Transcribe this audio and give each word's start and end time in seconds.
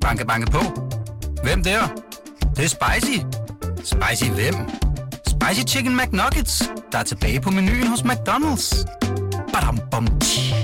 Banke, 0.00 0.26
banke 0.26 0.50
på. 0.50 0.58
Hvem 1.42 1.62
der? 1.62 1.80
Det, 2.40 2.56
det 2.56 2.64
er 2.64 2.68
spicy. 2.68 3.18
Spicy 3.76 4.30
hvem? 4.30 4.54
Spicy 5.26 5.74
Chicken 5.74 5.96
McNuggets, 5.96 6.62
der 6.92 6.98
er 6.98 7.02
tilbage 7.02 7.40
på 7.40 7.50
menuen 7.50 7.86
hos 7.86 8.00
McDonald's. 8.00 8.84
Badum, 9.52 9.78
bom, 9.90 10.06
tji. 10.20 10.54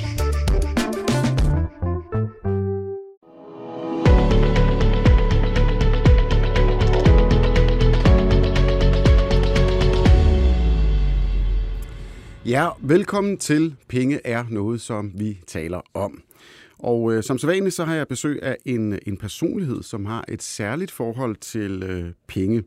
Ja, 12.47 12.69
velkommen 12.81 13.39
til 13.39 13.77
Penge 13.89 14.21
er 14.25 14.45
noget, 14.51 14.81
som 14.81 15.13
vi 15.15 15.39
taler 15.47 15.81
om. 15.95 16.23
Og 16.79 17.13
øh, 17.13 17.23
som 17.23 17.39
sædvanligt, 17.39 17.75
så 17.75 17.85
har 17.85 17.95
jeg 17.95 18.09
besøg 18.09 18.43
af 18.43 18.57
en, 18.65 18.99
en 19.07 19.17
personlighed, 19.17 19.83
som 19.83 20.07
har 20.07 20.25
et 20.29 20.43
særligt 20.43 20.91
forhold 20.91 21.37
til 21.37 21.83
øh, 21.83 22.13
penge. 22.27 22.63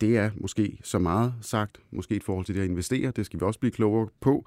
Det 0.00 0.16
er 0.16 0.30
måske 0.34 0.78
så 0.82 0.98
meget 0.98 1.34
sagt, 1.40 1.80
måske 1.92 2.14
et 2.14 2.24
forhold 2.24 2.46
til 2.46 2.54
det 2.54 2.60
at 2.60 2.68
investere, 2.68 3.12
det 3.16 3.26
skal 3.26 3.40
vi 3.40 3.44
også 3.44 3.60
blive 3.60 3.72
klogere 3.72 4.08
på. 4.20 4.46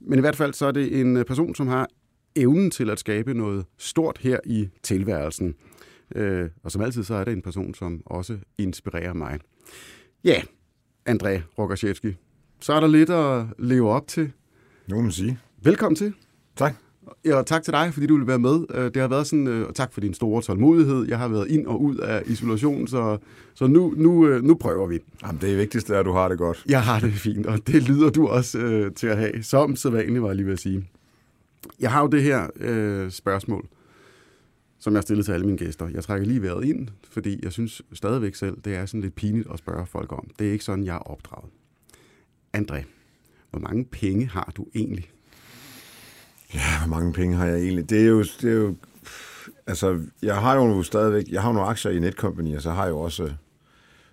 Men 0.00 0.18
i 0.18 0.20
hvert 0.20 0.36
fald 0.36 0.54
så 0.54 0.66
er 0.66 0.72
det 0.72 1.00
en 1.00 1.16
øh, 1.16 1.24
person, 1.24 1.54
som 1.54 1.66
har 1.66 1.88
evnen 2.36 2.70
til 2.70 2.90
at 2.90 2.98
skabe 2.98 3.34
noget 3.34 3.66
stort 3.78 4.18
her 4.18 4.38
i 4.44 4.68
tilværelsen. 4.82 5.54
Øh, 6.14 6.50
og 6.62 6.72
som 6.72 6.82
altid, 6.82 7.04
så 7.04 7.14
er 7.14 7.24
det 7.24 7.32
en 7.32 7.42
person, 7.42 7.74
som 7.74 8.02
også 8.06 8.38
inspirerer 8.58 9.12
mig. 9.12 9.38
Ja, 10.24 10.42
André 11.10 11.40
Rogoszewski, 11.58 12.16
så 12.60 12.72
er 12.72 12.80
der 12.80 12.86
lidt 12.86 13.10
at 13.10 13.46
leve 13.58 13.90
op 13.90 14.06
til. 14.06 14.32
Nu 14.86 14.96
må 14.96 15.02
man 15.02 15.12
sige. 15.12 15.38
Velkommen 15.62 15.96
til. 15.96 16.14
Tak. 16.56 16.74
Ja, 17.24 17.34
og 17.36 17.46
tak 17.46 17.62
til 17.62 17.72
dig, 17.72 17.90
fordi 17.94 18.06
du 18.06 18.16
vil 18.16 18.26
være 18.26 18.38
med. 18.38 18.64
Øh, 18.74 18.84
Det 18.84 18.96
har 18.96 19.08
været 19.08 19.26
sådan, 19.26 19.46
øh, 19.46 19.68
og 19.68 19.74
tak 19.74 19.92
for 19.92 20.00
din 20.00 20.14
store 20.14 20.42
tålmodighed. 20.42 21.08
Jeg 21.08 21.18
har 21.18 21.28
været 21.28 21.48
ind 21.48 21.66
og 21.66 21.82
ud 21.82 21.96
af 21.96 22.22
isolation, 22.26 22.86
så, 22.86 23.18
så 23.54 23.66
nu, 23.66 23.94
nu, 23.96 24.26
øh, 24.26 24.42
nu 24.44 24.54
prøver 24.54 24.86
vi. 24.86 24.98
Jamen, 25.22 25.40
det 25.40 25.58
vigtigste 25.58 25.94
er, 25.94 26.00
at 26.00 26.06
du 26.06 26.12
har 26.12 26.28
det 26.28 26.38
godt. 26.38 26.64
Jeg 26.68 26.82
har 26.82 27.00
det 27.00 27.12
fint, 27.12 27.46
og 27.46 27.66
det 27.66 27.82
lyder 27.88 28.10
du 28.10 28.26
også 28.26 28.58
øh, 28.58 28.92
til 28.94 29.06
at 29.06 29.16
have, 29.16 29.42
som 29.42 29.76
sædvanligt, 29.76 30.22
var 30.22 30.28
jeg 30.28 30.36
lige 30.36 30.46
ved 30.46 30.52
at 30.52 30.58
sige. 30.60 30.88
Jeg 31.80 31.92
har 31.92 32.00
jo 32.02 32.06
det 32.06 32.22
her 32.22 32.46
øh, 32.60 33.10
spørgsmål, 33.10 33.66
som 34.78 34.92
jeg 34.92 34.98
har 34.98 35.02
stillet 35.02 35.24
til 35.24 35.32
alle 35.32 35.46
mine 35.46 35.58
gæster. 35.58 35.88
Jeg 35.88 36.04
trækker 36.04 36.26
lige 36.26 36.42
vejret 36.42 36.64
ind, 36.64 36.88
fordi 37.10 37.40
jeg 37.42 37.52
synes 37.52 37.82
stadigvæk 37.92 38.34
selv, 38.34 38.56
det 38.64 38.74
er 38.74 38.86
sådan 38.86 39.00
lidt 39.00 39.14
pinligt 39.14 39.48
at 39.52 39.58
spørge 39.58 39.86
folk 39.86 40.12
om. 40.12 40.28
Det 40.38 40.48
er 40.48 40.52
ikke 40.52 40.64
sådan, 40.64 40.84
jeg 40.84 40.94
er 40.94 40.98
opdraget. 41.10 41.50
André, 42.56 42.82
hvor 43.50 43.60
mange 43.60 43.84
penge 43.84 44.26
har 44.26 44.52
du 44.56 44.66
egentlig? 44.74 45.10
Ja, 46.54 46.78
hvor 46.78 46.96
mange 46.96 47.12
penge 47.12 47.36
har 47.36 47.46
jeg 47.46 47.58
egentlig? 47.58 47.90
Det 47.90 48.00
er 48.00 48.06
jo... 48.06 48.22
Det 48.22 48.44
er 48.44 48.54
jo 48.54 48.74
altså, 49.66 50.00
jeg 50.22 50.36
har 50.36 50.56
jo 50.56 50.82
stadigvæk... 50.82 51.24
Jeg 51.28 51.42
har 51.42 51.52
nogle 51.52 51.68
aktier 51.68 51.92
i 51.92 51.98
Netcompany, 51.98 52.56
og 52.56 52.62
så 52.62 52.70
har 52.70 52.82
jeg 52.82 52.90
jo 52.90 53.00
også 53.00 53.24
øh, 53.24 53.30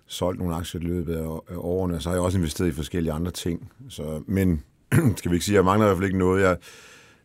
solgt 0.06 0.38
nogle 0.38 0.54
aktier 0.54 0.80
i 0.80 0.84
løbet 0.84 1.14
af 1.14 1.56
årene, 1.56 1.94
og 1.94 2.02
så 2.02 2.08
har 2.08 2.16
jeg 2.16 2.22
også 2.22 2.38
investeret 2.38 2.68
i 2.68 2.72
forskellige 2.72 3.12
andre 3.12 3.30
ting. 3.30 3.72
Så, 3.88 4.22
men 4.26 4.62
skal 5.18 5.30
vi 5.30 5.36
ikke 5.36 5.46
sige, 5.46 5.56
jeg 5.56 5.64
mangler 5.64 5.86
i 5.86 5.88
hvert 5.88 5.98
fald 5.98 6.06
ikke 6.06 6.18
noget. 6.18 6.42
Jeg, 6.42 6.56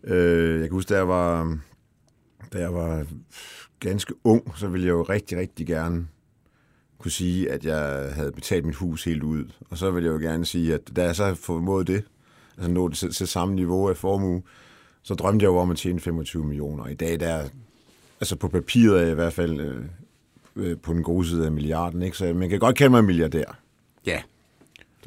øh, 0.04 0.60
jeg 0.60 0.70
kan 0.70 0.72
huske, 0.72 0.90
da 0.90 0.98
jeg 0.98 1.08
var, 1.08 1.58
da 2.54 2.60
jeg 2.60 2.74
var 2.74 3.06
ganske 3.80 4.14
ung, 4.24 4.58
så 4.58 4.68
ville 4.68 4.88
jeg 4.88 4.92
jo 4.92 5.04
rigtig, 5.04 5.38
rigtig 5.38 5.68
gerne 5.68 6.08
kunne 7.00 7.12
sige, 7.12 7.52
at 7.52 7.66
jeg 7.66 8.12
havde 8.14 8.32
betalt 8.32 8.66
mit 8.66 8.76
hus 8.76 9.04
helt 9.04 9.24
ud. 9.24 9.46
Og 9.70 9.78
så 9.78 9.92
ville 9.92 10.10
jeg 10.10 10.14
jo 10.14 10.30
gerne 10.30 10.46
sige, 10.46 10.74
at 10.74 10.82
da 10.96 11.04
jeg 11.04 11.16
så 11.16 11.26
har 11.26 11.34
formået 11.34 11.88
det, 11.88 12.04
altså 12.58 12.72
nået 12.72 12.94
til, 12.94 13.12
til 13.14 13.28
samme 13.28 13.56
niveau 13.56 13.90
af 13.90 13.98
formue, 13.98 14.42
så 15.08 15.14
drømte 15.16 15.44
jeg 15.44 15.50
jo 15.50 15.58
om 15.58 15.72
at 15.72 15.78
tjene 15.78 16.00
25 16.00 16.44
millioner. 16.46 16.88
I 16.88 16.94
dag 16.94 17.20
der, 17.20 17.28
er- 17.28 17.48
altså 18.22 18.36
på 18.36 18.48
papiret 18.48 18.98
er 18.98 19.02
jeg 19.02 19.12
i 19.12 19.16
hvert 19.16 19.34
fald 19.34 19.60
øh, 19.60 19.76
øh, 20.56 20.78
på 20.78 20.94
den 20.94 21.04
gode 21.04 21.28
side 21.28 21.46
af 21.46 21.52
milliarden, 21.52 22.02
ikke? 22.02 22.18
så 22.18 22.34
man 22.34 22.50
kan 22.50 22.60
godt 22.60 22.76
kalde 22.76 22.90
mig 22.92 23.04
milliardær. 23.04 23.60
Ja, 24.06 24.22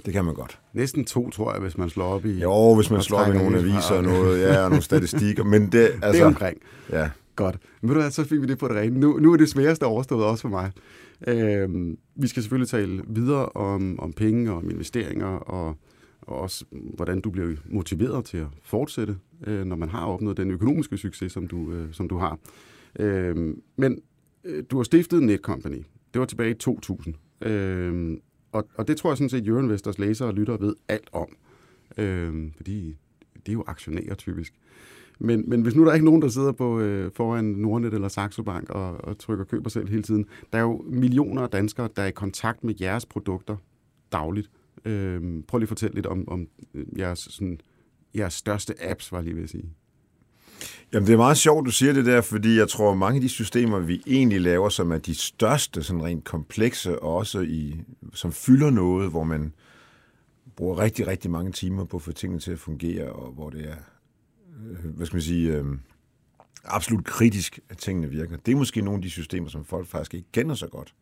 Det 0.06 0.12
kan 0.12 0.24
man 0.24 0.34
godt. 0.34 0.58
næsten 0.72 1.04
to, 1.04 1.30
tror 1.30 1.52
jeg, 1.52 1.60
hvis 1.60 1.78
man 1.78 1.90
slår 1.90 2.05
op 2.05 2.24
i... 2.27 2.40
Jo, 2.40 2.74
hvis 2.74 2.90
man 2.90 3.02
slår 3.02 3.18
op 3.18 3.34
i 3.34 3.39
nogle 3.39 3.58
aviser 3.58 3.94
og 3.94 4.02
noget, 4.05 4.40
ja, 4.42 4.62
og 4.64 4.68
nogle 4.70 4.83
statistikker, 4.83 5.44
men 5.44 5.72
det, 5.72 5.78
altså, 5.80 6.12
Det 6.12 6.20
er 6.20 6.24
omkring. 6.27 6.58
Ja, 6.92 7.10
Godt. 7.36 7.56
Men 7.80 7.89
ved 7.89 7.94
du 7.96 8.00
hvad, 8.00 8.10
så 8.10 8.24
fik 8.24 8.40
vi 8.40 8.46
det 8.46 8.58
på 8.58 8.68
det 8.68 8.77
rene. 8.77 9.00
Nu, 9.00 9.18
nu 9.18 9.33
er 9.33 9.36
det 9.36 9.48
sværeste 9.48 9.84
overstået 9.86 10.24
også 10.24 10.42
for 10.42 10.48
mig. 10.48 10.70
Øhm, 11.27 11.98
vi 12.16 12.27
skal 12.28 12.42
selvfølgelig 12.42 12.68
tale 12.68 13.02
videre 13.06 13.46
om, 13.48 14.00
om 14.00 14.12
penge 14.12 14.50
og 14.50 14.56
om 14.56 14.70
investeringer, 14.70 15.27
og, 15.27 15.77
og 16.23 16.36
også 16.36 16.64
hvordan 16.73 17.20
du 17.20 17.31
bliver 17.31 17.57
motiveret 17.64 18.25
til 18.25 18.39
at 18.39 18.47
fortsætte, 18.63 19.17
øh, 19.47 19.64
når 19.64 19.77
man 19.77 19.89
har 19.89 20.07
opnået 20.07 20.36
den 20.36 20.51
økonomiske 20.51 20.97
succes, 20.97 21.33
som 21.33 21.47
du, 21.47 21.73
øh, 21.73 21.92
som 21.92 22.08
du 22.08 22.19
har. 22.19 22.39
Øh, 22.98 23.55
men 23.77 24.03
øh, 24.45 24.64
du 24.70 24.77
har 24.77 24.83
stiftet 24.83 25.23
Netcompany. 25.23 25.83
Det 26.14 26.20
var 26.20 26.27
tilbage 26.27 26.51
i 26.51 26.55
2000. 26.55 27.14
Øh, 27.42 28.17
og, 28.53 28.69
og 28.75 28.89
det 28.89 28.97
tror 28.97 29.11
jeg 29.11 29.17
sådan 29.17 29.29
set, 29.29 29.47
Euroinvestors 29.47 29.98
læsere 29.98 30.29
og 30.29 30.35
lyttere 30.35 30.61
ved 30.61 30.75
alt 30.89 31.08
om. 31.13 31.36
Øh, 31.98 32.52
fordi 32.57 32.97
det 33.35 33.48
er 33.48 33.52
jo 33.52 33.64
aktionærer 33.67 34.14
typisk. 34.14 34.55
Men, 35.19 35.45
men 35.47 35.63
hvis 35.63 35.75
nu 35.75 35.85
der 35.85 35.91
er 35.91 35.95
ikke 35.95 36.05
nogen, 36.05 36.23
der 36.23 36.29
sidder 36.29 36.52
på, 36.52 36.81
øh, 36.81 37.11
foran 37.14 37.45
Nordnet 37.45 37.95
eller 37.95 38.08
Saxo 38.08 38.42
Bank 38.42 38.70
og, 38.70 39.05
og 39.05 39.19
trykker 39.19 39.45
køber 39.45 39.70
selv 39.70 39.89
hele 39.89 40.02
tiden, 40.02 40.27
der 40.52 40.58
er 40.58 40.63
jo 40.63 40.85
millioner 40.87 41.42
af 41.42 41.51
danskere, 41.51 41.89
der 41.97 42.02
er 42.02 42.07
i 42.07 42.11
kontakt 42.11 42.64
med 42.64 42.75
jeres 42.81 43.07
produkter 43.07 43.57
dagligt. 44.13 44.51
Øh, 44.85 45.42
prøv 45.48 45.58
lige 45.58 45.64
at 45.64 45.68
fortælle 45.68 45.95
lidt 45.95 46.07
om, 46.07 46.29
om 46.29 46.48
øh, 46.74 46.98
jeres, 46.98 47.18
sådan, 47.18 47.61
jeres 48.17 48.35
største 48.35 48.74
apps, 48.83 49.13
var 49.13 49.20
lige 49.20 49.36
ved 49.36 49.42
at 49.42 49.51
sige. 49.51 49.70
Jamen, 50.92 51.07
det 51.07 51.13
er 51.13 51.17
meget 51.17 51.36
sjovt, 51.36 51.67
du 51.67 51.70
siger 51.70 51.92
det 51.92 52.07
der, 52.07 52.20
fordi 52.20 52.58
jeg 52.58 52.68
tror, 52.68 52.95
mange 52.95 53.17
af 53.17 53.20
de 53.20 53.29
systemer, 53.29 53.79
vi 53.79 54.02
egentlig 54.07 54.40
laver, 54.40 54.69
som 54.69 54.92
er 54.92 54.98
de 54.98 55.14
største, 55.14 55.83
sådan 55.83 56.05
rent 56.05 56.24
komplekse, 56.24 56.98
og 56.98 57.17
også 57.17 57.40
i, 57.40 57.80
som 58.14 58.33
fylder 58.33 58.70
noget, 58.70 59.11
hvor 59.11 59.24
man 59.24 59.52
bruger 60.57 60.79
rigtig, 60.79 61.07
rigtig 61.07 61.30
mange 61.30 61.52
timer 61.52 61.85
på 61.85 61.96
at 61.96 62.02
få 62.02 62.13
tingene 62.13 62.40
til 62.40 62.52
at 62.52 62.58
fungere, 62.58 63.13
og 63.13 63.33
hvor 63.33 63.51
det 63.51 63.69
er, 63.69 63.77
øh, 64.70 64.90
hvad 64.90 65.07
skal 65.07 65.17
man 65.17 65.23
sige, 65.23 65.57
øh, 65.57 65.64
absolut 66.64 67.05
kritisk, 67.05 67.61
at 67.69 67.79
tingene 67.79 68.11
virker. 68.11 68.36
Det 68.36 68.52
er 68.52 68.57
måske 68.57 68.83
nogle 68.83 68.98
af 68.98 69.02
de 69.02 69.11
systemer, 69.11 69.48
som 69.48 69.64
folk 69.64 69.86
faktisk 69.86 70.14
ikke 70.14 70.29
kender 70.33 70.55
så 70.55 70.67
godt. 70.67 70.95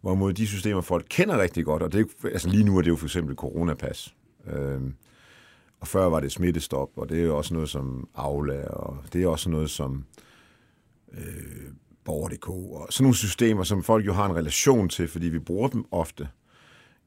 Hvorimod 0.00 0.32
de 0.32 0.46
systemer, 0.46 0.80
folk 0.80 1.06
kender 1.10 1.42
rigtig 1.42 1.64
godt, 1.64 1.82
og 1.82 1.92
det 1.92 2.00
er, 2.00 2.28
altså 2.28 2.48
lige 2.48 2.64
nu 2.64 2.78
er 2.78 2.82
det 2.82 2.88
jo 2.88 2.96
for 2.96 3.06
eksempel 3.06 3.36
coronapas. 3.36 4.14
Øh, 4.46 4.80
og 5.80 5.88
før 5.88 6.04
var 6.04 6.20
det 6.20 6.32
smittestop, 6.32 6.88
og 6.96 7.08
det 7.08 7.18
er 7.20 7.24
jo 7.24 7.36
også 7.36 7.54
noget 7.54 7.68
som 7.68 8.08
Aula, 8.14 8.64
og 8.64 8.96
det 9.12 9.22
er 9.22 9.28
også 9.28 9.50
noget 9.50 9.70
som 9.70 10.04
øh, 11.12 11.72
Borger.dk, 12.04 12.48
og 12.48 12.86
sådan 12.90 13.04
nogle 13.04 13.16
systemer, 13.16 13.62
som 13.62 13.82
folk 13.82 14.06
jo 14.06 14.12
har 14.12 14.26
en 14.26 14.36
relation 14.36 14.88
til, 14.88 15.08
fordi 15.08 15.28
vi 15.28 15.38
bruger 15.38 15.68
dem 15.68 15.84
ofte. 15.90 16.28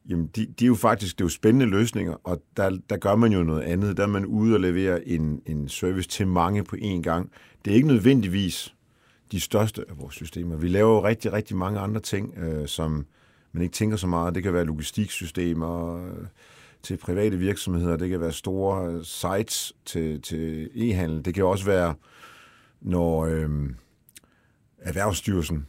Jamen, 0.09 0.28
de, 0.28 0.46
de 0.46 0.66
er 0.66 0.68
jo 0.68 0.75
faktisk 0.75 1.18
det 1.18 1.23
er 1.23 1.25
jo 1.25 1.29
spændende 1.29 1.66
løsninger, 1.66 2.13
og 2.23 2.41
der, 2.58 2.78
der 2.90 2.97
gør 2.97 3.16
man 3.16 3.31
jo 3.31 3.44
noget 3.44 3.62
andet. 3.62 3.97
Der 3.97 4.03
er 4.03 4.08
man 4.08 4.25
ude 4.25 4.53
og 4.53 4.59
levere 4.59 5.08
en, 5.08 5.41
en 5.46 5.69
service 5.69 6.09
til 6.09 6.28
mange 6.28 6.63
på 6.63 6.75
én 6.75 7.02
gang. 7.02 7.31
Det 7.66 7.72
er 7.72 7.75
ikke 7.75 7.88
nødvendigvis 7.88 8.75
de 9.31 9.39
største 9.39 9.85
af 9.89 9.97
vores 9.97 10.15
systemer. 10.15 10.55
Vi 10.55 10.67
laver 10.67 10.89
jo 10.89 11.03
rigtig, 11.03 11.33
rigtig 11.33 11.57
mange 11.57 11.79
andre 11.79 12.01
ting, 12.01 12.37
øh, 12.37 12.67
som 12.67 13.05
man 13.51 13.63
ikke 13.63 13.73
tænker 13.73 13.97
så 13.97 14.07
meget. 14.07 14.35
Det 14.35 14.43
kan 14.43 14.53
være 14.53 14.65
logistiksystemer, 14.65 16.05
øh, 16.05 16.25
til 16.83 16.97
private 16.97 17.37
virksomheder, 17.37 17.97
det 17.97 18.09
kan 18.09 18.19
være 18.19 18.31
store 18.31 18.93
øh, 18.93 19.03
sites 19.03 19.73
til, 19.85 20.21
til 20.21 20.69
e-handel, 20.75 21.25
det 21.25 21.33
kan 21.33 21.45
også 21.45 21.65
være, 21.65 21.95
når 22.81 23.25
øh, 23.25 23.49
Erhvervsstyrelsen 24.77 25.67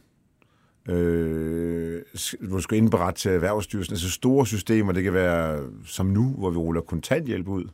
øh, 0.89 2.01
du 2.49 2.59
skal 2.59 2.77
indberette 2.77 3.21
til 3.21 3.31
Erhvervsstyrelsen, 3.31 3.93
altså 3.93 4.11
store 4.11 4.47
systemer, 4.47 4.91
det 4.91 5.03
kan 5.03 5.13
være 5.13 5.69
som 5.85 6.05
nu, 6.05 6.35
hvor 6.37 6.49
vi 6.49 6.57
ruller 6.57 6.81
kontanthjælp 6.81 7.47
ud 7.47 7.65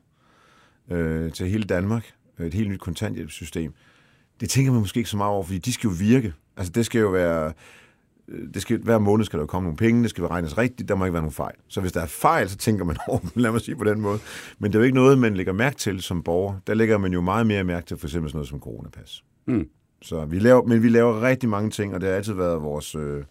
øh, 0.92 1.32
til 1.32 1.48
hele 1.48 1.64
Danmark, 1.64 2.14
et 2.40 2.54
helt 2.54 2.70
nyt 2.70 2.80
kontanthjælpssystem. 2.80 3.74
Det 4.40 4.50
tænker 4.50 4.72
man 4.72 4.82
måske 4.82 4.98
ikke 4.98 5.10
så 5.10 5.18
meget 5.18 5.32
over, 5.32 5.44
fordi 5.44 5.58
de 5.58 5.74
skal 5.74 5.88
jo 5.88 5.94
virke. 6.00 6.34
Altså 6.58 6.72
det 6.72 6.86
skal 6.86 7.00
jo 7.00 7.10
være, 7.10 7.54
øh, 8.28 8.54
det 8.54 8.62
skal, 8.62 8.78
hver 8.78 9.00
måned 9.00 9.26
skal 9.26 9.38
der 9.40 9.44
jo 9.44 9.48
komme 9.48 9.66
nogle 9.66 9.78
penge, 9.78 10.02
det 10.04 10.10
skal 10.10 10.24
regnes 10.24 10.58
rigtigt, 10.58 10.90
der 10.90 10.96
må 10.96 11.06
ikke 11.06 11.14
være 11.14 11.22
nogen 11.22 11.34
fejl. 11.34 11.56
Så 11.68 11.82
hvis 11.82 11.92
der 11.92 12.02
er 12.02 12.06
fejl, 12.06 12.50
så 12.50 12.58
tænker 12.58 12.86
man 12.86 12.98
over 13.08 13.20
dem, 13.20 13.32
lad 13.36 13.52
mig 13.52 13.62
sige 13.62 13.76
på 13.76 13.84
den 13.84 14.02
måde. 14.02 14.20
Men 14.60 14.72
det 14.72 14.76
er 14.76 14.80
jo 14.80 14.86
ikke 14.86 14.96
noget, 14.96 15.18
man 15.18 15.36
lægger 15.36 15.54
mærke 15.54 15.76
til 15.78 16.02
som 16.02 16.24
borger. 16.24 16.60
Der 16.68 16.74
lægger 16.74 16.98
man 16.98 17.14
jo 17.14 17.22
meget 17.22 17.48
mere 17.48 17.64
mærke 17.64 17.86
til 17.86 17.98
for 17.98 18.08
eksempel 18.08 18.30
sådan 18.30 18.38
noget 18.38 18.50
som 18.50 18.60
coronapas. 18.60 19.24
Mm. 19.46 19.68
Så 20.02 20.26
vi 20.26 20.40
laver, 20.40 20.64
men 20.64 20.84
vi 20.84 20.90
laver 20.90 21.22
rigtig 21.22 21.50
mange 21.50 21.70
ting, 21.70 21.94
og 21.94 22.02
det 22.02 22.10
har 22.10 22.16
altid 22.16 22.34
været 22.34 22.62
vores 22.62 22.96
øh, 22.96 23.24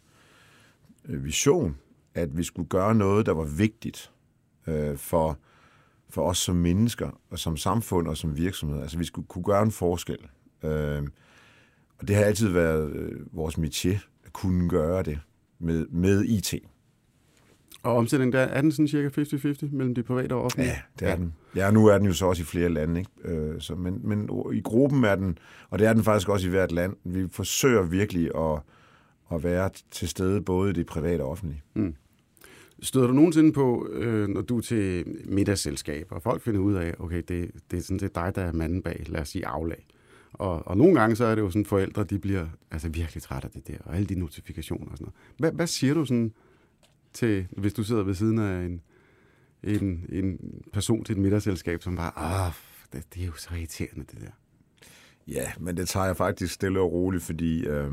øh, 1.08 1.25
vision, 1.25 1.76
at 2.14 2.37
vi 2.37 2.43
skulle 2.43 2.69
gøre 2.69 2.94
noget, 2.94 3.26
der 3.26 3.32
var 3.32 3.44
vigtigt 3.44 4.11
øh, 4.66 4.96
for, 4.96 5.38
for 6.11 6.22
os 6.22 6.38
som 6.38 6.56
mennesker, 6.56 7.11
og 7.31 7.38
som 7.38 7.56
samfund 7.56 8.08
og 8.08 8.16
som 8.16 8.37
virksomhed. 8.37 8.82
Altså 8.82 8.99
vi 8.99 9.04
skulle 9.04 9.28
kunne 9.28 9.44
gøre 9.44 9.62
en 9.62 9.70
forskel. 9.70 10.19
Øh, 10.62 11.02
og 11.99 12.08
det 12.08 12.16
har 12.16 12.25
altid 12.25 12.49
været 12.49 12.93
øh, 12.93 13.20
vores 13.32 13.55
métier, 13.55 13.99
at 14.25 14.32
kunne 14.32 14.69
gøre 14.69 15.02
det 15.02 15.19
med, 15.58 15.87
med 15.87 16.25
IT. 16.25 16.55
Og 17.82 17.96
omsætningen, 17.96 18.32
der 18.32 18.40
er 18.40 18.60
den 18.60 18.72
sådan 18.72 18.88
cirka 18.88 19.20
50-50 19.20 19.76
mellem 19.76 19.94
de 19.94 20.02
private 20.02 20.32
og 20.32 20.43
offentlige? 20.43 20.70
Ja, 20.70 20.78
det 20.99 21.06
er 21.06 21.10
ja. 21.10 21.16
den. 21.16 21.34
Ja, 21.56 21.70
nu 21.70 21.87
er 21.87 21.99
den 21.99 22.06
jo 22.06 22.12
så 22.12 22.26
også 22.26 22.43
i 22.43 22.44
flere 22.44 22.69
lande, 22.69 23.00
ikke? 23.00 23.10
Øh, 23.25 23.60
så, 23.60 23.75
men, 23.75 24.00
men 24.05 24.31
i 24.52 24.60
gruppen 24.60 25.05
er 25.05 25.14
den, 25.14 25.38
og 25.70 25.78
det 25.78 25.87
er 25.87 25.93
den 25.93 26.05
faktisk 26.05 26.28
også 26.28 26.46
i 26.46 26.50
hvert 26.50 26.72
land. 26.72 26.96
Vi 27.04 27.28
forsøger 27.31 27.82
virkelig 27.82 28.31
at, 28.37 28.61
at 29.32 29.44
være 29.44 29.70
til 29.90 30.08
stede 30.08 30.40
både 30.40 30.70
i 30.70 30.72
det 30.72 30.87
private 30.87 31.22
og 31.22 31.31
offentlige. 31.31 31.62
Mm. 31.75 31.94
Støder 32.82 33.06
du 33.06 33.12
nogensinde 33.12 33.52
på, 33.52 33.88
øh, 33.93 34.28
når 34.28 34.40
du 34.40 34.56
er 34.56 34.62
til 34.62 35.04
middagsselskaber, 35.25 36.16
og 36.16 36.22
folk 36.22 36.43
finder 36.43 36.61
ud 36.61 36.75
af, 36.75 36.94
okay, 36.99 37.22
det, 37.28 37.50
det 37.70 37.76
er 37.76 37.82
sådan 37.82 37.99
set 37.99 38.14
dig, 38.14 38.32
der 38.34 38.43
er 38.43 38.52
manden 38.52 38.82
bag, 38.82 39.04
lad 39.08 39.20
os 39.20 39.28
sige 39.28 39.46
aflag. 39.46 39.87
Og, 40.38 40.69
og 40.69 40.76
nogle 40.76 41.00
gange 41.00 41.17
så 41.17 41.25
er 41.25 41.35
det 41.35 41.43
jo 41.43 41.50
sådan, 41.50 41.64
forældre, 41.64 42.05
de 42.05 42.19
bliver 42.19 42.46
altså 42.70 42.88
virkelig 42.88 43.23
trætte 43.23 43.46
af 43.46 43.52
det 43.52 43.69
der, 43.69 43.79
og 43.85 43.96
alle 43.96 44.06
de 44.06 44.14
notifikationer 44.14 44.90
og 44.90 44.99
sådan 44.99 45.05
noget. 45.05 45.38
Hvad, 45.38 45.52
hvad 45.52 45.67
siger 45.67 45.94
du 45.94 46.05
sådan 46.05 46.32
til, 47.12 47.46
hvis 47.56 47.75
du 47.75 47.82
sidder 47.82 48.02
ved 48.02 48.14
siden 48.14 48.38
af 48.38 48.64
en, 48.64 48.81
en, 49.62 50.06
en 50.08 50.38
person 50.73 51.05
til 51.05 51.12
et 51.12 51.19
middagsselskab, 51.19 51.82
som 51.82 51.96
bare, 51.96 52.12
ah, 52.17 52.52
det, 52.93 53.14
det 53.14 53.23
er 53.23 53.26
jo 53.26 53.32
så 53.32 53.55
irriterende, 53.55 54.05
det 54.12 54.20
der. 54.20 54.31
Ja, 55.29 55.52
men 55.61 55.76
det 55.76 55.88
tager 55.88 56.06
jeg 56.06 56.17
faktisk 56.17 56.55
stille 56.55 56.81
og 56.81 56.93
roligt, 56.93 57.23
fordi 57.23 57.67
øh, 57.67 57.93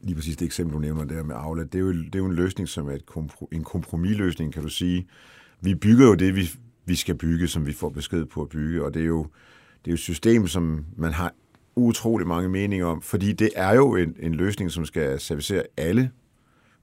lige 0.00 0.14
præcis 0.14 0.36
det 0.36 0.46
eksempel, 0.46 0.74
du 0.74 0.78
nævner 0.78 1.04
der 1.04 1.22
med 1.22 1.34
Aula, 1.34 1.62
det 1.62 1.74
er 1.74 1.78
jo, 1.78 1.92
det 1.92 2.14
er 2.14 2.18
jo 2.18 2.26
en 2.26 2.34
løsning, 2.34 2.68
som 2.68 2.88
er 2.88 2.92
et 2.92 3.06
kompro, 3.06 3.48
en 3.52 3.64
kompromisløsning, 3.64 4.52
kan 4.52 4.62
du 4.62 4.68
sige. 4.68 5.08
Vi 5.60 5.74
bygger 5.74 6.06
jo 6.06 6.14
det, 6.14 6.36
vi, 6.36 6.50
vi 6.84 6.94
skal 6.94 7.14
bygge, 7.14 7.48
som 7.48 7.66
vi 7.66 7.72
får 7.72 7.88
besked 7.88 8.24
på 8.26 8.42
at 8.42 8.48
bygge, 8.48 8.84
og 8.84 8.94
det 8.94 9.02
er 9.02 9.06
jo, 9.06 9.26
det 9.84 9.90
er 9.90 9.92
jo 9.92 9.94
et 9.94 10.00
system, 10.00 10.46
som 10.46 10.84
man 10.96 11.12
har 11.12 11.32
utrolig 11.76 12.26
mange 12.26 12.48
meninger 12.48 12.86
om, 12.86 13.02
fordi 13.02 13.32
det 13.32 13.50
er 13.56 13.74
jo 13.74 13.96
en, 13.96 14.16
en 14.18 14.34
løsning, 14.34 14.70
som 14.70 14.84
skal 14.84 15.20
servicere 15.20 15.62
alle 15.76 16.10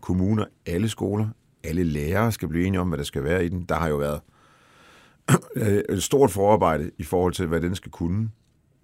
kommuner, 0.01 0.45
alle 0.65 0.89
skoler, 0.89 1.27
alle 1.63 1.83
lærere 1.83 2.31
skal 2.31 2.47
blive 2.47 2.67
enige 2.67 2.81
om, 2.81 2.88
hvad 2.88 2.97
der 2.97 3.03
skal 3.03 3.23
være 3.23 3.45
i 3.45 3.49
den. 3.49 3.65
Der 3.69 3.75
har 3.75 3.88
jo 3.88 3.97
været 3.97 4.19
øh, 5.55 5.81
et 5.89 6.03
stort 6.03 6.31
forarbejde 6.31 6.91
i 6.97 7.03
forhold 7.03 7.33
til, 7.33 7.47
hvad 7.47 7.61
den 7.61 7.75
skal 7.75 7.91
kunne. 7.91 8.29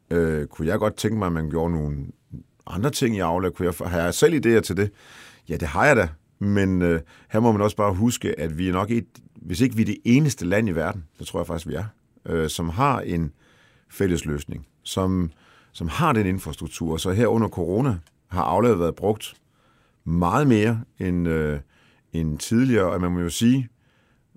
Øh, 0.10 0.48
kunne 0.48 0.68
jeg 0.68 0.80
godt 0.80 0.96
tænke 0.96 1.18
mig, 1.18 1.26
at 1.26 1.32
man 1.32 1.50
gjorde 1.50 1.74
nogle 1.74 1.98
andre 2.68 2.90
ting 2.90 3.16
i 3.16 3.20
Aula? 3.20 3.50
Kunne 3.50 3.66
jeg, 3.66 3.90
har 3.90 4.00
jeg 4.00 4.14
selv 4.14 4.34
idéer 4.34 4.60
til 4.60 4.78
det? 4.78 4.92
Ja, 5.50 5.58
det 5.58 5.68
har 5.68 5.86
jeg 5.86 5.96
da. 5.96 6.10
Men 6.40 6.82
øh, 6.82 7.02
her 7.30 7.40
må 7.40 7.52
man 7.52 7.62
også 7.62 7.78
bare 7.78 7.94
huske, 7.94 8.40
at 8.40 8.58
vi 8.58 8.70
er 8.70 8.74
nok 8.74 8.92
et, 8.92 9.08
hvis 9.36 9.62
ikke 9.62 9.76
vi 9.76 9.82
er 9.82 9.86
det 9.86 9.98
eneste 10.04 10.46
land 10.46 10.70
i 10.70 10.72
verden, 10.72 11.04
det 11.20 11.28
tror 11.28 11.40
jeg 11.40 11.48
faktisk, 11.48 11.68
vi 11.68 11.76
er, 11.76 11.86
øh, 12.26 12.50
som 12.50 12.70
har 12.70 13.00
en 13.00 13.32
fælles 13.94 14.26
løsning, 14.26 14.68
som, 14.84 15.32
som 15.72 15.88
har 15.88 16.14
den 16.14 16.26
infrastruktur. 16.26 16.98
Så 16.98 17.12
her 17.12 17.28
under 17.28 17.48
corona 17.48 17.98
har 18.28 18.44
Aula 18.44 18.74
været 18.74 18.96
brugt 18.96 19.34
meget 20.06 20.48
mere 20.48 20.82
end, 21.00 21.28
øh, 21.28 21.60
end 22.14 22.38
tidligere, 22.40 22.92
og 22.92 23.02
man 23.02 23.12
må 23.12 23.20
jo 23.20 23.30
sige, 23.30 23.70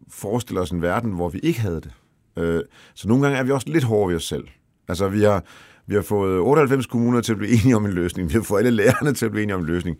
forestiller 0.09 0.63
os 0.63 0.71
en 0.71 0.83
verden, 0.83 1.13
hvor 1.13 1.29
vi 1.29 1.39
ikke 1.39 1.61
havde 1.61 1.81
det. 1.81 1.93
Øh, 2.37 2.63
så 2.95 3.09
nogle 3.09 3.23
gange 3.23 3.39
er 3.39 3.43
vi 3.43 3.51
også 3.51 3.69
lidt 3.69 3.85
hårde 3.85 4.09
ved 4.09 4.17
os 4.17 4.25
selv. 4.25 4.49
Altså, 4.89 5.09
vi 5.09 5.23
har, 5.23 5.45
vi 5.87 5.95
har 5.95 6.03
fået 6.03 6.41
98 6.41 6.87
kommuner 6.87 7.21
til 7.21 7.33
at 7.33 7.39
blive 7.39 7.53
enige 7.63 7.77
om 7.77 7.87
en 7.87 7.93
løsning. 7.93 8.29
Vi 8.29 8.35
har 8.35 8.43
fået 8.43 8.59
alle 8.59 8.71
lærerne 8.71 9.15
til 9.15 9.27
at 9.27 9.33
blive 9.33 9.43
enige 9.43 9.55
om 9.55 9.61
en 9.61 9.67
løsning. 9.67 9.97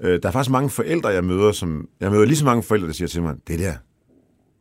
Øh, 0.00 0.22
der 0.22 0.28
er 0.28 0.32
faktisk 0.32 0.50
mange 0.50 0.70
forældre, 0.70 1.08
jeg 1.08 1.24
møder, 1.24 1.52
som... 1.52 1.88
Jeg 2.00 2.10
møder 2.10 2.24
lige 2.24 2.36
så 2.36 2.44
mange 2.44 2.62
forældre, 2.62 2.86
der 2.86 2.94
siger 2.94 3.08
til 3.08 3.22
mig, 3.22 3.34
det 3.48 3.58
der, 3.58 3.74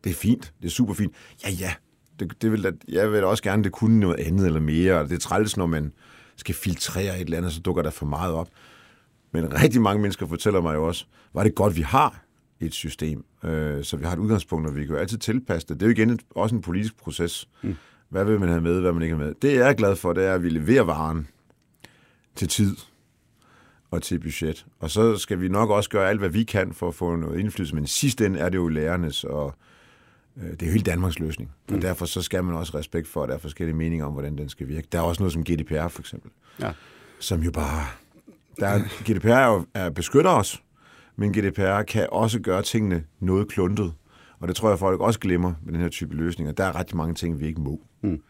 det 0.03 0.09
er 0.09 0.13
fint, 0.13 0.53
det 0.61 0.65
er 0.65 0.71
super 0.71 0.93
fint. 0.93 1.13
Ja, 1.45 1.49
ja, 1.51 1.73
det, 2.19 2.41
det 2.41 2.51
vil, 2.51 2.77
jeg 2.87 3.11
vil 3.11 3.23
også 3.23 3.43
gerne, 3.43 3.63
det 3.63 3.71
kunne 3.71 3.99
noget 3.99 4.19
andet 4.19 4.45
eller 4.45 4.59
mere. 4.59 5.03
Det 5.03 5.11
er 5.11 5.17
træls, 5.17 5.57
når 5.57 5.65
man 5.65 5.93
skal 6.35 6.55
filtrere 6.55 7.15
et 7.15 7.25
eller 7.25 7.37
andet, 7.37 7.53
så 7.53 7.61
dukker 7.61 7.81
der 7.83 7.89
for 7.89 8.05
meget 8.05 8.33
op. 8.33 8.47
Men 9.31 9.61
rigtig 9.61 9.81
mange 9.81 10.01
mennesker 10.01 10.27
fortæller 10.27 10.61
mig 10.61 10.75
jo 10.75 10.87
også, 10.87 11.05
var 11.33 11.43
det 11.43 11.55
godt, 11.55 11.75
vi 11.75 11.81
har 11.81 12.21
et 12.59 12.73
system, 12.73 13.25
øh, 13.43 13.83
så 13.83 13.97
vi 13.97 14.05
har 14.05 14.13
et 14.13 14.19
udgangspunkt, 14.19 14.67
og 14.67 14.75
vi 14.75 14.85
kan 14.85 14.95
jo 14.95 14.99
altid 14.99 15.17
tilpasse 15.17 15.67
det. 15.67 15.79
Det 15.79 15.85
er 15.85 15.89
jo 15.89 15.91
igen 15.91 16.09
et, 16.09 16.21
også 16.35 16.55
en 16.55 16.61
politisk 16.61 16.97
proces. 16.97 17.49
Mm. 17.61 17.75
Hvad 18.09 18.25
vil 18.25 18.39
man 18.39 18.49
have 18.49 18.61
med, 18.61 18.81
hvad 18.81 18.93
man 18.93 19.01
ikke 19.01 19.15
har 19.15 19.23
med? 19.23 19.33
Det 19.41 19.53
jeg 19.53 19.69
er 19.69 19.73
glad 19.73 19.95
for, 19.95 20.13
det 20.13 20.25
er, 20.25 20.33
at 20.33 20.43
vi 20.43 20.49
leverer 20.49 20.83
varen 20.83 21.27
til 22.35 22.47
tid 22.47 22.75
og 23.91 24.01
til 24.01 24.19
budget. 24.19 24.65
Og 24.79 24.91
så 24.91 25.17
skal 25.17 25.41
vi 25.41 25.47
nok 25.47 25.69
også 25.69 25.89
gøre 25.89 26.09
alt, 26.09 26.19
hvad 26.19 26.29
vi 26.29 26.43
kan 26.43 26.73
for 26.73 26.87
at 26.87 26.95
få 26.95 27.15
noget 27.15 27.39
indflydelse. 27.39 27.75
Men 27.75 27.83
i 27.83 27.87
sidste 27.87 28.25
ende 28.25 28.39
er 28.39 28.49
det 28.49 28.57
jo 28.57 28.67
lærernes, 28.67 29.23
og 29.23 29.45
øh, 29.45 29.53
det 30.35 30.61
er 30.61 30.65
jo 30.65 30.71
hele 30.71 30.83
Danmarks 30.83 31.19
løsning. 31.19 31.51
Mm. 31.69 31.75
Og 31.75 31.81
derfor 31.81 32.05
så 32.05 32.21
skal 32.21 32.43
man 32.43 32.55
også 32.55 32.77
respekt 32.77 33.07
for, 33.07 33.23
at 33.23 33.29
der 33.29 33.35
er 33.35 33.39
forskellige 33.39 33.75
meninger 33.75 34.05
om, 34.05 34.13
hvordan 34.13 34.37
den 34.37 34.49
skal 34.49 34.67
virke. 34.67 34.87
Der 34.91 34.97
er 34.97 35.03
også 35.03 35.23
noget 35.23 35.33
som 35.33 35.43
GDPR 35.43 35.87
for 35.87 36.01
eksempel, 36.01 36.31
ja. 36.61 36.71
som 37.19 37.43
jo 37.43 37.51
bare 37.51 37.85
der 38.59 38.67
er, 38.67 38.79
GDPR 38.79 39.27
er, 39.27 39.53
jo, 39.53 39.65
er 39.73 39.89
beskytter 39.89 40.31
os, 40.31 40.63
men 41.15 41.33
GDPR 41.33 41.81
kan 41.81 42.07
også 42.11 42.39
gøre 42.39 42.61
tingene 42.61 43.03
noget 43.19 43.47
kluntet. 43.47 43.93
Og 44.39 44.47
det 44.47 44.55
tror 44.55 44.69
jeg, 44.69 44.79
folk 44.79 45.01
også 45.01 45.19
glemmer 45.19 45.53
med 45.63 45.73
den 45.73 45.81
her 45.81 45.89
type 45.89 46.15
løsninger. 46.15 46.53
Der 46.53 46.63
er 46.63 46.75
ret 46.75 46.95
mange 46.95 47.13
ting, 47.13 47.39
vi 47.39 47.47
ikke 47.47 47.61
må. 47.61 47.81
Mm. 48.01 48.21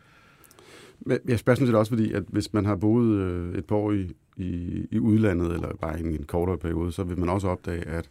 Men 1.00 1.20
jeg 1.28 1.40
spørger 1.40 1.56
sådan 1.56 1.68
set 1.68 1.76
også, 1.76 1.90
fordi 1.90 2.14
at 2.14 2.24
hvis 2.28 2.54
man 2.54 2.66
har 2.66 2.76
boet 2.76 3.20
øh, 3.20 3.56
et 3.56 3.66
par 3.66 3.76
år 3.76 3.92
i, 3.92 4.12
i, 4.38 4.86
i 4.92 5.00
udlandet, 5.00 5.54
eller 5.54 5.76
bare 5.82 6.00
en, 6.00 6.06
en 6.06 6.24
kortere 6.24 6.58
periode, 6.58 6.92
så 6.92 7.04
vil 7.04 7.20
man 7.20 7.30
også 7.30 7.48
opdage, 7.48 7.88
at 7.88 8.10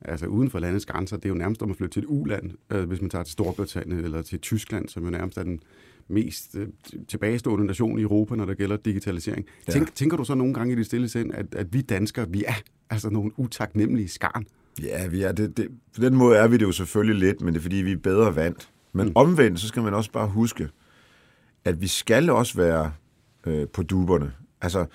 altså 0.00 0.26
uden 0.26 0.50
for 0.50 0.58
landets 0.58 0.86
grænser, 0.86 1.16
det 1.16 1.24
er 1.24 1.28
jo 1.28 1.34
nærmest 1.34 1.62
om 1.62 1.70
at 1.70 1.76
flytte 1.76 1.92
til 1.92 2.02
et 2.02 2.08
uland, 2.08 2.50
øh, 2.70 2.88
hvis 2.88 3.00
man 3.00 3.10
tager 3.10 3.24
til 3.24 3.32
Storbritannien 3.32 4.04
eller 4.04 4.22
til 4.22 4.40
Tyskland, 4.40 4.88
som 4.88 5.04
jo 5.04 5.10
nærmest 5.10 5.38
er 5.38 5.42
den 5.42 5.60
mest 6.08 6.56
øh, 6.56 6.68
tilbagestående 7.08 7.66
nation 7.66 7.98
i 7.98 8.02
Europa, 8.02 8.34
når 8.34 8.44
der 8.44 8.54
gælder 8.54 8.76
digitalisering. 8.76 9.46
Ja. 9.68 9.72
Tænk, 9.72 9.94
tænker 9.94 10.16
du 10.16 10.24
så 10.24 10.34
nogle 10.34 10.54
gange 10.54 10.72
i 10.72 10.76
det 10.76 10.86
stille 10.86 11.08
sind, 11.08 11.34
at, 11.34 11.54
at 11.54 11.74
vi 11.74 11.80
danskere, 11.80 12.30
vi 12.30 12.44
er 12.46 12.54
altså 12.90 13.10
nogle 13.10 13.30
utaknemmelige 13.36 14.08
skarn? 14.08 14.46
Ja, 14.82 15.06
vi 15.06 15.22
er 15.22 15.32
det, 15.32 15.56
det, 15.56 15.68
på 15.96 16.00
den 16.00 16.16
måde 16.16 16.36
er 16.36 16.48
vi 16.48 16.56
det 16.56 16.66
jo 16.66 16.72
selvfølgelig 16.72 17.28
lidt, 17.28 17.40
men 17.40 17.54
det 17.54 17.60
er 17.60 17.62
fordi, 17.62 17.76
vi 17.76 17.92
er 17.92 17.96
bedre 17.96 18.36
vant. 18.36 18.70
Men 18.92 19.06
mm. 19.06 19.12
omvendt, 19.14 19.60
så 19.60 19.68
skal 19.68 19.82
man 19.82 19.94
også 19.94 20.12
bare 20.12 20.28
huske, 20.28 20.68
at 21.64 21.80
vi 21.80 21.86
skal 21.86 22.30
også 22.30 22.56
være 22.56 22.92
øh, 23.46 23.68
på 23.68 23.82
duberne. 23.82 24.32
Altså, 24.60 24.86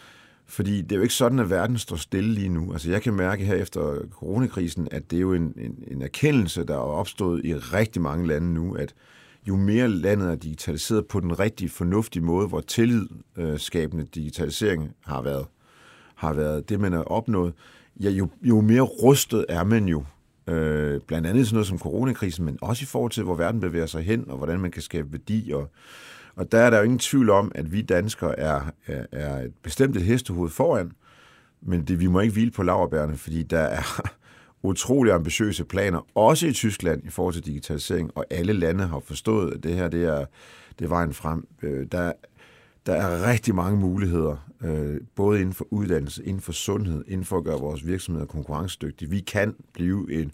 fordi 0.50 0.82
det 0.82 0.92
er 0.92 0.96
jo 0.96 1.02
ikke 1.02 1.14
sådan, 1.14 1.40
at 1.40 1.50
verden 1.50 1.78
står 1.78 1.96
stille 1.96 2.34
lige 2.34 2.50
nu. 2.50 2.74
Altså, 2.74 2.92
jeg 2.92 3.02
kan 3.02 3.14
mærke 3.14 3.46
her 3.46 3.56
efter 3.56 3.98
coronakrisen, 4.12 4.88
at 4.92 5.12
det 5.12 5.18
er 5.18 5.22
jo 5.22 5.34
en, 5.34 5.54
en, 5.58 5.84
en 5.88 6.02
erkendelse, 6.02 6.64
der 6.64 6.74
er 6.74 6.78
opstået 6.80 7.46
i 7.46 7.56
rigtig 7.56 8.02
mange 8.02 8.28
lande 8.28 8.54
nu, 8.54 8.74
at 8.74 8.94
jo 9.48 9.56
mere 9.56 9.88
landet 9.88 10.32
er 10.32 10.36
digitaliseret 10.36 11.08
på 11.08 11.20
den 11.20 11.40
rigtige, 11.40 11.70
fornuftige 11.70 12.24
måde, 12.24 12.48
hvor 12.48 12.62
tillidsskabende 12.62 14.06
digitalisering 14.16 14.92
har 15.06 15.22
været, 15.22 15.46
har 16.16 16.34
været 16.34 16.70
det, 16.70 16.80
man 16.80 16.92
har 16.92 17.04
opnået, 17.04 17.54
ja, 18.00 18.10
jo, 18.10 18.30
jo 18.42 18.62
mere 18.62 18.82
rustet 18.82 19.46
er 19.50 19.64
man 19.64 19.86
jo. 19.86 20.04
Øh, 20.48 21.02
blandt 21.02 21.28
andet 21.28 21.46
sådan 21.46 21.56
noget 21.56 21.68
som 21.68 21.80
coronakrisen, 21.80 22.46
men 22.46 22.58
også 22.62 22.84
i 22.84 22.86
forhold 22.86 23.12
til, 23.12 23.24
hvor 23.24 23.36
verden 23.36 23.62
bevæger 23.62 23.86
sig 23.86 24.04
hen, 24.04 24.30
og 24.30 24.38
hvordan 24.38 24.60
man 24.60 24.72
kan 24.72 24.82
skabe 24.82 25.12
værdi. 25.12 25.52
Og, 25.52 25.72
og 26.40 26.52
der 26.52 26.58
er 26.58 26.70
der 26.70 26.78
jo 26.78 26.84
ingen 26.84 27.00
tvivl 27.00 27.30
om, 27.30 27.52
at 27.56 27.72
vi 27.72 27.82
danskere 27.82 28.40
er, 28.40 28.62
er, 28.88 29.06
er 29.12 29.42
et 29.42 29.54
bestemt 29.64 29.96
et 29.96 30.02
hestehoved 30.02 30.50
foran, 30.50 30.92
men 31.62 31.84
det, 31.84 32.00
vi 32.00 32.08
må 32.08 32.20
ikke 32.20 32.34
hvile 32.34 32.52
på 32.52 32.64
laverbærene, 32.64 33.18
fordi 33.18 33.44
der 33.44 33.60
er, 33.60 34.02
utrolig 34.64 35.14
ambitiøse 35.14 35.66
planer, 35.66 36.08
også 36.16 36.48
i 36.48 36.54
Tyskland 36.54 37.06
i 37.06 37.10
forhold 37.10 37.34
til 37.34 37.46
digitalisering, 37.46 38.12
og 38.16 38.26
alle 38.30 38.54
lande 38.54 38.88
har 38.88 39.00
forstået, 39.00 39.54
at 39.54 39.64
det 39.64 39.76
her 39.76 39.88
det 39.88 40.04
er, 40.04 40.26
det 40.80 40.86
er 40.86 40.90
vejen 40.90 41.14
frem. 41.14 41.48
Øh, 41.62 41.88
der, 41.92 42.12
der 42.86 42.94
er 42.94 43.30
rigtig 43.30 43.56
mange 43.56 43.80
muligheder, 43.80 44.50
øh, 44.64 45.02
både 45.16 45.40
inden 45.40 45.54
for 45.54 45.68
uddannelse, 45.72 46.26
inden 46.26 46.42
for 46.42 46.52
sundhed, 46.52 47.04
inden 47.08 47.26
for 47.26 47.38
at 47.38 47.44
gøre 47.44 47.60
vores 47.60 47.88
virksomheder 47.88 48.28
konkurrencedygtige. 48.28 49.10
Vi 49.10 49.20
kan 49.20 49.56
blive 49.74 50.14
en, 50.22 50.32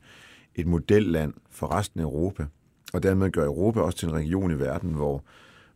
et 0.55 0.67
modelland 0.67 1.33
for 1.51 1.71
resten 1.71 1.99
af 1.99 2.03
Europa, 2.03 2.45
og 2.93 3.03
dermed 3.03 3.31
gøre 3.31 3.45
Europa 3.45 3.79
også 3.79 3.97
til 3.97 4.07
en 4.07 4.13
region 4.13 4.51
i 4.51 4.59
verden, 4.59 4.93
hvor, 4.93 5.23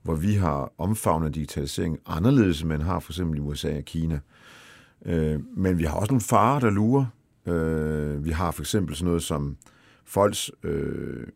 hvor 0.03 0.15
vi 0.15 0.34
har 0.34 0.74
omfavnet 0.77 1.36
digitalisering 1.36 2.00
anderledes, 2.06 2.62
end 2.62 2.70
man 2.70 2.82
har 2.82 3.00
for 3.00 3.12
eksempel 3.12 3.38
i 3.38 3.41
USA 3.41 3.77
og 3.77 3.86
Kina. 3.86 4.20
Øh, 5.06 5.39
men 5.58 5.77
vi 5.77 5.84
har 5.84 5.96
også 5.96 6.12
nogle 6.12 6.22
farer, 6.22 6.60
der 6.60 6.70
lurer, 6.70 7.06
Øh, 7.50 8.25
vi 8.25 8.32
har 8.32 8.51
for 8.51 8.62
eksempel 8.62 8.96
sådan 8.96 9.08
noget 9.08 9.24
som 9.24 9.58
folks 10.06 10.51
øh, 10.63 11.27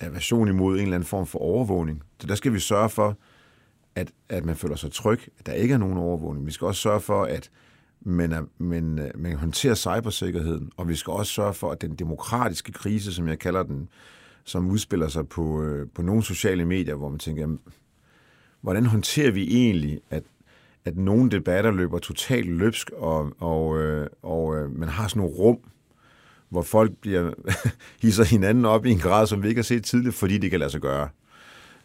aversion 0.00 0.48
imod 0.48 0.74
en 0.74 0.82
eller 0.82 0.94
anden 0.94 1.06
form 1.06 1.26
for 1.26 1.38
overvågning. 1.38 2.02
Så 2.20 2.26
der 2.26 2.34
skal 2.34 2.52
vi 2.52 2.58
sørge 2.58 2.88
for, 2.88 3.18
at, 3.94 4.12
at 4.28 4.44
man 4.44 4.56
føler 4.56 4.76
sig 4.76 4.92
tryg, 4.92 5.20
at 5.38 5.46
der 5.46 5.52
ikke 5.52 5.74
er 5.74 5.78
nogen 5.78 5.98
overvågning. 5.98 6.46
Vi 6.46 6.52
skal 6.52 6.66
også 6.66 6.80
sørge 6.80 7.00
for, 7.00 7.24
at 7.24 7.50
man, 8.00 8.32
er, 8.32 8.42
man, 8.58 8.98
øh, 8.98 9.10
man 9.14 9.36
håndterer 9.36 9.74
cybersikkerheden, 9.74 10.70
og 10.76 10.88
vi 10.88 10.94
skal 10.94 11.10
også 11.10 11.32
sørge 11.32 11.54
for, 11.54 11.70
at 11.70 11.80
den 11.82 11.94
demokratiske 11.94 12.72
krise, 12.72 13.14
som 13.14 13.28
jeg 13.28 13.38
kalder 13.38 13.62
den, 13.62 13.88
som 14.44 14.70
udspiller 14.70 15.08
sig 15.08 15.28
på, 15.28 15.62
øh, 15.62 15.88
på 15.94 16.02
nogle 16.02 16.22
sociale 16.22 16.64
medier, 16.64 16.94
hvor 16.94 17.08
man 17.08 17.18
tænker, 17.18 17.42
jamen, 17.42 17.58
hvordan 18.66 18.86
håndterer 18.86 19.30
vi 19.30 19.42
egentlig, 19.42 20.00
at 20.10 20.22
at 20.84 20.96
nogle 20.96 21.30
debatter 21.30 21.70
løber 21.70 21.98
totalt 21.98 22.46
løbsk, 22.46 22.90
og, 22.90 23.32
og, 23.38 23.78
øh, 23.78 24.06
og 24.22 24.56
øh, 24.56 24.78
man 24.78 24.88
har 24.88 25.08
sådan 25.08 25.20
nogle 25.20 25.36
rum, 25.36 25.58
hvor 26.48 26.62
folk 26.62 26.92
bliver 27.00 27.30
hisser 28.02 28.24
hinanden 28.24 28.64
op 28.64 28.86
i 28.86 28.90
en 28.90 28.98
grad, 28.98 29.26
som 29.26 29.42
vi 29.42 29.48
ikke 29.48 29.58
har 29.58 29.62
set 29.62 29.84
tidligere, 29.84 30.12
fordi 30.12 30.38
det 30.38 30.50
kan 30.50 30.60
lade 30.60 30.70
sig 30.70 30.80
gøre. 30.80 31.08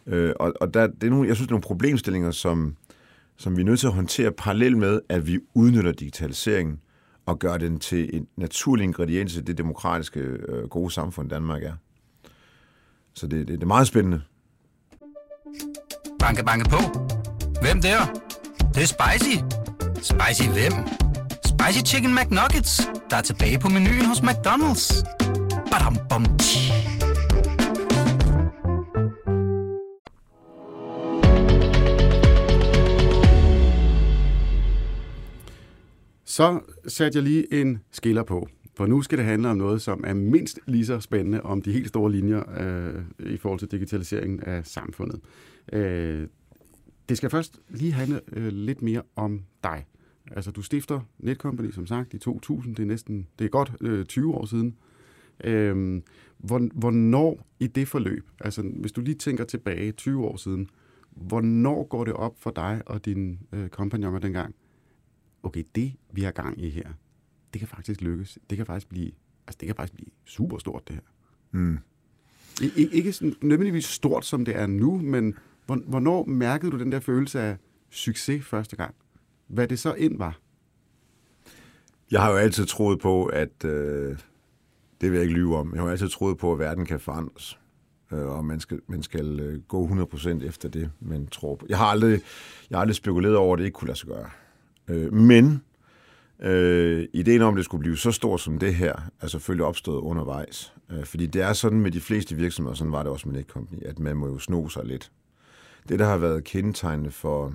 Øh, 0.06 0.32
og 0.40 0.52
og 0.60 0.74
der, 0.74 0.86
det 0.86 1.04
er 1.04 1.10
nogle, 1.10 1.28
jeg 1.28 1.36
synes, 1.36 1.46
det 1.46 1.50
er 1.50 1.54
nogle 1.54 1.62
problemstillinger, 1.62 2.30
som, 2.30 2.76
som 3.36 3.56
vi 3.56 3.60
er 3.60 3.66
nødt 3.66 3.80
til 3.80 3.86
at 3.86 3.92
håndtere 3.92 4.32
parallelt 4.32 4.78
med, 4.78 5.00
at 5.08 5.26
vi 5.26 5.38
udnytter 5.54 5.92
digitaliseringen, 5.92 6.80
og 7.26 7.38
gør 7.38 7.56
den 7.56 7.78
til 7.78 8.16
en 8.16 8.26
naturlig 8.36 8.84
ingrediens 8.84 9.36
i 9.36 9.40
det 9.40 9.58
demokratiske 9.58 10.20
øh, 10.20 10.68
gode 10.68 10.90
samfund, 10.90 11.30
Danmark 11.30 11.62
er. 11.62 11.74
Så 13.14 13.26
det, 13.26 13.38
det, 13.38 13.48
det 13.48 13.62
er 13.62 13.66
meget 13.66 13.86
spændende. 13.86 14.22
Banke, 16.22 16.44
banke 16.44 16.70
på. 16.70 16.80
Hvem 17.62 17.80
der? 17.80 18.00
Det, 18.58 18.74
det 18.74 18.82
er 18.82 18.86
spicy. 18.86 19.36
Spicy 20.10 20.48
hvem? 20.56 20.72
Spicy 21.52 21.82
Chicken 21.86 22.14
McNuggets, 22.14 22.90
der 23.10 23.16
er 23.16 23.22
tilbage 23.22 23.58
på 23.58 23.68
menuen 23.68 24.04
hos 24.04 24.20
McDonald's. 24.20 25.04
Badum, 25.70 25.96
bom, 26.10 26.24
tji. 26.38 26.72
Så 36.24 36.60
satte 36.88 37.16
jeg 37.16 37.22
lige 37.22 37.60
en 37.60 37.80
skiller 37.92 38.22
på, 38.22 38.48
for 38.76 38.86
nu 38.86 39.02
skal 39.02 39.18
det 39.18 39.26
handle 39.26 39.48
om 39.48 39.56
noget, 39.56 39.82
som 39.82 40.04
er 40.06 40.14
mindst 40.14 40.60
lige 40.66 40.86
så 40.86 41.00
spændende 41.00 41.40
om 41.40 41.62
de 41.62 41.72
helt 41.72 41.88
store 41.88 42.12
linjer 42.12 42.42
øh, 42.60 42.94
i 43.18 43.36
forhold 43.36 43.58
til 43.58 43.70
digitaliseringen 43.70 44.40
af 44.40 44.66
samfundet. 44.66 45.20
Øh, 45.72 46.28
det 47.08 47.16
skal 47.16 47.30
først 47.30 47.60
lige 47.68 47.92
handle 47.92 48.20
øh, 48.32 48.52
lidt 48.52 48.82
mere 48.82 49.02
om 49.16 49.44
dig. 49.64 49.86
Altså, 50.30 50.50
du 50.50 50.62
stifter 50.62 51.00
Netcompany, 51.18 51.70
som 51.70 51.86
sagt, 51.86 52.14
i 52.14 52.18
2000. 52.18 52.76
Det 52.76 52.82
er 52.82 52.86
næsten, 52.86 53.26
det 53.38 53.44
er 53.44 53.48
godt 53.48 53.72
øh, 53.80 54.04
20 54.04 54.34
år 54.34 54.44
siden. 54.44 54.76
Øh, 55.44 56.02
hvornår 56.74 57.46
i 57.60 57.66
det 57.66 57.88
forløb, 57.88 58.30
altså 58.40 58.62
hvis 58.62 58.92
du 58.92 59.00
lige 59.00 59.14
tænker 59.14 59.44
tilbage 59.44 59.92
20 59.92 60.24
år 60.24 60.36
siden, 60.36 60.70
hvornår 61.10 61.84
går 61.84 62.04
det 62.04 62.14
op 62.14 62.34
for 62.38 62.50
dig 62.50 62.82
og 62.86 63.04
dine 63.04 63.38
øh, 63.52 63.68
kompagnoner 63.68 64.18
dengang, 64.18 64.54
okay, 65.42 65.64
det 65.74 65.92
vi 66.12 66.22
har 66.22 66.30
gang 66.30 66.64
i 66.64 66.68
her, 66.70 66.88
det 67.52 67.58
kan 67.58 67.68
faktisk 67.68 68.00
lykkes. 68.00 68.38
Det 68.50 68.56
kan 68.56 68.66
faktisk 68.66 68.88
blive, 68.88 69.10
altså 69.46 69.58
det 69.60 69.66
kan 69.66 69.76
faktisk 69.76 69.94
blive 69.94 70.10
super 70.24 70.58
stort, 70.58 70.88
det 70.88 70.96
her. 70.96 71.02
Mm. 71.50 71.78
I, 72.60 72.88
ikke 72.92 73.12
sådan 73.12 73.34
nødvendigvis 73.42 73.84
stort, 73.84 74.24
som 74.24 74.44
det 74.44 74.56
er 74.56 74.66
nu, 74.66 74.98
men 74.98 75.34
hvornår 75.66 76.24
mærkede 76.24 76.72
du 76.72 76.78
den 76.78 76.92
der 76.92 77.00
følelse 77.00 77.40
af 77.40 77.56
succes 77.90 78.44
første 78.46 78.76
gang? 78.76 78.94
Hvad 79.46 79.68
det 79.68 79.78
så 79.78 79.94
ind 79.94 80.18
var? 80.18 80.38
Jeg 82.10 82.22
har 82.22 82.30
jo 82.30 82.36
altid 82.36 82.66
troet 82.66 83.00
på, 83.00 83.24
at 83.24 83.64
øh, 83.64 84.16
det 85.00 85.10
vil 85.10 85.12
jeg 85.12 85.22
ikke 85.22 85.34
lyve 85.34 85.56
om. 85.56 85.74
Jeg 85.74 85.82
har 85.82 85.90
altid 85.90 86.08
troet 86.08 86.38
på, 86.38 86.52
at 86.52 86.58
verden 86.58 86.86
kan 86.86 87.00
forandres. 87.00 87.58
Øh, 88.12 88.26
og 88.26 88.44
man 88.44 88.60
skal, 88.60 88.80
man 88.86 89.02
skal 89.02 89.40
øh, 89.40 89.60
gå 89.60 89.88
100% 89.88 90.46
efter 90.46 90.68
det, 90.68 90.90
man 91.00 91.26
tror 91.26 91.56
på. 91.56 91.66
Jeg 91.68 91.78
har 91.78 91.86
aldrig, 91.86 92.20
jeg 92.70 92.76
har 92.76 92.80
aldrig 92.80 92.96
spekuleret 92.96 93.36
over, 93.36 93.54
at 93.54 93.58
det 93.58 93.64
ikke 93.64 93.74
kunne 93.74 93.88
lade 93.88 93.98
sig 93.98 94.08
gøre. 94.08 94.30
Øh, 94.88 95.12
men 95.12 95.62
øh, 96.42 97.08
ideen 97.12 97.42
om, 97.42 97.54
at 97.54 97.56
det 97.56 97.64
skulle 97.64 97.80
blive 97.80 97.96
så 97.96 98.12
stort 98.12 98.40
som 98.40 98.58
det 98.58 98.74
her, 98.74 99.10
er 99.20 99.26
selvfølgelig 99.26 99.64
opstået 99.64 100.00
undervejs. 100.00 100.74
Øh, 100.90 101.04
fordi 101.04 101.26
det 101.26 101.42
er 101.42 101.52
sådan 101.52 101.80
med 101.80 101.90
de 101.90 102.00
fleste 102.00 102.36
virksomheder, 102.36 102.74
sådan 102.74 102.92
var 102.92 103.02
det 103.02 103.12
også 103.12 103.28
med 103.28 103.36
Netcompany, 103.36 103.82
at 103.82 103.98
man 103.98 104.16
må 104.16 104.26
jo 104.26 104.38
sno 104.38 104.68
sig 104.68 104.84
lidt. 104.84 105.10
Det, 105.88 105.98
der 105.98 106.06
har 106.06 106.16
været 106.16 106.44
kendetegnende 106.44 107.10
for, 107.10 107.54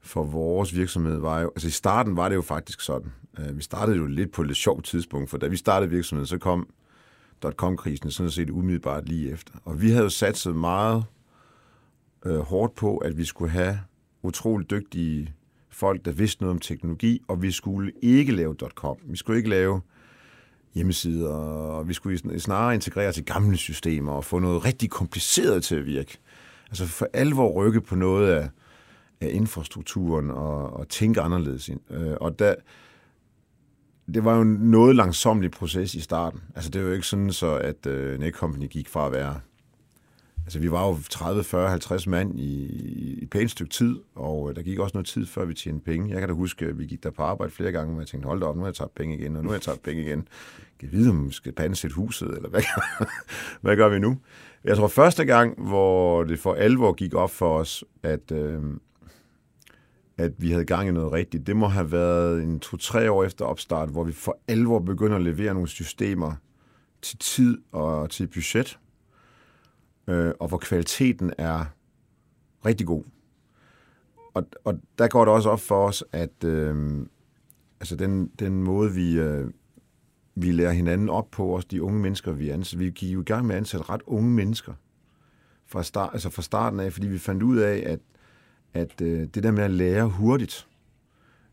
for 0.00 0.24
vores 0.24 0.76
virksomhed, 0.76 1.18
var 1.18 1.40
jo, 1.40 1.48
altså 1.48 1.68
i 1.68 1.70
starten 1.70 2.16
var 2.16 2.28
det 2.28 2.36
jo 2.36 2.42
faktisk 2.42 2.80
sådan. 2.80 3.12
Øh, 3.38 3.56
vi 3.56 3.62
startede 3.62 3.96
jo 3.96 4.06
lidt 4.06 4.32
på 4.32 4.42
et 4.42 4.48
lidt 4.48 4.58
sjovt 4.58 4.84
tidspunkt, 4.84 5.30
for 5.30 5.38
da 5.38 5.46
vi 5.46 5.56
startede 5.56 5.90
virksomheden, 5.90 6.26
så 6.26 6.38
kom 6.38 6.68
dot-com-krisen 7.42 8.10
sådan 8.10 8.30
set 8.30 8.50
umiddelbart 8.50 9.08
lige 9.08 9.30
efter. 9.30 9.54
Og 9.64 9.82
vi 9.82 9.90
havde 9.90 10.02
jo 10.02 10.08
satset 10.08 10.56
meget 10.56 11.04
øh, 12.26 12.38
hårdt 12.38 12.74
på, 12.74 12.96
at 12.96 13.16
vi 13.16 13.24
skulle 13.24 13.50
have 13.50 13.80
utroligt 14.22 14.70
dygtige 14.70 15.34
folk, 15.70 16.04
der 16.04 16.12
vidste 16.12 16.42
noget 16.42 16.54
om 16.54 16.58
teknologi, 16.58 17.22
og 17.28 17.42
vi 17.42 17.50
skulle 17.50 17.92
ikke 18.02 18.32
lave 18.32 18.54
.com. 18.74 18.96
Vi 19.04 19.16
skulle 19.16 19.36
ikke 19.36 19.50
lave 19.50 19.80
hjemmesider, 20.74 21.32
og 21.32 21.88
vi 21.88 21.92
skulle 21.92 22.40
snarere 22.40 22.74
integrere 22.74 23.12
til 23.12 23.24
gamle 23.24 23.56
systemer 23.56 24.12
og 24.12 24.24
få 24.24 24.38
noget 24.38 24.64
rigtig 24.64 24.90
kompliceret 24.90 25.64
til 25.64 25.74
at 25.74 25.86
virke. 25.86 26.18
Altså 26.70 26.86
for 26.86 27.08
alvor 27.12 27.52
rykke 27.52 27.80
på 27.80 27.94
noget 27.94 28.32
af, 28.32 28.48
af 29.20 29.28
infrastrukturen 29.32 30.30
og, 30.30 30.72
og 30.72 30.88
tænke 30.88 31.20
anderledes. 31.20 31.68
Ind. 31.68 31.80
Øh, 31.90 32.16
og 32.20 32.38
der, 32.38 32.54
det 34.14 34.24
var 34.24 34.34
jo 34.34 34.42
en 34.42 34.48
noget 34.48 34.96
langsomlig 34.96 35.50
proces 35.50 35.94
i 35.94 36.00
starten. 36.00 36.40
Altså 36.54 36.70
det 36.70 36.80
var 36.80 36.88
jo 36.88 36.94
ikke 36.94 37.06
sådan 37.06 37.32
så, 37.32 37.54
at 37.54 37.86
uh, 37.86 38.20
Netcompany 38.20 38.68
gik 38.68 38.88
fra 38.88 39.06
at 39.06 39.12
være 39.12 39.40
Altså, 40.50 40.58
vi 40.58 40.70
var 40.70 40.86
jo 40.86 40.98
30, 41.10 41.44
40, 41.44 41.68
50 41.68 42.06
mand 42.06 42.40
i, 42.40 42.66
i 42.76 43.22
et 43.22 43.30
pænt 43.30 43.50
stykke 43.50 43.72
tid, 43.72 43.96
og 44.14 44.50
øh, 44.50 44.56
der 44.56 44.62
gik 44.62 44.78
også 44.78 44.96
noget 44.96 45.06
tid, 45.06 45.26
før 45.26 45.44
vi 45.44 45.54
tjente 45.54 45.84
penge. 45.84 46.10
Jeg 46.10 46.18
kan 46.18 46.28
da 46.28 46.34
huske, 46.34 46.66
at 46.66 46.78
vi 46.78 46.86
gik 46.86 47.02
der 47.02 47.10
på 47.10 47.22
arbejde 47.22 47.52
flere 47.52 47.72
gange, 47.72 47.94
og 47.94 48.00
jeg 48.00 48.06
tænkte, 48.06 48.26
hold 48.26 48.40
da 48.40 48.46
op, 48.46 48.56
nu 48.56 48.60
har 48.60 48.68
jeg 48.68 48.74
tabt 48.74 48.94
penge 48.94 49.18
igen, 49.18 49.36
og 49.36 49.42
nu 49.42 49.48
har 49.48 49.54
jeg 49.54 49.62
tabt 49.62 49.82
penge 49.82 50.02
igen. 50.02 50.18
Jeg 50.18 50.78
kan 50.78 50.92
vide, 50.92 51.10
om 51.10 51.28
vi 51.28 51.32
skal 51.32 51.52
pansætte 51.52 51.96
huset, 51.96 52.28
eller 52.28 52.48
hvad, 52.48 52.62
hvad 53.62 53.76
gør 53.76 53.88
vi 53.88 53.98
nu? 53.98 54.18
Jeg 54.64 54.76
tror, 54.76 54.88
første 54.88 55.24
gang, 55.24 55.62
hvor 55.68 56.24
det 56.24 56.38
for 56.38 56.54
alvor 56.54 56.92
gik 56.92 57.14
op 57.14 57.30
for 57.30 57.58
os, 57.58 57.84
at, 58.02 58.32
øh, 58.32 58.62
at 60.18 60.32
vi 60.38 60.50
havde 60.50 60.64
gang 60.64 60.88
i 60.88 60.92
noget 60.92 61.12
rigtigt, 61.12 61.46
det 61.46 61.56
må 61.56 61.66
have 61.66 61.92
været 61.92 62.42
en 62.42 62.60
to-tre 62.60 63.10
år 63.10 63.24
efter 63.24 63.44
opstart, 63.44 63.88
hvor 63.88 64.04
vi 64.04 64.12
for 64.12 64.38
alvor 64.48 64.78
begynder 64.78 65.16
at 65.16 65.22
levere 65.22 65.54
nogle 65.54 65.68
systemer 65.68 66.32
til 67.02 67.18
tid 67.18 67.58
og 67.72 68.10
til 68.10 68.26
budget 68.26 68.78
øh, 70.10 70.32
og 70.40 70.48
hvor 70.48 70.58
kvaliteten 70.58 71.32
er 71.38 71.64
rigtig 72.66 72.86
god. 72.86 73.04
Og, 74.34 74.46
og 74.64 74.80
der 74.98 75.08
går 75.08 75.24
det 75.24 75.34
også 75.34 75.50
op 75.50 75.60
for 75.60 75.86
os, 75.86 76.04
at 76.12 76.44
øh, 76.44 77.06
altså 77.80 77.96
den, 77.96 78.30
den 78.38 78.62
måde, 78.62 78.94
vi, 78.94 79.18
øh, 79.18 79.50
vi 80.42 80.52
lærer 80.52 80.72
hinanden 80.72 81.08
op 81.08 81.30
på, 81.30 81.46
også 81.46 81.68
de 81.70 81.82
unge 81.82 82.00
mennesker, 82.00 82.32
vi 82.32 82.50
ansætter. 82.50 82.84
Vi 82.84 82.90
gik 82.90 83.14
jo 83.14 83.20
i 83.20 83.24
gang 83.24 83.46
med 83.46 83.54
at 83.54 83.58
ansætte 83.58 83.88
ret 83.88 84.02
unge 84.06 84.30
mennesker 84.30 84.72
fra, 85.66 85.82
start, 85.82 86.10
altså 86.12 86.30
fra 86.30 86.42
starten 86.42 86.80
af, 86.80 86.92
fordi 86.92 87.06
vi 87.06 87.18
fandt 87.18 87.42
ud 87.42 87.56
af, 87.56 87.82
at, 87.86 88.00
at 88.74 89.00
øh, 89.02 89.28
det 89.34 89.42
der 89.42 89.50
med 89.50 89.64
at 89.64 89.70
lære 89.70 90.08
hurtigt, 90.08 90.66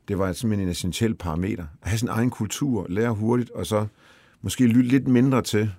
det 0.08 0.18
var 0.18 0.34
simpelthen 0.34 0.68
en 0.68 0.72
essentiel 0.72 1.16
parameter. 1.16 1.66
At 1.82 1.90
have 1.90 1.98
sin 1.98 2.08
egen 2.08 2.30
kultur, 2.30 2.86
lære 2.90 3.14
hurtigt, 3.14 3.50
og 3.50 3.66
så 3.66 3.88
måske 4.42 4.68
lytte 4.68 4.90
lidt 4.90 5.08
mindre 5.08 5.42
til, 5.42 5.72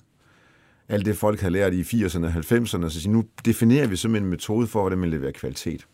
alt 0.88 1.06
det, 1.06 1.16
folk 1.16 1.40
har 1.40 1.48
lært 1.48 1.74
i 1.74 1.82
80'erne 1.82 2.24
og 2.24 2.32
90'erne, 2.32 2.88
så 2.88 3.06
nu 3.08 3.24
definerer 3.44 3.86
vi 3.86 3.96
simpelthen 3.96 4.26
en 4.26 4.30
metode 4.30 4.66
for, 4.66 4.80
hvordan 4.80 4.98
man 4.98 5.10
leverer 5.10 5.32
kvalitet. 5.32 5.86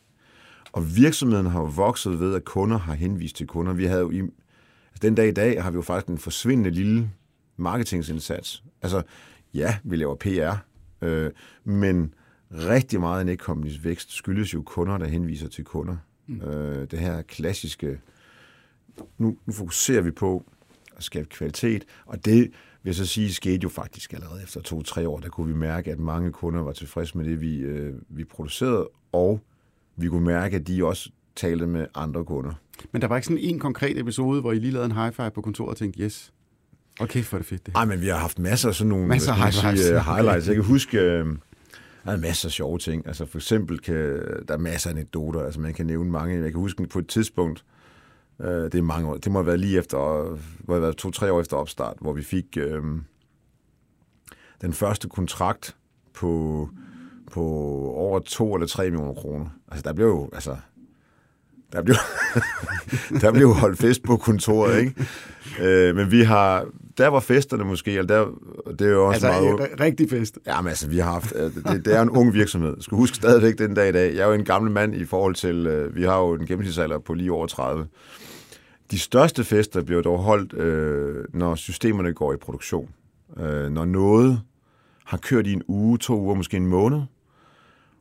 Og 0.73 0.97
virksomheden 0.97 1.47
har 1.47 1.61
jo 1.61 1.67
vokset 1.67 2.21
ved, 2.21 2.35
at 2.35 2.45
kunder 2.45 2.79
har 2.79 2.95
henvist 2.95 3.37
til 3.37 3.47
kunder. 3.47 3.73
Vi 3.73 3.85
havde 3.85 4.01
jo 4.01 4.11
i, 4.11 4.23
den 5.03 5.15
dag 5.15 5.29
i 5.29 5.33
dag 5.33 5.63
har 5.63 5.71
vi 5.71 5.75
jo 5.75 5.83
faktisk 5.83 6.09
en 6.09 6.19
forsvindende 6.19 6.71
lille 6.71 7.11
marketingsindsats. 7.57 8.65
Altså, 8.83 9.03
ja, 9.55 9.79
vi 9.85 9.97
laver 9.97 10.15
PR, 10.15 10.57
øh, 11.07 11.31
men 11.65 12.15
rigtig 12.51 13.01
meget 13.01 13.29
af 13.29 13.35
Netcompany's 13.35 13.83
vækst 13.83 14.13
skyldes 14.13 14.55
jo 14.55 14.63
kunder, 14.63 14.99
der 14.99 15.07
henviser 15.07 15.49
til 15.49 15.65
kunder. 15.65 15.97
Mm. 16.27 16.41
Øh, 16.41 16.91
det 16.91 16.99
her 16.99 17.23
klassiske, 17.23 18.01
nu, 19.19 19.37
nu 19.47 19.53
fokuserer 19.53 20.03
vi 20.03 20.11
på 20.11 20.45
at 20.97 21.03
skabe 21.03 21.29
kvalitet, 21.29 21.85
og 22.07 22.25
det 22.25 22.41
vil 22.83 22.91
jeg 22.91 22.95
så 22.95 23.07
sige, 23.07 23.35
skete 23.35 23.63
jo 23.63 23.69
faktisk 23.69 24.13
allerede 24.13 24.43
efter 24.43 24.61
to-tre 24.61 25.09
år. 25.09 25.21
Der 25.21 25.29
kunne 25.29 25.47
vi 25.47 25.59
mærke, 25.59 25.91
at 25.93 25.99
mange 25.99 26.33
kunder 26.33 26.63
var 26.63 26.73
tilfredse 26.73 27.19
med 27.19 27.25
det, 27.25 27.41
vi, 27.41 27.59
øh, 27.59 27.95
vi 28.09 28.25
producerede, 28.25 28.89
og 29.13 29.41
vi 29.97 30.09
kunne 30.09 30.25
mærke, 30.25 30.57
at 30.57 30.67
de 30.67 30.85
også 30.85 31.11
talte 31.37 31.67
med 31.67 31.87
andre 31.95 32.25
kunder. 32.25 32.53
Men 32.93 33.03
der 33.03 33.09
var 33.09 33.17
ikke 33.17 33.27
sådan 33.27 33.43
en 33.43 33.59
konkret 33.59 33.99
episode, 33.99 34.41
hvor 34.41 34.53
I 34.53 34.59
lige 34.59 34.71
lavede 34.71 34.87
en 34.87 34.93
high 34.93 35.13
five 35.13 35.31
på 35.31 35.41
kontoret 35.41 35.71
og 35.71 35.77
tænkte, 35.77 36.01
yes, 36.03 36.33
okay, 37.01 37.23
for 37.23 37.37
det 37.37 37.47
fedt 37.47 37.67
det. 37.67 37.75
Nej, 37.75 37.85
men 37.85 38.01
vi 38.01 38.09
har 38.09 38.17
haft 38.17 38.39
masser 38.39 38.69
af 38.69 38.75
sådan 38.75 38.89
nogle 38.89 39.07
masser 39.07 39.33
af 39.33 39.39
high 39.39 39.77
sige, 39.77 39.97
uh, 39.97 40.03
highlights. 40.03 40.47
Jeg 40.47 40.55
kan 40.55 40.65
huske, 40.65 40.99
uh, 40.99 41.37
der 42.05 42.13
er 42.13 42.17
masser 42.17 42.49
af 42.49 42.53
sjove 42.53 42.79
ting. 42.79 43.07
Altså 43.07 43.27
for 43.27 43.39
eksempel 43.39 43.79
kan, 43.79 43.95
der 44.49 44.55
er 44.55 44.59
masser 44.59 44.91
af 44.91 44.95
anekdoter, 44.95 45.41
altså 45.41 45.61
man 45.61 45.75
kan 45.75 45.87
nævne 45.87 46.11
mange. 46.11 46.43
Jeg 46.43 46.53
kan 46.53 46.61
huske 46.61 46.87
på 46.87 46.99
et 46.99 47.09
tidspunkt, 47.09 47.65
Øh, 48.41 48.65
det 48.65 48.75
er 48.75 48.83
mange 48.83 49.09
år. 49.09 49.17
Det 49.17 49.33
må 49.33 49.39
have 49.39 49.47
været 49.47 49.61
lige 49.61 49.79
efter, 49.79 49.99
hvor 50.59 50.79
været 50.79 50.97
to-tre 50.97 51.33
år 51.33 51.41
efter 51.41 51.57
opstart, 51.57 51.97
hvor 52.01 52.13
vi 52.13 52.23
fik 52.23 52.57
øh, 52.57 52.83
den 54.61 54.73
første 54.73 55.09
kontrakt 55.09 55.77
på, 56.15 56.69
på 57.33 57.43
over 57.95 58.19
to 58.19 58.55
eller 58.55 58.67
tre 58.67 58.91
millioner 58.91 59.15
kroner. 59.15 59.47
Altså, 59.69 59.83
der 59.83 59.93
blev 59.93 60.07
jo, 60.07 60.31
altså, 60.33 60.57
der 61.75 61.83
blev, 61.83 61.97
der 63.23 63.33
blev 63.33 63.53
holdt 63.53 63.79
fest 63.79 64.03
på 64.03 64.17
kontoret, 64.17 64.81
ikke? 64.81 64.95
Øh, 65.61 65.97
men 65.97 66.11
vi 66.11 66.23
har, 66.23 66.67
der 66.99 67.09
var 67.09 67.21
festerne 67.21 67.65
måske, 67.65 67.91
eller 67.91 68.17
der, 68.17 68.27
det 68.73 68.81
er 68.81 68.91
jo 68.91 69.07
også 69.07 69.27
altså, 69.27 69.57
meget... 69.57 69.81
rigtig 69.81 70.11
fest. 70.11 70.39
Jamen 70.47 70.69
altså, 70.69 70.89
vi 70.89 70.99
har 70.99 71.13
haft, 71.13 71.33
øh, 71.37 71.55
det, 71.55 71.85
det 71.85 71.97
er 71.97 72.03
en 72.03 72.11
ung 72.11 72.35
virksomhed. 72.35 72.77
Skal 72.81 72.97
huske 72.97 73.17
stadigvæk 73.17 73.59
den 73.59 73.75
dag 73.75 73.89
i 73.89 73.93
dag. 73.93 74.15
Jeg 74.15 74.23
er 74.23 74.27
jo 74.27 74.33
en 74.33 74.45
gammel 74.45 74.73
mand 74.73 74.95
i 74.95 75.05
forhold 75.05 75.35
til, 75.35 75.67
øh, 75.67 75.97
vi 75.97 76.03
har 76.03 76.19
jo 76.19 76.35
en 76.35 76.47
gennemsnitsalder 76.47 76.99
på 76.99 77.15
lige 77.15 77.33
over 77.33 77.47
30. 77.47 77.87
De 78.91 78.99
største 78.99 79.45
fester 79.45 79.83
bliver 79.83 80.03
dog 80.03 80.19
holdt, 80.19 80.53
øh, 80.53 81.25
når 81.33 81.55
systemerne 81.55 82.13
går 82.13 82.33
i 82.33 82.37
produktion. 82.37 82.89
Øh, 83.41 83.71
når 83.71 83.85
noget 83.85 84.41
har 85.05 85.17
kørt 85.17 85.47
i 85.47 85.53
en 85.53 85.63
uge, 85.69 85.99
to 85.99 86.21
uger, 86.21 86.35
måske 86.35 86.57
en 86.57 86.67
måned, 86.67 87.01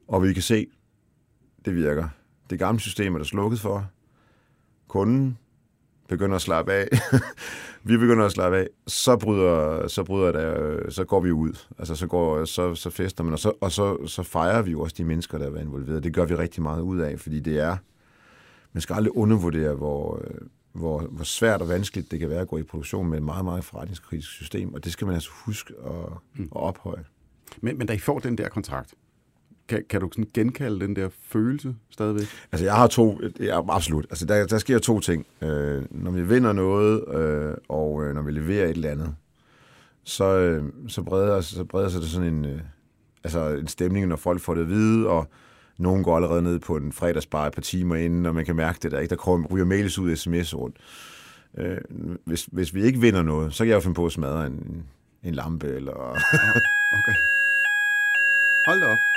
og 0.07 0.23
vi 0.23 0.33
kan 0.33 0.41
se, 0.41 0.67
det 1.65 1.75
virker. 1.75 2.07
Det 2.49 2.59
gamle 2.59 2.79
system 2.79 3.13
er 3.13 3.17
der 3.17 3.25
slukket 3.25 3.59
for. 3.59 3.85
Kunden 4.87 5.37
begynder 6.07 6.35
at 6.35 6.41
slappe 6.41 6.73
af, 6.73 6.87
vi 7.83 7.97
begynder 7.97 8.25
at 8.25 8.31
slappe 8.31 8.57
af, 8.57 8.67
så 8.87 9.17
bryder, 9.17 9.87
så 9.87 10.03
bryder 10.03 10.31
der, 10.31 10.89
så 10.89 11.03
går 11.03 11.19
vi 11.19 11.31
ud. 11.31 11.53
Altså 11.77 11.95
så, 11.95 12.07
går, 12.07 12.45
så, 12.45 12.75
så 12.75 12.89
fester 12.89 13.23
man, 13.23 13.33
og, 13.33 13.39
så, 13.39 13.51
og 13.61 13.71
så, 13.71 14.07
så 14.07 14.23
fejrer 14.23 14.61
vi 14.61 14.71
jo 14.71 14.81
også 14.81 14.95
de 14.97 15.03
mennesker, 15.03 15.37
der 15.37 15.51
er 15.51 15.61
involveret. 15.61 16.03
Det 16.03 16.13
gør 16.13 16.25
vi 16.25 16.35
rigtig 16.35 16.63
meget 16.63 16.81
ud 16.81 16.99
af, 16.99 17.19
fordi 17.19 17.39
det 17.39 17.59
er, 17.59 17.77
man 18.73 18.81
skal 18.81 18.93
aldrig 18.93 19.17
undervurdere, 19.17 19.75
hvor, 19.75 20.21
hvor, 20.71 20.99
hvor 20.99 21.23
svært 21.23 21.61
og 21.61 21.69
vanskeligt 21.69 22.11
det 22.11 22.19
kan 22.19 22.29
være 22.29 22.41
at 22.41 22.47
gå 22.47 22.57
i 22.57 22.63
produktion 22.63 23.09
med 23.09 23.17
et 23.17 23.23
meget, 23.23 23.45
meget 23.45 23.63
forretningskritisk 23.63 24.29
system, 24.29 24.73
og 24.73 24.83
det 24.83 24.91
skal 24.91 25.07
man 25.07 25.13
altså 25.13 25.29
huske 25.45 25.73
at, 25.85 26.09
mm. 26.33 26.43
at 26.43 26.61
ophøje. 26.61 27.03
Men, 27.61 27.77
men 27.77 27.87
da 27.87 27.93
I 27.93 27.99
får 27.99 28.19
den 28.19 28.37
der 28.37 28.49
kontrakt, 28.49 28.93
kan, 29.67 29.83
kan 29.89 30.01
du 30.01 30.09
sådan 30.11 30.29
genkalde 30.33 30.79
den 30.79 30.95
der 30.95 31.09
følelse 31.27 31.75
stadigvæk? 31.89 32.27
Altså, 32.51 32.65
jeg 32.65 32.75
har 32.75 32.87
to... 32.87 33.19
Ja, 33.39 33.61
absolut. 33.69 34.05
Altså, 34.09 34.25
der, 34.25 34.45
der 34.47 34.57
sker 34.57 34.79
to 34.79 34.99
ting. 34.99 35.25
Øh, 35.41 35.83
når 35.91 36.11
vi 36.11 36.21
vinder 36.21 36.53
noget, 36.53 37.15
øh, 37.15 37.53
og 37.69 38.03
øh, 38.03 38.15
når 38.15 38.21
vi 38.21 38.31
leverer 38.31 38.65
et 38.65 38.69
eller 38.69 38.91
andet, 38.91 39.15
så, 40.03 40.25
øh, 40.25 40.63
så, 40.87 41.03
breder, 41.03 41.41
så 41.41 41.63
breder 41.63 41.89
sig 41.89 42.01
det 42.01 42.09
sådan 42.09 42.33
en, 42.33 42.45
øh, 42.45 42.59
altså 43.23 43.47
en 43.47 43.67
stemning, 43.67 44.07
når 44.07 44.15
folk 44.15 44.41
får 44.41 44.53
det 44.53 44.61
at 44.61 44.69
vide, 44.69 45.07
og 45.07 45.27
nogen 45.77 46.03
går 46.03 46.15
allerede 46.15 46.41
ned 46.41 46.59
på 46.59 46.77
en 46.77 46.91
fredagsbar 46.91 47.47
et 47.47 47.53
par 47.53 47.61
timer 47.61 47.95
inden, 47.95 48.25
og 48.25 48.35
man 48.35 48.45
kan 48.45 48.55
mærke 48.55 48.79
det 48.83 48.91
der. 48.91 48.99
Ikke? 48.99 49.09
Der 49.09 49.15
kommer, 49.15 49.47
ryger 49.47 49.65
mails 49.65 49.99
ud 49.99 50.15
sms 50.15 50.55
rundt. 50.55 50.77
Øh, 51.57 51.77
hvis, 52.25 52.45
hvis 52.51 52.73
vi 52.75 52.83
ikke 52.83 52.99
vinder 52.99 53.21
noget, 53.21 53.53
så 53.53 53.63
kan 53.63 53.69
jeg 53.69 53.75
jo 53.75 53.79
finde 53.79 53.95
på 53.95 54.05
at 54.05 54.11
smadre 54.11 54.47
en, 54.47 54.83
en 55.23 55.35
lampe, 55.35 55.67
eller... 55.67 55.93
okay. 56.97 57.15
Hold 58.67 58.81
da 58.81 58.87
op. 58.87 59.12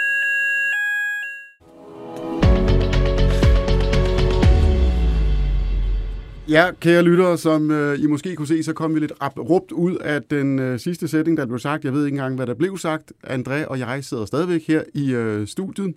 Ja, 6.48 6.70
kære 6.80 7.02
lyttere, 7.02 7.38
som 7.38 7.70
øh, 7.70 8.00
I 8.00 8.06
måske 8.06 8.36
kunne 8.36 8.46
se, 8.46 8.62
så 8.62 8.72
kom 8.72 8.94
vi 8.94 9.00
lidt 9.00 9.12
abrupt 9.20 9.72
ud 9.72 9.96
af 9.96 10.22
den 10.22 10.58
øh, 10.58 10.78
sidste 10.78 11.08
sætning, 11.08 11.36
der 11.36 11.46
blev 11.46 11.58
sagt. 11.58 11.84
Jeg 11.84 11.92
ved 11.92 12.04
ikke 12.04 12.14
engang, 12.14 12.36
hvad 12.36 12.46
der 12.46 12.54
blev 12.54 12.78
sagt. 12.78 13.12
André 13.26 13.66
og 13.66 13.78
jeg 13.78 14.04
sidder 14.04 14.24
stadigvæk 14.24 14.66
her 14.66 14.82
i 14.94 15.14
øh, 15.14 15.46
studiet. 15.46 15.94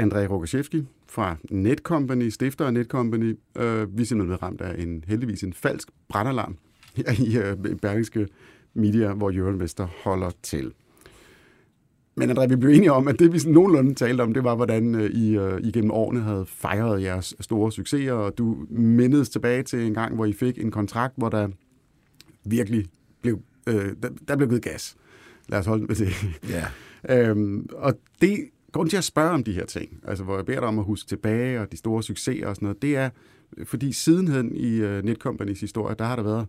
André 0.00 0.26
Rogaszewski 0.26 0.84
fra 1.08 1.36
Netcompany, 1.50 2.28
stifter 2.28 2.66
af 2.66 2.74
Netcompany. 2.74 3.38
Øh, 3.58 3.96
vi 3.96 4.02
er 4.02 4.06
simpelthen 4.06 4.42
ramt 4.42 4.60
af 4.60 4.82
en 4.82 5.04
heldigvis 5.06 5.42
en 5.42 5.52
falsk 5.52 5.88
brandalarm 6.08 6.56
her 6.96 7.12
i 7.18 7.38
øh, 7.38 7.76
Berlingske 7.76 8.28
Media, 8.74 9.12
hvor 9.12 9.30
Jørgen 9.30 9.60
Vester 9.60 9.86
holder 10.04 10.30
til. 10.42 10.72
Men 12.14 12.30
André, 12.30 12.46
vi 12.46 12.56
blev 12.56 12.70
enige 12.70 12.92
om, 12.92 13.08
at 13.08 13.18
det 13.18 13.32
vi 13.32 13.38
sådan 13.38 13.52
nogenlunde 13.52 13.94
talte 13.94 14.22
om, 14.22 14.34
det 14.34 14.44
var, 14.44 14.54
hvordan 14.54 14.94
øh, 14.94 15.10
I 15.10 15.36
øh, 15.36 15.60
igennem 15.62 15.90
årene 15.90 16.20
havde 16.20 16.46
fejret 16.46 17.02
jeres 17.02 17.34
store 17.40 17.72
succeser, 17.72 18.12
og 18.12 18.38
du 18.38 18.66
mindedes 18.70 19.30
tilbage 19.30 19.62
til 19.62 19.86
en 19.86 19.94
gang, 19.94 20.14
hvor 20.14 20.24
I 20.24 20.32
fik 20.32 20.58
en 20.58 20.70
kontrakt, 20.70 21.14
hvor 21.16 21.28
der 21.28 21.48
virkelig 22.44 22.86
blev, 23.22 23.38
øh, 23.66 23.92
der, 24.02 24.08
der 24.28 24.36
blev 24.36 24.48
givet 24.48 24.62
gas. 24.62 24.96
Lad 25.48 25.58
os 25.58 25.66
holde 25.66 25.84
med 25.84 25.94
det. 25.96 26.12
Ja. 26.48 26.64
øhm, 27.28 27.66
og 27.72 27.98
det, 28.20 28.38
grunden 28.72 28.90
til 28.90 28.96
at 28.96 29.04
spørge 29.04 29.30
om 29.30 29.44
de 29.44 29.52
her 29.52 29.66
ting, 29.66 30.00
altså 30.06 30.24
hvor 30.24 30.36
jeg 30.36 30.46
beder 30.46 30.60
dig 30.60 30.68
om 30.68 30.78
at 30.78 30.84
huske 30.84 31.08
tilbage, 31.08 31.60
og 31.60 31.72
de 31.72 31.76
store 31.76 32.02
succeser 32.02 32.46
og 32.46 32.56
sådan 32.56 32.66
noget, 32.66 32.82
det 32.82 32.96
er, 32.96 33.10
fordi 33.64 33.92
sidenhen 33.92 34.56
i 34.56 34.82
uh, 34.82 35.04
Netcompanies 35.04 35.60
historie, 35.60 35.96
der 35.98 36.04
har 36.04 36.16
der 36.16 36.22
været, 36.22 36.46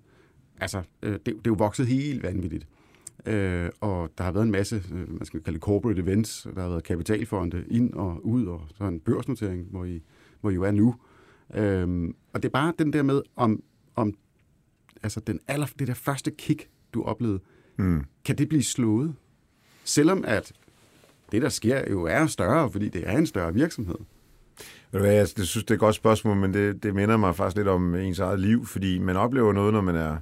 altså, 0.60 0.82
øh, 1.04 1.12
det, 1.12 1.26
det 1.26 1.36
er 1.36 1.42
jo 1.48 1.56
vokset 1.58 1.88
helt 1.88 2.24
vanvittigt. 2.24 2.68
Øh, 3.26 3.70
og 3.82 4.10
der 4.18 4.24
har 4.24 4.32
været 4.32 4.46
en 4.46 4.52
masse, 4.52 4.84
øh, 4.94 5.14
man 5.14 5.26
skal 5.26 5.44
kalde 5.44 5.60
corporate 5.60 6.02
events, 6.02 6.48
der 6.56 6.62
har 6.62 6.70
været 6.70 6.84
kapitalfonde 6.84 7.66
ind 7.68 7.94
og 7.94 8.26
ud, 8.26 8.46
og 8.46 8.62
så 8.78 8.84
en 8.84 9.00
børsnotering, 9.00 9.68
hvor 9.72 9.86
I, 9.86 10.04
hvor 10.42 10.50
I 10.50 10.54
jo 10.54 10.64
er 10.64 10.72
nu. 10.72 10.96
Øh, 11.54 12.14
og 12.34 12.44
det 12.44 12.50
er 12.50 12.54
bare 12.54 12.74
den 12.80 12.94
der 12.94 13.04
med, 13.04 13.22
om, 13.36 13.64
om 13.96 14.14
altså 15.04 15.20
den 15.20 15.40
aller, 15.48 15.68
det 15.80 15.88
der 15.88 15.94
første 15.94 16.32
kick, 16.32 16.70
du 16.94 17.04
oplevede, 17.04 17.40
mm. 17.78 18.04
kan 18.26 18.38
det 18.38 18.50
blive 18.50 18.64
slået? 18.64 19.16
Selvom 19.84 20.24
at 20.28 20.54
det, 21.32 21.42
der 21.42 21.50
sker, 21.50 21.92
jo 21.92 22.04
er 22.04 22.28
større, 22.28 22.72
fordi 22.72 22.90
det 22.90 23.10
er 23.10 23.18
en 23.18 23.28
større 23.28 23.54
virksomhed. 23.54 23.96
Ved 24.92 25.00
du 25.00 25.06
hvad, 25.06 25.16
jeg 25.16 25.28
synes, 25.28 25.54
det 25.54 25.72
er 25.72 25.74
et 25.74 25.80
godt 25.80 25.96
spørgsmål, 25.96 26.38
men 26.38 26.54
det, 26.54 26.84
det 26.84 26.96
minder 26.96 27.18
mig 27.18 27.36
faktisk 27.36 27.58
lidt 27.58 27.68
om 27.68 27.96
ens 27.96 28.20
eget 28.20 28.40
liv, 28.40 28.66
fordi 28.66 29.00
man 29.00 29.18
oplever 29.18 29.54
noget, 29.54 29.74
når 29.74 29.82
man 29.82 29.96
er 29.96 30.18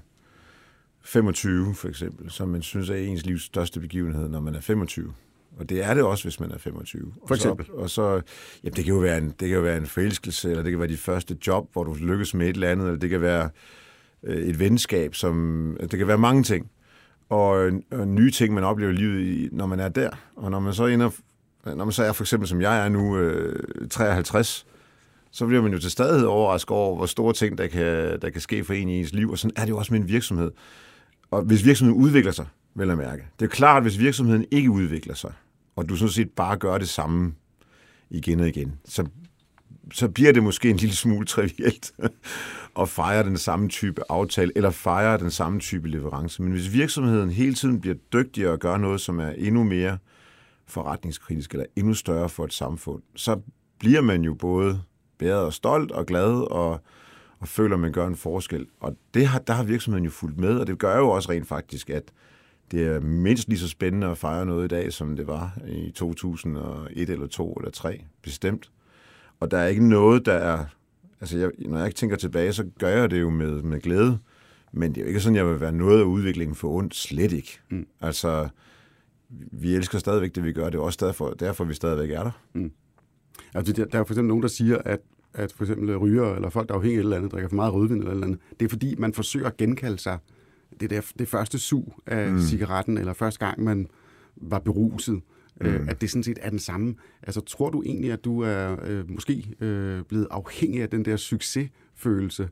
25 1.04 1.76
for 1.76 1.88
eksempel, 1.88 2.32
som 2.32 2.50
man 2.50 2.62
synes 2.62 2.90
er 2.90 2.96
ens 2.96 3.26
livs 3.26 3.44
største 3.44 3.80
begivenhed, 3.80 4.30
når 4.30 4.40
man 4.40 4.56
er 4.56 4.62
25. 4.62 5.14
Og 5.60 5.70
det 5.70 5.84
er 5.84 5.94
det 5.94 6.04
også, 6.04 6.24
hvis 6.24 6.40
man 6.40 6.52
er 6.52 6.58
25. 6.58 7.14
For 7.28 7.36
eksempel? 7.36 7.66
Og 7.72 7.90
så, 7.90 8.02
og 8.02 8.18
så 8.18 8.34
jamen, 8.64 8.76
det 8.76 8.86
kan 8.86 8.94
jo 8.94 9.00
være 9.00 9.18
en, 9.18 9.26
det 9.26 9.48
kan 9.48 9.50
jo 9.50 9.62
være 9.62 9.78
en 9.78 9.86
forelskelse, 9.86 10.50
eller 10.50 10.64
det 10.64 10.72
kan 10.72 10.80
være 10.80 10.90
dit 10.90 11.00
første 11.00 11.38
job, 11.48 11.70
hvor 11.74 11.84
du 11.84 11.94
lykkes 11.94 12.34
med 12.34 12.48
et 12.50 12.54
eller 12.54 12.70
andet, 12.70 12.88
eller 12.88 13.00
det 13.00 13.10
kan 13.10 13.22
være 13.22 13.50
øh, 14.24 14.38
et 14.38 14.60
venskab, 14.60 15.16
som, 15.16 15.78
det 15.82 16.00
kan 16.00 16.08
være 16.08 16.18
mange 16.18 16.44
ting. 16.44 16.72
Og, 17.30 17.72
og 17.92 18.08
nye 18.08 18.32
ting, 18.32 18.54
man 18.54 18.64
oplever 18.64 18.92
i 18.92 18.96
livet, 18.96 19.54
når 19.54 19.66
man 19.66 19.80
er 19.80 19.90
der. 19.90 20.10
Og 20.36 20.52
når 20.52 20.60
man 20.60 20.74
så 20.74 20.86
ender, 20.86 21.10
når 21.66 21.86
man 21.86 21.92
så 21.92 22.04
er 22.04 22.12
for 22.12 22.24
eksempel, 22.24 22.50
som 22.50 22.62
jeg 22.62 22.86
er 22.86 22.90
nu, 22.90 23.18
øh, 23.18 23.90
53, 23.90 24.66
så 25.32 25.46
bliver 25.46 25.62
man 25.62 25.74
jo 25.74 25.80
til 25.80 25.92
stadighed 25.92 26.28
overrasket 26.28 26.72
over, 26.72 26.96
hvor 26.96 27.06
store 27.06 27.34
ting, 27.34 27.58
der 27.58 27.68
kan, 27.68 28.20
der 28.22 28.30
kan 28.30 28.42
ske 28.42 28.64
for 28.64 28.74
en 28.74 28.90
i 28.90 29.00
ens 29.00 29.14
liv. 29.14 29.32
Og 29.32 29.38
sådan 29.38 29.54
er 29.56 29.62
det 29.62 29.70
jo 29.70 29.78
også 29.78 29.94
med 29.94 30.00
en 30.02 30.08
virksomhed. 30.08 30.52
Og 31.32 31.42
hvis 31.42 31.66
virksomheden 31.66 32.04
udvikler 32.04 32.32
sig, 32.32 32.46
vel 32.76 32.90
at 32.92 32.98
mærke. 32.98 33.24
Det 33.40 33.46
er 33.46 33.50
klart, 33.50 33.78
at 33.78 33.84
hvis 33.84 34.00
virksomheden 34.00 34.46
ikke 34.52 34.72
udvikler 34.72 35.14
sig, 35.14 35.34
og 35.76 35.90
du 35.90 35.96
sådan 35.96 36.12
set 36.12 36.30
bare 36.30 36.58
gør 36.58 36.78
det 36.78 36.90
samme 36.90 37.34
igen 38.10 38.40
og 38.40 38.48
igen, 38.48 38.74
så, 38.86 39.08
så 39.94 40.10
bliver 40.10 40.32
det 40.32 40.44
måske 40.44 40.70
en 40.70 40.78
lille 40.78 40.96
smule 40.96 41.26
trivielt 41.36 41.94
at 42.80 42.90
fejre 42.90 43.24
den 43.24 43.38
samme 43.38 43.70
type 43.70 44.02
aftale, 44.10 44.52
eller 44.56 44.70
fejre 44.70 45.18
den 45.18 45.32
samme 45.32 45.60
type 45.60 45.90
leverance. 45.90 46.42
Men 46.42 46.52
hvis 46.52 46.74
virksomheden 46.74 47.30
hele 47.30 47.54
tiden 47.54 47.82
bliver 47.82 47.96
dygtigere 48.14 48.52
og 48.52 48.60
gør 48.60 48.78
noget, 48.78 49.02
som 49.02 49.20
er 49.20 49.30
endnu 49.30 49.64
mere 49.64 49.98
forretningskritisk, 50.68 51.52
eller 51.52 51.66
endnu 51.76 51.94
større 51.94 52.30
for 52.30 52.46
et 52.46 52.54
samfund, 52.54 53.02
så 53.16 53.40
bliver 53.80 54.02
man 54.02 54.22
jo 54.22 54.34
både 54.34 54.82
bedre 55.18 55.40
og 55.40 55.54
stolt 55.54 55.92
og 55.92 56.06
glad 56.06 56.52
og 56.52 56.82
og 57.42 57.48
føler, 57.48 57.76
at 57.76 57.80
man 57.80 57.92
gør 57.92 58.08
en 58.08 58.16
forskel. 58.16 58.68
Og 58.80 58.98
det 59.14 59.28
har, 59.28 59.40
der 59.40 59.54
har 59.54 59.64
virksomheden 59.64 60.06
jo 60.06 60.12
fulgt 60.12 60.40
med, 60.40 60.58
og 60.58 60.68
det 60.68 60.80
gør 60.80 60.98
jo 60.98 61.10
også 61.10 61.30
rent 61.30 61.48
faktisk, 61.48 61.90
at 61.90 62.04
det 62.72 62.88
er 62.88 63.00
mindst 63.00 63.50
lige 63.50 63.60
så 63.60 63.68
spændende 63.68 64.08
at 64.08 64.18
fejre 64.18 64.46
noget 64.46 64.66
i 64.66 64.68
dag, 64.68 64.94
som 64.94 65.16
det 65.16 65.28
var 65.28 65.58
i 65.68 65.92
2001 65.92 67.10
eller 67.10 67.28
2 67.28 67.54
eller 67.54 67.72
3, 67.72 68.06
bestemt. 68.22 68.72
Og 69.40 69.52
der 69.52 69.58
er 69.58 69.68
ikke 69.68 69.88
noget, 69.88 70.26
der 70.26 70.34
er... 70.34 70.66
Altså, 71.22 71.38
jeg, 71.38 71.52
når 71.60 71.80
jeg 71.80 71.96
tænker 71.96 72.16
tilbage, 72.16 72.54
så 72.54 72.66
gør 72.80 72.90
jeg 72.90 73.12
det 73.12 73.22
jo 73.22 73.30
med, 73.30 73.62
med 73.62 73.82
glæde. 73.82 74.20
Men 74.72 74.96
det 74.96 74.98
er 74.98 75.02
jo 75.02 75.08
ikke 75.08 75.20
sådan, 75.20 75.36
jeg 75.36 75.48
vil 75.48 75.62
være 75.62 75.72
noget 75.72 76.00
af 76.00 76.04
udviklingen 76.04 76.56
for 76.56 76.70
ondt. 76.70 76.96
Slet 76.96 77.32
ikke. 77.32 77.60
Mm. 77.70 77.88
Altså, 78.02 78.50
vi 79.30 79.76
elsker 79.76 80.00
stadigvæk 80.00 80.36
det, 80.36 80.44
vi 80.44 80.54
gør. 80.54 80.70
Det 80.70 80.78
er 80.78 80.82
også 80.82 81.06
derfor, 81.06 81.30
derfor 81.30 81.64
vi 81.64 81.74
stadigvæk 81.74 82.10
er 82.10 82.24
der. 82.24 82.32
Mm. 82.54 82.72
Altså, 83.54 83.74
der 83.74 84.00
er 84.00 84.04
for 84.04 84.14
eksempel 84.14 84.28
nogen, 84.28 84.42
der 84.42 84.50
siger, 84.50 84.78
at 84.78 85.00
at 85.34 85.52
for 85.52 85.64
eksempel 85.64 85.98
ryger 85.98 86.36
eller 86.36 86.50
folk, 86.50 86.68
der 86.68 86.74
er 86.74 86.78
afhængige 86.78 86.98
af 86.98 87.02
et 87.02 87.06
eller 87.06 87.18
andet, 87.18 87.32
drikker 87.32 87.50
for 87.50 87.56
meget 87.56 87.74
rødvin 87.74 87.98
eller, 87.98 88.12
eller 88.12 88.28
andet, 88.28 88.40
det 88.60 88.66
er 88.66 88.70
fordi, 88.70 88.96
man 88.98 89.14
forsøger 89.14 89.48
at 89.48 89.58
genkalde 89.58 89.98
sig 89.98 90.18
det, 90.80 90.90
der, 90.90 91.02
det 91.20 91.28
første 91.28 91.60
sug 91.60 91.94
af 92.08 92.32
mm. 92.32 92.40
cigaretten, 92.40 92.98
eller 92.98 93.14
første 93.14 93.46
gang, 93.46 93.64
man 93.64 93.88
var 94.36 94.60
beruset, 94.60 95.22
øh, 95.62 95.74
mm. 95.74 95.82
øh, 95.82 95.88
at 95.88 96.02
det 96.02 96.10
sådan 96.10 96.24
set 96.24 96.40
er 96.42 96.50
den 96.50 96.60
samme. 96.60 96.96
Altså, 97.24 97.42
tror 97.42 97.70
du 97.70 97.84
egentlig, 97.86 98.12
at 98.12 98.26
du 98.26 98.42
er 98.42 98.76
øh, 98.84 99.10
måske 99.10 99.56
øh, 99.60 100.04
blevet 100.04 100.28
afhængig 100.32 100.82
af 100.82 100.90
den 100.90 101.06
der 101.06 101.16
succesfølelse? 101.16 102.50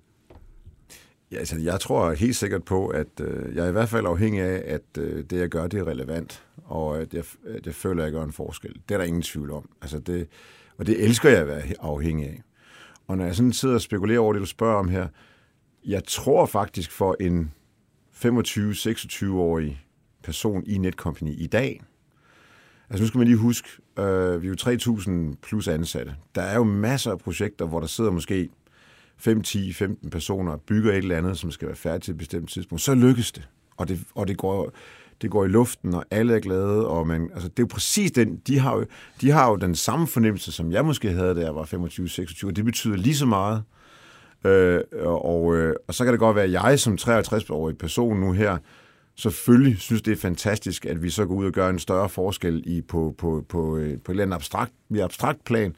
Ja, 1.31 1.37
altså, 1.37 1.59
jeg 1.59 1.79
tror 1.79 2.11
helt 2.11 2.35
sikkert 2.35 2.63
på, 2.63 2.87
at 2.87 3.07
øh, 3.21 3.55
jeg 3.55 3.65
er 3.65 3.69
i 3.69 3.71
hvert 3.71 3.89
fald 3.89 4.05
afhængig 4.05 4.41
af, 4.41 4.63
at 4.73 4.97
øh, 4.97 5.23
det, 5.29 5.39
jeg 5.39 5.49
gør, 5.49 5.67
det 5.67 5.79
er 5.79 5.87
relevant, 5.87 6.43
og 6.63 7.01
at 7.01 7.13
jeg, 7.13 7.23
at 7.45 7.65
jeg 7.65 7.75
føler, 7.75 8.03
at 8.03 8.05
jeg 8.05 8.13
gør 8.13 8.23
en 8.23 8.31
forskel. 8.31 8.73
Det 8.89 8.95
er 8.95 8.97
der 8.99 9.05
ingen 9.05 9.21
tvivl 9.21 9.51
om. 9.51 9.69
Altså, 9.81 9.99
det, 9.99 10.27
og 10.77 10.87
det 10.87 11.03
elsker 11.03 11.29
jeg 11.29 11.39
at 11.39 11.47
være 11.47 11.63
afhængig 11.79 12.27
af. 12.27 12.41
Og 13.09 13.17
når 13.17 13.25
jeg 13.25 13.35
sådan 13.35 13.53
sidder 13.53 13.75
og 13.75 13.81
spekulerer 13.81 14.19
over 14.19 14.33
det, 14.33 14.39
du 14.39 14.45
spørger 14.45 14.75
om 14.75 14.89
her, 14.89 15.07
jeg 15.85 16.03
tror 16.03 16.45
faktisk 16.45 16.91
for 16.91 17.15
en 17.19 17.51
25-26-årig 18.15 19.85
person 20.23 20.63
i 20.65 20.77
Netcompany 20.77 21.31
i 21.37 21.47
dag, 21.47 21.81
altså 22.89 23.03
nu 23.03 23.07
skal 23.07 23.17
man 23.17 23.27
lige 23.27 23.37
huske, 23.37 23.69
øh, 23.99 24.41
vi 24.41 24.47
er 24.47 24.77
jo 24.85 25.31
3.000 25.33 25.35
plus 25.41 25.67
ansatte. 25.67 26.15
Der 26.35 26.41
er 26.41 26.55
jo 26.55 26.63
masser 26.63 27.11
af 27.11 27.19
projekter, 27.19 27.65
hvor 27.65 27.79
der 27.79 27.87
sidder 27.87 28.11
måske 28.11 28.49
5, 29.17 29.41
10, 29.41 29.73
15 29.73 30.09
personer 30.09 30.51
og 30.51 30.61
bygger 30.61 30.91
et 30.91 30.97
eller 30.97 31.17
andet, 31.17 31.37
som 31.37 31.51
skal 31.51 31.67
være 31.67 31.77
færdigt 31.77 32.03
til 32.03 32.11
et 32.11 32.17
bestemt 32.17 32.49
tidspunkt. 32.49 32.81
Så 32.81 32.95
lykkes 32.95 33.31
det. 33.31 33.47
Og 33.77 33.87
det, 33.87 33.99
og 34.15 34.27
det 34.27 34.37
går 34.37 34.71
det 35.21 35.31
går 35.31 35.45
i 35.45 35.47
luften, 35.47 35.93
og 35.93 36.05
alle 36.11 36.35
er 36.35 36.39
glade, 36.39 36.87
og 36.87 37.07
man, 37.07 37.29
altså, 37.33 37.47
det 37.47 37.59
er 37.59 37.63
jo 37.63 37.67
præcis 37.71 38.11
den, 38.11 38.41
de 38.47 38.59
har 38.59 38.75
jo, 38.75 38.85
de 39.21 39.31
har 39.31 39.49
jo 39.49 39.55
den 39.55 39.75
samme 39.75 40.07
fornemmelse, 40.07 40.51
som 40.51 40.71
jeg 40.71 40.85
måske 40.85 41.11
havde, 41.11 41.35
da 41.35 41.41
jeg 41.41 41.55
var 41.55 41.63
25-26, 41.63 42.47
og 42.47 42.55
det 42.55 42.65
betyder 42.65 42.95
lige 42.95 43.15
så 43.15 43.25
meget. 43.25 43.63
Øh, 44.45 44.81
og, 45.05 45.55
øh, 45.55 45.75
og 45.87 45.93
så 45.93 46.03
kan 46.03 46.13
det 46.13 46.19
godt 46.19 46.35
være, 46.35 46.45
at 46.45 46.51
jeg 46.51 46.79
som 46.79 46.97
53-årig 47.01 47.77
person 47.77 48.19
nu 48.19 48.31
her, 48.31 48.57
selvfølgelig 49.15 49.77
synes, 49.77 50.01
det 50.01 50.11
er 50.11 50.15
fantastisk, 50.15 50.85
at 50.85 51.03
vi 51.03 51.09
så 51.09 51.25
går 51.25 51.35
ud 51.35 51.45
og 51.45 51.51
gør 51.51 51.69
en 51.69 51.79
større 51.79 52.09
forskel 52.09 52.63
i, 52.65 52.81
på, 52.81 53.15
på, 53.17 53.45
på, 53.49 53.59
på, 53.59 53.77
øh, 53.77 53.99
på 54.01 54.11
et 54.11 54.13
eller 54.13 54.23
andet 54.23 54.35
abstrakt, 54.35 54.71
abstrakt 54.99 55.43
plan. 55.43 55.75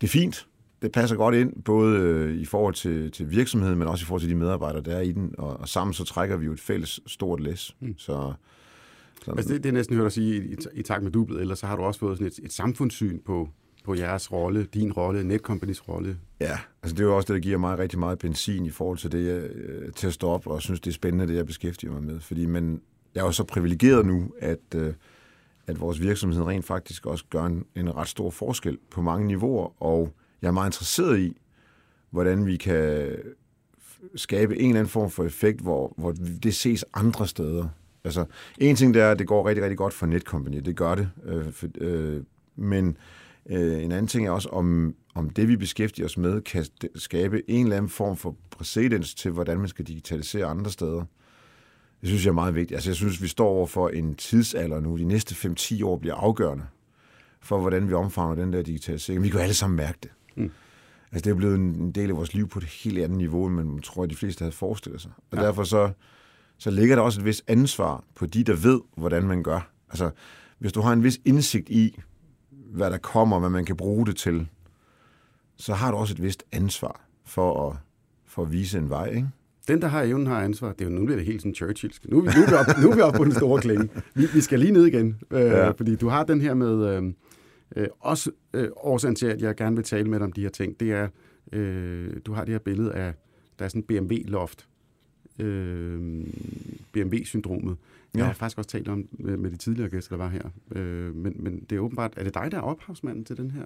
Det 0.00 0.06
er 0.06 0.10
fint. 0.10 0.46
det 0.82 0.92
passer 0.92 1.16
godt 1.16 1.34
ind, 1.34 1.62
både 1.62 1.98
øh, 1.98 2.34
i 2.34 2.44
forhold 2.44 2.74
til, 2.74 3.10
til 3.10 3.30
virksomheden, 3.30 3.78
men 3.78 3.88
også 3.88 4.02
i 4.02 4.06
forhold 4.06 4.20
til 4.20 4.30
de 4.30 4.34
medarbejdere, 4.34 4.82
der 4.82 4.96
er 4.96 5.00
i 5.00 5.12
den. 5.12 5.34
Og, 5.38 5.60
og 5.60 5.68
sammen 5.68 5.94
så 5.94 6.04
trækker 6.04 6.36
vi 6.36 6.46
jo 6.46 6.52
et 6.52 6.60
fælles 6.60 7.00
stort 7.06 7.40
læs. 7.40 7.76
Mm. 7.80 7.94
Så, 7.98 8.32
så, 9.22 9.30
altså 9.30 9.52
det, 9.52 9.62
det 9.62 9.68
er 9.68 9.72
næsten 9.72 9.96
hørt 9.96 10.06
at 10.06 10.12
sige 10.12 10.44
i, 10.44 10.52
i, 10.52 10.56
i 10.74 10.82
takt 10.82 11.02
med 11.02 11.12
dublet, 11.12 11.40
eller 11.40 11.54
så 11.54 11.66
har 11.66 11.76
du 11.76 11.82
også 11.82 12.00
fået 12.00 12.18
sådan 12.18 12.26
et, 12.26 12.38
et 12.42 12.52
samfundssyn 12.52 13.18
på, 13.18 13.48
på 13.84 13.94
jeres 13.94 14.32
rolle, 14.32 14.64
din 14.74 14.92
rolle, 14.92 15.24
Netcompanies 15.24 15.88
rolle. 15.88 16.18
Ja, 16.40 16.58
altså 16.82 16.96
det 16.96 17.00
er 17.00 17.04
jo 17.04 17.16
også 17.16 17.26
det, 17.26 17.34
der 17.34 17.40
giver 17.48 17.58
mig 17.58 17.78
rigtig 17.78 17.98
meget 17.98 18.18
benzin 18.18 18.66
i 18.66 18.70
forhold 18.70 18.98
til 18.98 19.12
det, 19.12 19.26
jeg, 19.26 19.42
øh, 19.42 19.92
til 19.92 20.06
at 20.06 20.12
stå 20.12 20.28
op 20.28 20.46
og 20.46 20.62
synes, 20.62 20.80
det 20.80 20.90
er 20.90 20.94
spændende, 20.94 21.26
det 21.26 21.34
jeg 21.36 21.46
beskæftiger 21.46 21.92
mig 21.92 22.02
med. 22.02 22.20
Fordi 22.20 22.46
men 22.46 22.80
jeg 23.14 23.20
er 23.20 23.24
jo 23.24 23.32
så 23.32 23.44
privilegeret 23.44 24.06
nu, 24.06 24.32
at, 24.40 24.74
øh, 24.74 24.94
at 25.66 25.80
vores 25.80 26.00
virksomhed 26.00 26.42
rent 26.42 26.64
faktisk 26.64 27.06
også 27.06 27.24
gør 27.30 27.44
en, 27.44 27.64
en 27.76 27.96
ret 27.96 28.08
stor 28.08 28.30
forskel 28.30 28.78
på 28.90 29.02
mange 29.02 29.26
niveauer, 29.26 29.82
og 29.82 30.14
jeg 30.42 30.48
er 30.48 30.52
meget 30.52 30.68
interesseret 30.68 31.18
i, 31.18 31.36
hvordan 32.10 32.46
vi 32.46 32.56
kan 32.56 33.16
skabe 34.16 34.58
en 34.58 34.68
eller 34.68 34.80
anden 34.80 34.90
form 34.90 35.10
for 35.10 35.24
effekt, 35.24 35.60
hvor, 35.60 35.94
hvor 35.96 36.12
det 36.42 36.54
ses 36.54 36.84
andre 36.94 37.26
steder. 37.26 37.68
Altså, 38.04 38.24
en 38.58 38.76
ting 38.76 38.94
det 38.94 39.02
er, 39.02 39.10
at 39.10 39.18
det 39.18 39.26
går 39.26 39.48
rigtig, 39.48 39.62
rigtig 39.62 39.78
godt 39.78 39.94
for 39.94 40.06
Netcompany. 40.06 40.60
Det 40.60 40.76
gør 40.76 40.94
det. 40.94 41.10
Øh, 41.24 41.52
for, 41.52 41.66
øh, 41.78 42.22
men 42.56 42.96
øh, 43.50 43.82
en 43.84 43.92
anden 43.92 44.06
ting 44.06 44.26
er 44.26 44.30
også, 44.30 44.48
om, 44.48 44.94
om 45.14 45.30
det, 45.30 45.48
vi 45.48 45.56
beskæftiger 45.56 46.06
os 46.06 46.18
med, 46.18 46.40
kan 46.40 46.66
skabe 46.96 47.50
en 47.50 47.64
eller 47.64 47.76
anden 47.76 47.88
form 47.88 48.16
for 48.16 48.36
præcedens 48.50 49.14
til, 49.14 49.30
hvordan 49.30 49.58
man 49.58 49.68
skal 49.68 49.84
digitalisere 49.84 50.46
andre 50.46 50.70
steder. 50.70 51.04
Det 52.00 52.08
synes 52.08 52.24
jeg 52.24 52.30
er 52.30 52.34
meget 52.34 52.54
vigtigt. 52.54 52.76
Altså, 52.76 52.90
jeg 52.90 52.96
synes, 52.96 53.22
vi 53.22 53.28
står 53.28 53.48
over 53.48 53.66
for 53.66 53.88
en 53.88 54.14
tidsalder 54.14 54.80
nu. 54.80 54.96
De 54.96 55.04
næste 55.04 55.48
5-10 55.50 55.84
år 55.84 55.98
bliver 55.98 56.14
afgørende 56.14 56.64
for, 57.40 57.60
hvordan 57.60 57.88
vi 57.88 57.94
omfavner 57.94 58.34
den 58.34 58.52
der 58.52 58.62
digitalisering. 58.62 59.22
Vi 59.22 59.28
kan 59.28 59.40
alle 59.40 59.54
sammen 59.54 59.76
mærke 59.76 59.98
det. 60.02 60.10
Mm. 60.36 60.50
Altså, 61.12 61.24
det 61.24 61.30
er 61.30 61.34
blevet 61.34 61.54
en 61.54 61.92
del 61.92 62.10
af 62.10 62.16
vores 62.16 62.34
liv 62.34 62.48
på 62.48 62.58
et 62.58 62.64
helt 62.64 62.98
andet 62.98 63.18
niveau, 63.18 63.46
end 63.46 63.54
man 63.54 63.80
tror, 63.80 64.02
at 64.02 64.10
de 64.10 64.16
fleste 64.16 64.42
havde 64.42 64.52
forestillet 64.52 65.00
sig. 65.00 65.10
Og 65.30 65.38
ja. 65.38 65.44
derfor 65.44 65.64
så, 65.64 65.90
så 66.64 66.70
ligger 66.70 66.96
der 66.96 67.02
også 67.02 67.20
et 67.20 67.24
vis 67.24 67.44
ansvar 67.46 68.04
på 68.14 68.26
de, 68.26 68.44
der 68.44 68.54
ved, 68.54 68.80
hvordan 68.96 69.26
man 69.26 69.42
gør. 69.42 69.70
Altså, 69.90 70.10
hvis 70.58 70.72
du 70.72 70.80
har 70.80 70.92
en 70.92 71.02
vis 71.02 71.20
indsigt 71.24 71.68
i, 71.68 72.00
hvad 72.50 72.90
der 72.90 72.98
kommer, 72.98 73.38
hvad 73.38 73.50
man 73.50 73.64
kan 73.64 73.76
bruge 73.76 74.06
det 74.06 74.16
til, 74.16 74.48
så 75.56 75.74
har 75.74 75.90
du 75.90 75.96
også 75.96 76.14
et 76.14 76.22
vist 76.22 76.44
ansvar 76.52 77.06
for 77.24 77.70
at, 77.70 77.76
for 78.26 78.42
at 78.42 78.52
vise 78.52 78.78
en 78.78 78.90
vej, 78.90 79.08
ikke? 79.08 79.28
Den, 79.68 79.82
der 79.82 79.88
har 79.88 80.02
evnen, 80.02 80.26
har 80.26 80.40
ansvar. 80.40 80.72
Det 80.72 80.80
er 80.80 80.84
jo, 80.84 80.90
nu 80.90 81.04
bliver 81.04 81.16
det 81.16 81.26
helt 81.26 81.42
sådan 81.42 81.54
Churchillsk. 81.54 82.06
Nu, 82.08 82.20
nu, 82.20 82.28
er 82.28 82.50
vi 82.50 82.54
op, 82.54 82.66
nu 82.82 82.90
er 82.90 82.94
vi 82.94 83.00
oppe 83.00 83.16
på 83.16 83.24
den 83.24 83.32
store 83.32 83.60
klinge. 83.60 83.88
Vi, 84.14 84.26
vi 84.34 84.40
skal 84.40 84.60
lige 84.60 84.72
ned 84.72 84.86
igen, 84.86 85.20
øh, 85.30 85.40
ja. 85.40 85.70
fordi 85.70 85.96
du 85.96 86.08
har 86.08 86.24
den 86.24 86.40
her 86.40 86.54
med... 86.54 86.96
Øh, 86.96 87.12
øh, 87.76 87.88
også 88.00 88.30
øh, 88.54 88.68
årsagen 88.76 89.16
til, 89.16 89.26
at 89.26 89.42
jeg 89.42 89.56
gerne 89.56 89.76
vil 89.76 89.84
tale 89.84 90.08
med 90.08 90.18
dig 90.18 90.24
om 90.24 90.32
de 90.32 90.40
her 90.40 90.50
ting, 90.50 90.80
det 90.80 90.92
er, 90.92 91.08
øh, 91.52 92.10
du 92.26 92.32
har 92.32 92.44
det 92.44 92.52
her 92.54 92.58
billede 92.58 92.92
af, 92.92 93.14
der 93.58 93.64
er 93.64 93.68
sådan 93.68 93.84
en 93.90 94.08
BMW-loft. 94.08 94.68
Øh, 95.38 96.24
BMW-syndromet. 96.92 97.76
Ja. 98.14 98.18
Jeg 98.18 98.26
har 98.26 98.32
faktisk 98.32 98.58
også 98.58 98.70
talt 98.70 98.88
om 98.88 99.08
med, 99.12 99.36
med 99.36 99.50
de 99.50 99.56
tidligere 99.56 99.90
gæster, 99.90 100.16
der 100.16 100.24
var 100.24 100.30
her. 100.30 100.42
Øh, 100.72 101.14
men, 101.14 101.36
men 101.36 101.64
det 101.70 101.76
er 101.76 101.80
åbenbart, 101.80 102.12
er 102.16 102.24
det 102.24 102.34
dig, 102.34 102.48
der 102.50 102.58
er 102.58 102.62
ophavsmanden 102.62 103.24
til 103.24 103.36
den 103.36 103.50
her? 103.50 103.62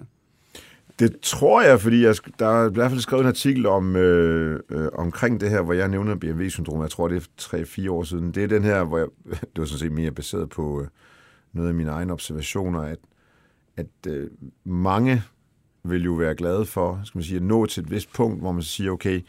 Det 0.99 1.19
tror 1.21 1.61
jeg, 1.61 1.81
fordi 1.81 2.03
jeg, 2.03 2.15
der 2.39 2.47
er 2.47 2.69
i 2.69 2.73
hvert 2.73 2.91
fald 2.91 3.01
skrevet 3.01 3.23
en 3.23 3.27
artikel 3.27 3.65
om, 3.65 3.95
øh, 3.95 4.59
øh, 4.69 4.87
omkring 4.93 5.41
det 5.41 5.49
her, 5.49 5.61
hvor 5.61 5.73
jeg 5.73 5.87
nævner 5.87 6.15
BMW-syndrom. 6.15 6.81
Jeg 6.81 6.89
tror, 6.89 7.07
det 7.07 7.29
er 7.39 7.85
3-4 7.87 7.91
år 7.91 8.03
siden. 8.03 8.31
Det 8.31 8.43
er 8.43 8.47
den 8.47 8.63
her, 8.63 8.83
hvor 8.83 8.97
jeg, 8.97 9.07
det 9.41 9.57
var 9.57 9.65
sådan 9.65 9.79
set 9.79 9.91
mere 9.91 10.11
baseret 10.11 10.49
på 10.49 10.81
øh, 10.81 10.87
noget 11.53 11.69
af 11.69 11.75
mine 11.75 11.91
egne 11.91 12.13
observationer, 12.13 12.81
at, 12.81 12.99
at 13.77 14.07
øh, 14.07 14.29
mange 14.63 15.23
vil 15.83 16.03
jo 16.03 16.13
være 16.13 16.35
glade 16.35 16.65
for 16.65 17.01
skal 17.03 17.17
man 17.17 17.23
sige, 17.23 17.37
at 17.37 17.43
nå 17.43 17.65
til 17.65 17.83
et 17.83 17.91
vist 17.91 18.13
punkt, 18.13 18.39
hvor 18.41 18.51
man 18.51 18.63
siger, 18.63 18.91
okay, 18.91 19.21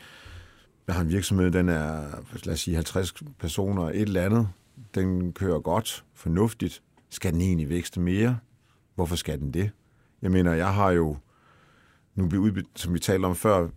jeg 0.86 0.94
har 0.94 1.02
en 1.02 1.08
virksomhed, 1.08 1.50
den 1.50 1.68
er, 1.68 2.02
lad 2.44 2.54
os 2.54 2.60
sige, 2.60 2.74
50 2.74 3.14
personer, 3.38 3.82
et 3.82 4.00
eller 4.00 4.22
andet. 4.22 4.48
Den 4.94 5.32
kører 5.32 5.60
godt, 5.60 6.04
fornuftigt. 6.14 6.82
Skal 7.10 7.32
den 7.32 7.40
egentlig 7.40 7.68
vækste 7.68 8.00
mere? 8.00 8.38
Hvorfor 8.94 9.16
skal 9.16 9.38
den 9.38 9.54
det? 9.54 9.70
Jeg 10.22 10.30
mener, 10.30 10.52
jeg 10.52 10.74
har 10.74 10.90
jo 10.90 11.16
nu 12.14 12.50
som 12.76 12.94
vi 12.94 12.98
talte 12.98 13.26
om 13.26 13.36
før, 13.36 13.68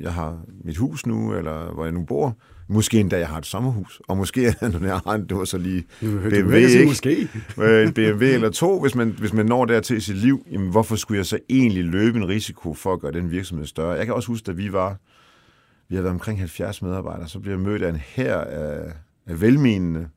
jeg 0.00 0.14
har 0.14 0.40
mit 0.64 0.76
hus 0.76 1.06
nu, 1.06 1.34
eller 1.34 1.72
hvor 1.74 1.84
jeg 1.84 1.92
nu 1.92 2.04
bor. 2.04 2.36
Måske 2.68 3.00
endda, 3.00 3.18
jeg 3.18 3.28
har 3.28 3.38
et 3.38 3.46
sommerhus. 3.46 4.00
Og 4.08 4.16
måske, 4.16 4.54
når 4.62 4.86
jeg 4.86 5.00
har 5.06 5.14
en, 5.14 5.28
det 5.28 5.36
var 5.36 5.44
så 5.44 5.58
lige 5.58 5.84
BMW, 6.00 6.54
ikke? 6.54 6.84
Måske. 6.86 7.28
Øh, 7.58 7.86
en 7.86 7.92
BMW 7.92 8.24
eller 8.24 8.50
to, 8.50 8.80
hvis 8.80 8.94
man, 8.94 9.14
hvis 9.18 9.32
man 9.32 9.46
når 9.46 9.64
dertil 9.64 9.96
i 9.96 10.00
sit 10.00 10.16
liv, 10.16 10.46
jamen, 10.52 10.70
hvorfor 10.70 10.96
skulle 10.96 11.18
jeg 11.18 11.26
så 11.26 11.38
egentlig 11.48 11.84
løbe 11.84 12.18
en 12.18 12.28
risiko 12.28 12.74
for 12.74 12.92
at 12.92 13.00
gøre 13.00 13.12
den 13.12 13.30
virksomhed 13.30 13.66
større? 13.66 13.92
Jeg 13.92 14.06
kan 14.06 14.14
også 14.14 14.28
huske, 14.28 14.50
at 14.50 14.56
vi 14.56 14.72
var, 14.72 14.96
vi 15.88 15.94
har 15.94 16.02
været 16.02 16.14
omkring 16.14 16.38
70 16.38 16.82
medarbejdere, 16.82 17.28
så 17.28 17.40
bliver 17.40 17.56
jeg 17.56 17.64
mødt 17.64 17.82
af 17.82 17.88
en 17.88 17.96
her 17.96 18.36
af, 18.36 18.92
af 19.26 19.40
velmenende, 19.40 20.08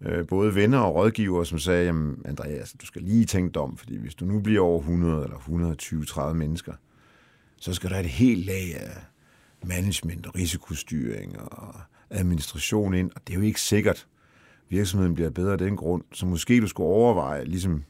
øh, 0.00 0.26
både 0.26 0.54
venner 0.54 0.78
og 0.78 0.94
rådgivere, 0.94 1.46
som 1.46 1.58
sagde, 1.58 1.84
jamen 1.84 2.22
Andreas, 2.24 2.58
altså, 2.58 2.76
du 2.80 2.86
skal 2.86 3.02
lige 3.02 3.24
tænke 3.24 3.54
dig 3.54 3.62
om, 3.62 3.76
fordi 3.76 3.96
hvis 3.96 4.14
du 4.14 4.24
nu 4.24 4.40
bliver 4.40 4.60
over 4.60 4.78
100 4.78 5.24
eller 5.24 5.36
120-30 6.30 6.32
mennesker, 6.32 6.72
så 7.60 7.74
skal 7.74 7.90
der 7.90 7.98
et 7.98 8.06
helt 8.06 8.46
lag 8.46 8.76
af 8.76 8.96
management 9.64 10.26
og 10.26 10.34
risikostyring 10.34 11.40
og 11.40 11.74
administration 12.10 12.94
ind, 12.94 13.10
og 13.14 13.20
det 13.26 13.32
er 13.34 13.38
jo 13.38 13.44
ikke 13.44 13.60
sikkert, 13.60 14.06
virksomheden 14.68 15.14
bliver 15.14 15.30
bedre 15.30 15.52
af 15.52 15.58
den 15.58 15.76
grund, 15.76 16.02
så 16.12 16.26
måske 16.26 16.60
du 16.60 16.66
skulle 16.66 16.88
overveje, 16.88 17.44
ligesom 17.44 17.84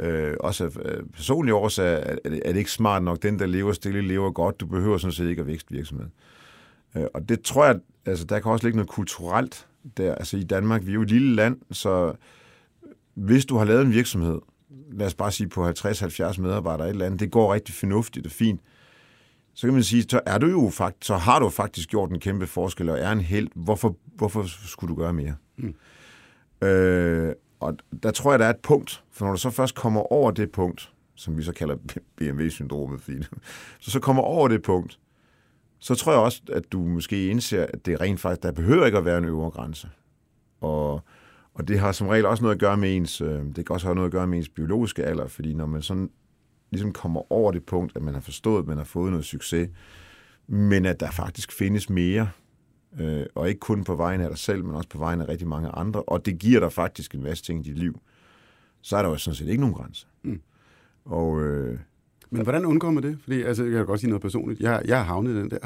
øh, 0.00 0.36
også 0.40 0.64
øh, 0.64 1.02
personlige 1.14 1.54
årsager, 1.54 1.96
er, 1.96 2.16
er 2.24 2.52
det 2.52 2.56
ikke 2.56 2.72
smart 2.72 3.02
nok, 3.02 3.22
den 3.22 3.38
der 3.38 3.46
lever 3.46 3.72
stille, 3.72 4.00
lever 4.02 4.30
godt, 4.30 4.60
du 4.60 4.66
behøver 4.66 4.98
sådan 4.98 5.12
set 5.12 5.28
ikke 5.28 5.40
at 5.40 5.46
vækste 5.46 5.72
virksomheden. 5.72 6.12
Øh, 6.96 7.04
og 7.14 7.28
det 7.28 7.42
tror 7.42 7.64
jeg, 7.64 7.80
altså 8.06 8.24
der 8.24 8.38
kan 8.38 8.52
også 8.52 8.66
ligge 8.66 8.76
noget 8.76 8.88
kulturelt 8.88 9.66
der. 9.96 10.14
Altså 10.14 10.36
i 10.36 10.42
Danmark, 10.42 10.86
vi 10.86 10.90
er 10.90 10.94
jo 10.94 11.02
et 11.02 11.10
lille 11.10 11.34
land, 11.34 11.56
så 11.70 12.12
hvis 13.14 13.46
du 13.46 13.56
har 13.56 13.64
lavet 13.64 13.82
en 13.82 13.92
virksomhed, 13.92 14.38
lad 14.92 15.06
os 15.06 15.14
bare 15.14 15.32
sige 15.32 15.48
på 15.48 15.68
50-70 15.68 16.40
medarbejdere 16.40 16.86
et 16.86 16.92
eller 16.92 17.06
andet, 17.06 17.20
det 17.20 17.30
går 17.30 17.54
rigtig 17.54 17.74
fornuftigt 17.74 18.26
og 18.26 18.32
fint, 18.32 18.60
så 19.54 19.66
kan 19.66 19.74
man 19.74 19.82
sige, 19.82 20.02
så 20.02 20.20
er 20.26 20.38
du 20.38 20.46
jo 20.46 20.70
faktisk, 20.72 21.06
så 21.06 21.16
har 21.16 21.38
du 21.38 21.48
faktisk 21.48 21.88
gjort 21.88 22.10
en 22.10 22.20
kæmpe 22.20 22.46
forskel 22.46 22.88
og 22.88 22.98
er 22.98 23.12
en 23.12 23.20
held. 23.20 23.48
Hvorfor, 23.54 23.96
hvorfor 24.14 24.44
skulle 24.46 24.94
du 24.94 25.00
gøre 25.00 25.12
mere? 25.12 25.34
Mm. 25.56 25.74
Øh, 26.68 27.34
og 27.60 27.76
der 28.02 28.10
tror 28.10 28.32
jeg, 28.32 28.38
der 28.38 28.44
er 28.46 28.50
et 28.50 28.60
punkt, 28.62 29.04
for 29.10 29.24
når 29.26 29.32
du 29.32 29.38
så 29.38 29.50
først 29.50 29.74
kommer 29.74 30.12
over 30.12 30.30
det 30.30 30.52
punkt, 30.52 30.92
som 31.14 31.36
vi 31.36 31.42
så 31.42 31.52
kalder 31.52 31.76
BMW-syndromet, 32.16 33.00
så 33.80 33.90
så 33.90 34.00
kommer 34.00 34.22
over 34.22 34.48
det 34.48 34.62
punkt, 34.62 34.98
så 35.78 35.94
tror 35.94 36.12
jeg 36.12 36.20
også, 36.20 36.42
at 36.52 36.72
du 36.72 36.78
måske 36.80 37.26
indser, 37.26 37.66
at 37.72 37.86
det 37.86 38.00
rent 38.00 38.20
faktisk, 38.20 38.42
der 38.42 38.52
behøver 38.52 38.86
ikke 38.86 38.98
at 38.98 39.04
være 39.04 39.18
en 39.18 39.24
øvre 39.24 39.50
grænse. 39.50 39.88
Og, 40.60 41.00
og 41.54 41.68
det 41.68 41.78
har 41.78 41.92
som 41.92 42.08
regel 42.08 42.26
også 42.26 42.42
noget 42.42 42.54
at 42.54 42.60
gøre 42.60 42.76
med 42.76 42.96
ens, 42.96 43.20
øh, 43.20 43.42
det 43.56 43.66
kan 43.66 43.70
også 43.70 43.86
have 43.86 43.94
noget 43.94 44.08
at 44.08 44.12
gøre 44.12 44.26
med 44.26 44.38
ens 44.38 44.48
biologiske 44.48 45.04
alder, 45.04 45.26
fordi 45.26 45.54
når 45.54 45.66
man 45.66 45.82
sådan 45.82 46.10
ligesom 46.70 46.92
kommer 46.92 47.32
over 47.32 47.52
det 47.52 47.64
punkt, 47.64 47.96
at 47.96 48.02
man 48.02 48.14
har 48.14 48.20
forstået, 48.20 48.62
at 48.62 48.68
man 48.68 48.76
har 48.76 48.84
fået 48.84 49.10
noget 49.10 49.24
succes, 49.24 49.68
men 50.46 50.86
at 50.86 51.00
der 51.00 51.10
faktisk 51.10 51.52
findes 51.52 51.90
mere, 51.90 52.30
øh, 52.98 53.26
og 53.34 53.48
ikke 53.48 53.60
kun 53.60 53.84
på 53.84 53.94
vegne 53.94 54.24
af 54.24 54.30
dig 54.30 54.38
selv, 54.38 54.64
men 54.64 54.74
også 54.74 54.88
på 54.88 54.98
vegne 54.98 55.24
af 55.24 55.28
rigtig 55.28 55.48
mange 55.48 55.68
andre, 55.68 56.02
og 56.02 56.26
det 56.26 56.38
giver 56.38 56.60
dig 56.60 56.72
faktisk 56.72 57.14
en 57.14 57.22
masse 57.22 57.44
ting 57.44 57.66
i 57.66 57.68
dit 57.68 57.78
liv, 57.78 58.00
så 58.82 58.96
er 58.96 59.02
der 59.02 59.08
jo 59.08 59.16
sådan 59.16 59.34
set 59.34 59.48
ikke 59.48 59.60
nogen 59.60 59.74
grænse. 59.74 60.06
Mm. 60.22 60.40
Og, 61.04 61.42
øh, 61.42 61.78
men 62.32 62.42
hvordan 62.42 62.64
undgår 62.66 62.90
man 62.90 63.02
det? 63.02 63.18
Fordi 63.22 63.42
altså, 63.42 63.64
jeg 63.64 63.72
kan 63.72 63.86
godt 63.86 64.00
sige 64.00 64.10
noget 64.10 64.22
personligt. 64.22 64.60
Jeg, 64.60 64.82
jeg 64.84 64.96
har 64.96 65.04
havnet 65.04 65.36
den 65.36 65.50
der. 65.50 65.58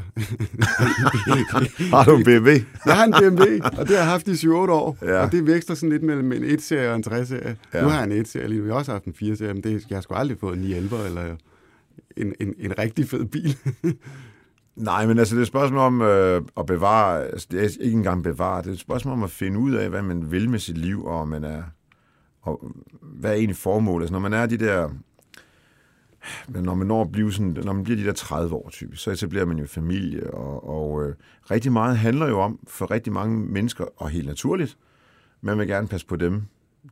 har 1.96 2.04
du 2.04 2.16
en 2.16 2.24
BMW? 2.24 2.50
jeg 2.86 2.96
har 2.96 3.04
en 3.04 3.12
BMW, 3.12 3.44
og 3.64 3.88
det 3.88 3.88
har 3.88 3.94
jeg 3.96 4.06
haft 4.06 4.28
i 4.28 4.30
7-8 4.30 4.48
år. 4.50 4.98
Ja. 5.02 5.24
Og 5.24 5.32
det 5.32 5.46
vækster 5.46 5.74
sådan 5.74 5.90
lidt 5.90 6.02
mellem 6.02 6.32
en 6.32 6.44
1-serie 6.44 6.90
og 6.90 6.96
en 6.96 7.04
3-serie. 7.06 7.56
Ja. 7.74 7.82
Nu 7.82 7.88
har 7.88 8.04
jeg 8.04 8.16
en 8.16 8.24
1-serie 8.24 8.48
lige 8.48 8.60
nu. 8.60 8.66
Jeg 8.66 8.74
har 8.74 8.78
også 8.78 8.92
haft 8.92 9.04
en 9.04 9.14
4-serie, 9.22 9.54
men 9.54 9.62
det, 9.62 9.86
jeg 9.90 9.96
har 9.96 10.00
sgu 10.00 10.14
aldrig 10.14 10.38
fået 10.38 10.56
en 10.56 10.62
911 10.62 11.06
eller 11.06 11.36
en, 12.16 12.34
en, 12.40 12.54
en 12.58 12.78
rigtig 12.78 13.08
fed 13.08 13.24
bil. 13.24 13.56
Nej, 14.76 15.06
men 15.06 15.18
altså 15.18 15.34
det 15.34 15.40
er 15.40 15.42
et 15.42 15.48
spørgsmål 15.48 15.80
om 15.80 16.02
øh, 16.02 16.42
at 16.56 16.66
bevare, 16.66 17.24
altså 17.24 17.48
det 17.50 17.64
er 17.64 17.68
ikke 17.80 17.96
engang 17.96 18.22
bevare, 18.22 18.62
det 18.62 18.68
er 18.68 18.72
et 18.72 18.78
spørgsmål 18.78 19.12
om 19.12 19.22
at 19.22 19.30
finde 19.30 19.58
ud 19.58 19.72
af, 19.72 19.88
hvad 19.88 20.02
man 20.02 20.30
vil 20.30 20.50
med 20.50 20.58
sit 20.58 20.78
liv, 20.78 21.04
og 21.04 21.28
man 21.28 21.44
er, 21.44 21.62
og 22.42 22.72
hvad 23.02 23.30
er 23.30 23.34
egentlig 23.34 23.56
formålet. 23.56 24.04
Altså 24.04 24.12
når 24.12 24.20
man 24.20 24.32
er 24.32 24.46
de 24.46 24.58
der 24.58 24.88
men 26.48 26.64
når 26.64 26.74
man 26.74 26.86
når, 26.86 27.02
at 27.02 27.12
blive 27.12 27.32
sådan, 27.32 27.56
når 27.64 27.72
man 27.72 27.84
bliver 27.84 27.96
de 27.96 28.04
der 28.04 28.12
30 28.12 28.54
år 28.54 28.68
typisk, 28.70 29.02
så 29.02 29.10
etablerer 29.10 29.44
man 29.44 29.58
jo 29.58 29.66
familie, 29.66 30.34
og, 30.34 30.68
og 30.68 31.04
øh, 31.04 31.14
rigtig 31.50 31.72
meget 31.72 31.98
handler 31.98 32.28
jo 32.28 32.40
om, 32.40 32.58
for 32.66 32.90
rigtig 32.90 33.12
mange 33.12 33.38
mennesker, 33.38 33.84
og 33.96 34.10
helt 34.10 34.26
naturligt, 34.26 34.78
man 35.40 35.58
vil 35.58 35.66
gerne 35.66 35.88
passe 35.88 36.06
på 36.06 36.16
dem, 36.16 36.42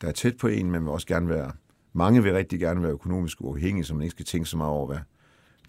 der 0.00 0.08
er 0.08 0.12
tæt 0.12 0.36
på 0.36 0.46
en, 0.46 0.70
man 0.70 0.82
vil 0.82 0.90
også 0.90 1.06
gerne 1.06 1.28
være, 1.28 1.52
mange 1.92 2.22
vil 2.22 2.32
rigtig 2.32 2.60
gerne 2.60 2.82
være 2.82 2.92
økonomisk 2.92 3.40
uafhængige, 3.40 3.84
så 3.84 3.94
man 3.94 4.02
ikke 4.02 4.10
skal 4.10 4.26
tænke 4.26 4.48
så 4.48 4.56
meget 4.56 4.72
over, 4.72 4.86
hvad 4.86 4.98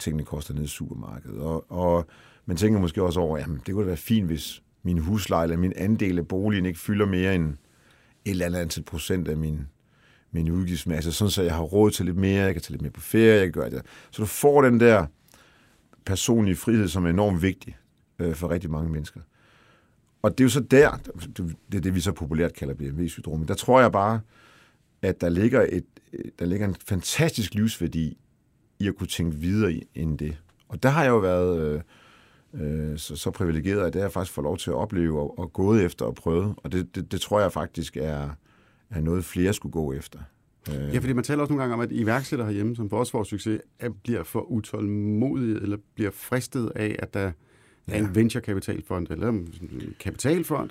tingene 0.00 0.24
koster 0.24 0.54
nede 0.54 0.64
i 0.64 0.68
supermarkedet. 0.68 1.38
Og, 1.38 1.72
og 1.72 2.06
man 2.46 2.56
tænker 2.56 2.80
måske 2.80 3.02
også 3.02 3.20
over, 3.20 3.38
jamen 3.38 3.62
det 3.66 3.74
kunne 3.74 3.82
da 3.82 3.86
være 3.86 3.96
fint, 3.96 4.26
hvis 4.26 4.62
min 4.82 4.98
husleje 4.98 5.44
eller 5.44 5.56
min 5.56 5.72
andel 5.76 6.18
af 6.18 6.28
boligen 6.28 6.66
ikke 6.66 6.78
fylder 6.78 7.06
mere 7.06 7.34
end 7.34 7.54
et 8.24 8.30
eller 8.30 8.46
andet 8.46 8.58
antal 8.58 8.82
procent 8.82 9.28
af 9.28 9.36
min 9.36 9.66
min 10.34 10.50
udgiftsmasse, 10.50 11.12
sådan 11.12 11.30
så 11.30 11.42
jeg 11.42 11.54
har 11.54 11.62
råd 11.62 11.90
til 11.90 12.06
lidt 12.06 12.16
mere, 12.16 12.44
jeg 12.44 12.54
kan 12.54 12.62
tage 12.62 12.72
lidt 12.72 12.82
mere 12.82 12.92
på 12.92 13.00
ferie, 13.00 13.34
jeg 13.34 13.42
kan 13.42 13.52
gøre 13.52 13.70
det. 13.70 13.82
Så 14.10 14.22
du 14.22 14.26
får 14.26 14.62
den 14.62 14.80
der 14.80 15.06
personlige 16.06 16.56
frihed, 16.56 16.88
som 16.88 17.06
er 17.06 17.10
enormt 17.10 17.42
vigtig 17.42 17.76
øh, 18.18 18.34
for 18.34 18.50
rigtig 18.50 18.70
mange 18.70 18.90
mennesker. 18.90 19.20
Og 20.22 20.30
det 20.30 20.40
er 20.40 20.44
jo 20.44 20.48
så 20.48 20.60
der, 20.60 20.96
det 21.72 21.76
er 21.76 21.80
det, 21.80 21.94
vi 21.94 22.00
så 22.00 22.12
populært 22.12 22.54
kalder 22.54 22.74
BMW-syndromet. 22.74 23.48
Der 23.48 23.54
tror 23.54 23.80
jeg 23.80 23.92
bare, 23.92 24.20
at 25.02 25.20
der 25.20 25.28
ligger, 25.28 25.66
et, 25.68 25.84
der 26.38 26.44
ligger 26.44 26.68
en 26.68 26.76
fantastisk 26.88 27.54
livsværdi 27.54 28.18
i 28.78 28.88
at 28.88 28.96
kunne 28.96 29.06
tænke 29.06 29.36
videre 29.36 29.72
i, 29.72 29.88
end 29.94 30.18
det. 30.18 30.42
Og 30.68 30.82
der 30.82 30.88
har 30.88 31.02
jeg 31.02 31.10
jo 31.10 31.18
været 31.18 31.82
øh, 32.54 32.92
øh, 32.92 32.98
så, 32.98 33.16
så 33.16 33.30
privilegeret, 33.30 33.86
at 33.86 33.92
det 33.92 34.00
har 34.00 34.06
jeg 34.06 34.12
faktisk 34.12 34.34
fået 34.34 34.42
lov 34.42 34.56
til 34.56 34.70
at 34.70 34.76
opleve 34.76 35.20
og, 35.20 35.38
og 35.38 35.52
gået 35.52 35.84
efter 35.84 36.04
og 36.04 36.14
prøvet. 36.14 36.54
Og 36.56 36.72
det, 36.72 36.94
det, 36.94 37.12
det 37.12 37.20
tror 37.20 37.40
jeg 37.40 37.52
faktisk 37.52 37.96
er, 37.96 38.30
er 38.90 39.00
noget, 39.00 39.24
flere 39.24 39.52
skulle 39.52 39.72
gå 39.72 39.92
efter. 39.92 40.18
Ja, 40.68 40.98
fordi 40.98 41.12
man 41.12 41.24
taler 41.24 41.40
også 41.40 41.52
nogle 41.52 41.62
gange 41.62 41.74
om, 41.74 41.80
at 41.80 41.92
iværksættere 41.92 42.48
herhjemme, 42.48 42.76
som 42.76 42.90
for 42.90 42.98
os 42.98 43.10
får 43.10 43.24
succes, 43.24 43.60
bliver 44.02 44.22
for 44.22 44.40
utålmodige 44.40 45.62
eller 45.62 45.76
bliver 45.94 46.10
fristet 46.10 46.72
af, 46.76 46.96
at 46.98 47.14
der 47.14 47.32
ja. 47.88 47.94
er 47.94 47.98
en 47.98 48.14
venturekapitalfond 48.14 49.06
eller 49.10 49.28
en 49.28 49.54
kapitalfond. 50.00 50.70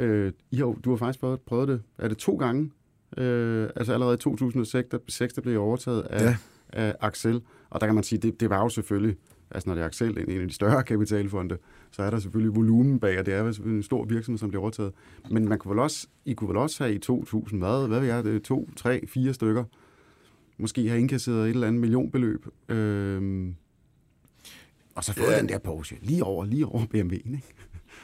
Øh, 0.00 0.32
I 0.50 0.56
har, 0.56 0.64
du 0.64 0.90
har 0.90 0.96
faktisk 0.96 1.20
prøvet, 1.20 1.40
prøvet 1.40 1.68
det. 1.68 1.82
Er 1.98 2.08
det 2.08 2.18
to 2.18 2.36
gange? 2.36 2.70
Øh, 3.16 3.68
altså 3.76 3.92
allerede 3.92 4.14
i 4.14 4.18
2006, 4.18 4.88
der, 4.90 4.98
6, 5.08 5.34
der 5.34 5.42
blev 5.42 5.60
overtaget 5.60 6.02
af, 6.02 6.24
ja. 6.24 6.36
Af 6.72 6.94
Axel. 7.00 7.42
Og 7.70 7.80
der 7.80 7.86
kan 7.86 7.94
man 7.94 8.04
sige, 8.04 8.18
det, 8.18 8.40
det 8.40 8.50
var 8.50 8.62
jo 8.62 8.68
selvfølgelig, 8.68 9.16
altså 9.50 9.68
når 9.68 9.74
det 9.74 9.82
er 9.82 9.86
Axel, 9.86 10.18
en, 10.18 10.30
en 10.30 10.40
af 10.40 10.48
de 10.48 10.54
større 10.54 10.82
kapitalfonde, 10.92 11.58
så 11.90 12.02
er 12.02 12.10
der 12.10 12.18
selvfølgelig 12.18 12.56
volumen 12.56 13.00
bag, 13.00 13.18
og 13.18 13.26
det 13.26 13.34
er 13.34 13.52
selvfølgelig 13.52 13.78
en 13.78 13.82
stor 13.82 14.04
virksomhed, 14.04 14.38
som 14.38 14.48
bliver 14.48 14.62
overtaget. 14.62 14.92
Men 15.30 15.48
man 15.48 15.58
kunne 15.58 15.70
vel 15.70 15.78
også, 15.78 16.06
I 16.24 16.34
kunne 16.34 16.48
vel 16.48 16.56
også 16.56 16.84
have 16.84 16.94
i 16.94 16.98
2000, 16.98 17.60
hvad, 17.60 17.88
hvad 17.88 18.00
ved 18.00 18.08
jeg, 18.08 18.24
det, 18.24 18.42
to, 18.42 18.68
tre, 18.76 19.06
fire 19.06 19.34
stykker, 19.34 19.64
måske 20.58 20.88
have 20.88 21.00
indkasseret 21.00 21.44
et 21.44 21.50
eller 21.50 21.66
andet 21.66 21.80
millionbeløb, 21.80 22.46
øh, 22.68 23.52
og 24.94 25.04
så 25.04 25.12
fået 25.12 25.32
ja. 25.32 25.38
den 25.38 25.48
der 25.48 25.58
Porsche 25.58 25.96
lige 26.02 26.24
over, 26.24 26.44
lige 26.44 26.66
over 26.66 26.82
BMW'en, 26.82 27.34
ikke? 27.34 27.54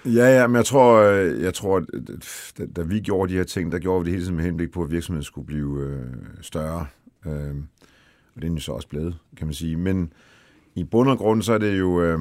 Ja, 0.04 0.40
ja, 0.40 0.46
men 0.46 0.56
jeg 0.56 0.64
tror, 0.64 1.00
øh, 1.00 1.42
jeg 1.42 1.54
tror 1.54 1.84
da, 2.58 2.66
da 2.76 2.82
vi 2.82 3.00
gjorde 3.00 3.32
de 3.32 3.36
her 3.36 3.44
ting, 3.44 3.72
der 3.72 3.78
gjorde 3.78 4.04
vi 4.04 4.04
det 4.04 4.12
hele 4.12 4.24
tiden 4.24 4.36
med 4.36 4.44
henblik 4.44 4.70
på, 4.70 4.82
at 4.82 4.90
virksomheden 4.90 5.24
skulle 5.24 5.46
blive 5.46 5.82
øh, 5.82 6.06
større. 6.40 6.86
Øh, 7.26 7.54
og 8.38 8.42
det 8.42 8.46
er 8.46 8.50
den 8.50 8.56
jo 8.56 8.62
så 8.62 8.72
også 8.72 8.88
blevet, 8.88 9.18
kan 9.36 9.46
man 9.46 9.54
sige. 9.54 9.76
Men 9.76 10.12
i 10.74 10.84
bund 10.84 11.10
og 11.10 11.18
grund, 11.18 11.42
så 11.42 11.52
er 11.52 11.58
det 11.58 11.78
jo... 11.78 12.02
Øh, 12.02 12.18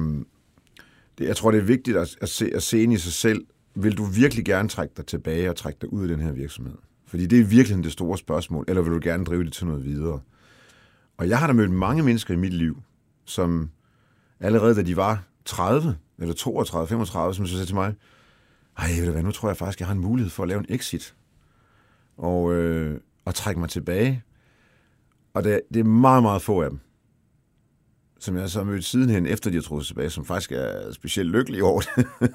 det, 1.18 1.26
jeg 1.26 1.36
tror, 1.36 1.50
det 1.50 1.60
er 1.60 1.64
vigtigt 1.64 1.96
at, 1.96 2.16
at, 2.20 2.28
se, 2.28 2.50
at 2.54 2.62
se 2.62 2.82
ind 2.82 2.92
i 2.92 2.96
sig 2.96 3.12
selv. 3.12 3.46
Vil 3.74 3.96
du 3.96 4.04
virkelig 4.04 4.44
gerne 4.44 4.68
trække 4.68 4.94
dig 4.96 5.06
tilbage 5.06 5.50
og 5.50 5.56
trække 5.56 5.78
dig 5.80 5.92
ud 5.92 6.02
af 6.02 6.08
den 6.08 6.20
her 6.20 6.32
virksomhed? 6.32 6.74
Fordi 7.06 7.26
det 7.26 7.40
er 7.40 7.44
virkelig 7.44 7.84
det 7.84 7.92
store 7.92 8.18
spørgsmål. 8.18 8.64
Eller 8.68 8.82
vil 8.82 8.92
du 8.92 9.00
gerne 9.02 9.24
drive 9.24 9.44
det 9.44 9.52
til 9.52 9.66
noget 9.66 9.84
videre? 9.84 10.20
Og 11.16 11.28
jeg 11.28 11.38
har 11.38 11.46
da 11.46 11.52
mødt 11.52 11.70
mange 11.70 12.02
mennesker 12.02 12.34
i 12.34 12.36
mit 12.36 12.52
liv, 12.52 12.82
som 13.24 13.70
allerede 14.40 14.74
da 14.74 14.82
de 14.82 14.96
var 14.96 15.24
30, 15.44 15.96
eller 16.18 16.34
32, 16.34 16.88
35, 16.88 17.34
som 17.34 17.46
så 17.46 17.52
sagde 17.52 17.66
til 17.66 17.74
mig, 17.74 17.94
ej, 18.78 18.88
ved 18.98 19.06
du 19.06 19.12
hvad, 19.12 19.22
nu 19.22 19.32
tror 19.32 19.48
jeg 19.48 19.56
faktisk, 19.56 19.80
jeg 19.80 19.88
har 19.88 19.94
en 19.94 20.00
mulighed 20.00 20.30
for 20.30 20.42
at 20.42 20.48
lave 20.48 20.58
en 20.58 20.66
exit. 20.68 21.14
Og, 22.16 22.54
øh, 22.54 23.00
og 23.24 23.34
trække 23.34 23.60
mig 23.60 23.68
tilbage. 23.68 24.22
Og 25.34 25.44
det, 25.44 25.60
det 25.74 25.80
er 25.80 25.84
meget, 25.84 26.22
meget 26.22 26.42
få 26.42 26.62
af 26.62 26.70
dem, 26.70 26.78
som 28.18 28.36
jeg 28.36 28.50
så 28.50 28.58
har 28.58 28.64
mødt 28.64 28.84
sidenhen, 28.84 29.26
efter 29.26 29.50
de 29.50 29.56
har 29.56 29.62
trukket 29.62 29.86
tilbage, 29.86 30.10
som 30.10 30.24
faktisk 30.24 30.52
er 30.52 30.92
specielt 30.92 31.30
lykkelige 31.30 31.64
over 31.64 31.80
det. 31.80 32.06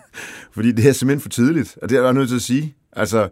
Fordi 0.56 0.72
det 0.72 0.90
er 0.90 0.94
simpelthen 0.94 1.22
for 1.22 1.30
tidligt, 1.30 1.78
og 1.82 1.90
det 1.90 1.98
er 1.98 2.04
jeg 2.04 2.14
nødt 2.14 2.30
til 2.30 2.36
at 2.36 2.42
sige. 2.42 2.76
Altså, 2.92 3.30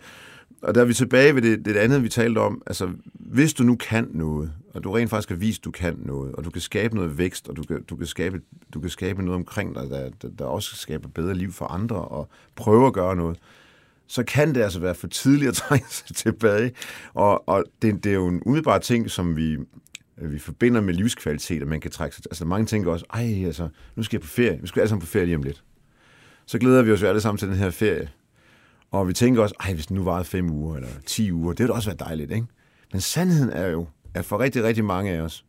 og 0.61 0.75
der 0.75 0.81
er 0.81 0.85
vi 0.85 0.93
tilbage 0.93 1.35
ved 1.35 1.41
det, 1.41 1.65
det 1.65 1.75
andet, 1.75 2.03
vi 2.03 2.09
talte 2.09 2.39
om. 2.39 2.61
Altså, 2.67 2.89
hvis 3.13 3.53
du 3.53 3.63
nu 3.63 3.75
kan 3.75 4.07
noget, 4.13 4.51
og 4.73 4.83
du 4.83 4.91
rent 4.91 5.09
faktisk 5.09 5.29
har 5.29 5.35
vist, 5.35 5.63
du 5.63 5.71
kan 5.71 5.95
noget, 6.05 6.35
og 6.35 6.43
du 6.43 6.49
kan 6.49 6.61
skabe 6.61 6.95
noget 6.95 7.17
vækst, 7.17 7.49
og 7.49 7.57
du 7.57 7.63
kan, 7.63 7.83
du 7.83 7.95
kan, 7.95 8.07
skabe, 8.07 8.41
du 8.73 8.79
kan 8.79 8.89
skabe 8.89 9.23
noget 9.23 9.35
omkring 9.35 9.75
dig, 9.75 9.89
der, 9.89 10.09
der, 10.21 10.29
der 10.39 10.45
også 10.45 10.75
skaber 10.75 11.09
bedre 11.09 11.33
liv 11.33 11.51
for 11.51 11.65
andre, 11.65 11.95
og 11.95 12.29
prøve 12.55 12.87
at 12.87 12.93
gøre 12.93 13.15
noget, 13.15 13.37
så 14.11 14.23
kan 14.23 14.55
det 14.55 14.61
altså 14.61 14.79
være 14.79 14.95
for 14.95 15.07
tidligt 15.07 15.49
at 15.49 15.55
trække 15.67 15.85
sig 15.89 16.15
tilbage. 16.15 16.71
Og, 17.13 17.49
og 17.49 17.63
det, 17.81 18.03
det 18.03 18.09
er 18.09 18.13
jo 18.13 18.27
en 18.27 18.41
umiddelbar 18.45 18.77
ting, 18.77 19.11
som 19.11 19.35
vi, 19.35 19.57
øh, 20.17 20.31
vi 20.31 20.39
forbinder 20.39 20.81
med 20.81 20.93
livskvalitet, 20.93 21.61
at 21.61 21.67
man 21.67 21.81
kan 21.81 21.91
trække 21.91 22.15
sig 22.15 22.23
Altså 22.31 22.45
mange 22.45 22.65
tænker 22.65 22.91
også, 22.91 23.05
ej, 23.13 23.45
altså, 23.45 23.69
nu 23.95 24.03
skal 24.03 24.17
jeg 24.17 24.21
på 24.21 24.27
ferie. 24.27 24.61
Vi 24.61 24.67
skal 24.67 24.79
alle 24.79 24.89
sammen 24.89 25.01
på 25.01 25.07
ferie 25.07 25.25
lige 25.25 25.35
om 25.35 25.43
lidt. 25.43 25.63
Så 26.45 26.59
glæder 26.59 26.81
vi 26.81 26.91
os 26.91 27.01
jo 27.01 27.07
alle 27.07 27.21
sammen 27.21 27.37
til 27.37 27.47
den 27.47 27.57
her 27.57 27.69
ferie. 27.69 28.09
Og 28.91 29.07
vi 29.07 29.13
tænker 29.13 29.41
også, 29.41 29.55
ej, 29.59 29.73
hvis 29.73 29.85
det 29.85 29.95
nu 29.95 30.03
varede 30.03 30.25
fem 30.25 30.49
uger 30.49 30.75
eller 30.75 30.89
ti 31.05 31.31
uger, 31.31 31.53
det 31.53 31.59
ville 31.59 31.73
også 31.73 31.89
være 31.89 32.07
dejligt, 32.07 32.31
ikke? 32.31 32.47
Men 32.91 33.01
sandheden 33.01 33.49
er 33.49 33.67
jo, 33.67 33.87
at 34.13 34.25
for 34.25 34.39
rigtig, 34.39 34.63
rigtig 34.63 34.85
mange 34.85 35.11
af 35.11 35.21
os, 35.21 35.45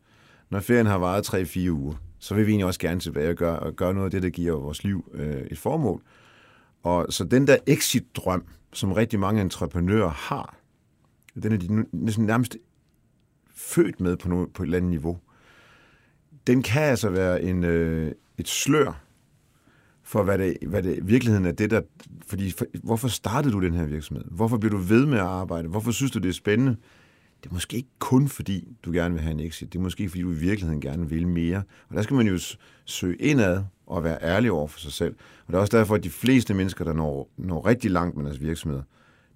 når 0.51 0.61
ferien 0.61 0.87
har 0.87 0.99
varet 0.99 1.25
tre-fire 1.25 1.73
uger, 1.73 1.95
så 2.19 2.35
vil 2.35 2.47
vi 2.47 2.51
egentlig 2.51 2.67
også 2.67 2.81
gerne 2.81 3.01
tilbage 3.01 3.31
og 3.31 3.37
gøre, 3.37 3.59
og 3.59 3.77
gøre 3.77 3.95
noget 3.95 4.05
af 4.05 4.11
det, 4.11 4.23
der 4.23 4.31
giver 4.31 4.61
vores 4.61 4.85
liv 4.85 5.13
øh, 5.15 5.43
et 5.51 5.59
formål. 5.59 6.03
Og 6.83 7.07
så 7.11 7.25
den 7.25 7.47
der 7.47 7.57
exit-drøm, 7.67 8.45
som 8.73 8.93
rigtig 8.93 9.21
mange 9.21 9.41
entreprenører 9.41 10.09
har, 10.09 10.57
den 11.43 11.53
er 11.53 11.57
de 11.57 11.87
næsten 11.93 12.27
nærmest 12.27 12.57
født 13.55 14.01
med 14.01 14.17
på, 14.17 14.29
noget, 14.29 14.53
på 14.53 14.63
et 14.63 14.67
eller 14.67 14.77
andet 14.77 14.91
niveau, 14.91 15.19
den 16.47 16.63
kan 16.63 16.83
altså 16.83 17.11
være 17.11 17.43
en, 17.43 17.65
øh, 17.65 18.13
et 18.39 18.49
slør 18.49 19.05
for, 20.03 20.23
hvad 20.23 20.39
det, 20.39 20.57
hvad 20.67 20.83
det 20.83 21.09
virkeligheden 21.09 21.47
er 21.47 21.53
det, 21.53 21.71
der... 21.71 21.81
Fordi, 22.27 22.51
for, 22.51 22.67
hvorfor 22.83 23.09
startede 23.09 23.53
du 23.53 23.61
den 23.61 23.75
her 23.75 23.85
virksomhed? 23.85 24.25
Hvorfor 24.31 24.59
bliver 24.59 24.71
du 24.71 24.79
ved 24.79 25.07
med 25.07 25.19
at 25.19 25.25
arbejde? 25.25 25.69
Hvorfor 25.69 25.91
synes 25.91 26.13
du, 26.13 26.19
det 26.19 26.29
er 26.29 26.33
spændende? 26.33 26.77
Det 27.43 27.51
er 27.51 27.55
måske 27.55 27.77
ikke 27.77 27.89
kun 27.99 28.29
fordi, 28.29 28.77
du 28.85 28.93
gerne 28.93 29.15
vil 29.15 29.23
have 29.23 29.31
en 29.31 29.41
exit. 29.41 29.73
Det 29.73 29.79
er 29.79 29.83
måske 29.83 30.09
fordi, 30.09 30.23
du 30.23 30.31
i 30.31 30.37
virkeligheden 30.37 30.81
gerne 30.81 31.09
vil 31.09 31.29
mere. 31.29 31.63
Og 31.89 31.97
der 31.97 32.03
skal 32.03 32.17
man 32.17 32.27
jo 32.27 32.39
søge 32.85 33.17
indad 33.17 33.65
og 33.87 34.05
være 34.05 34.19
ærlig 34.23 34.53
over 34.53 34.67
for 34.67 34.79
sig 34.79 34.93
selv. 34.93 35.15
Og 35.47 35.47
det 35.47 35.55
er 35.55 35.59
også 35.59 35.79
derfor, 35.79 35.95
at 35.95 36.05
de 36.05 36.11
fleste 36.11 36.55
mennesker, 36.55 36.85
der 36.85 36.93
når, 36.93 37.31
når 37.37 37.67
rigtig 37.67 37.91
langt 37.91 38.17
med 38.17 38.25
deres 38.25 38.41
virksomheder, 38.41 38.83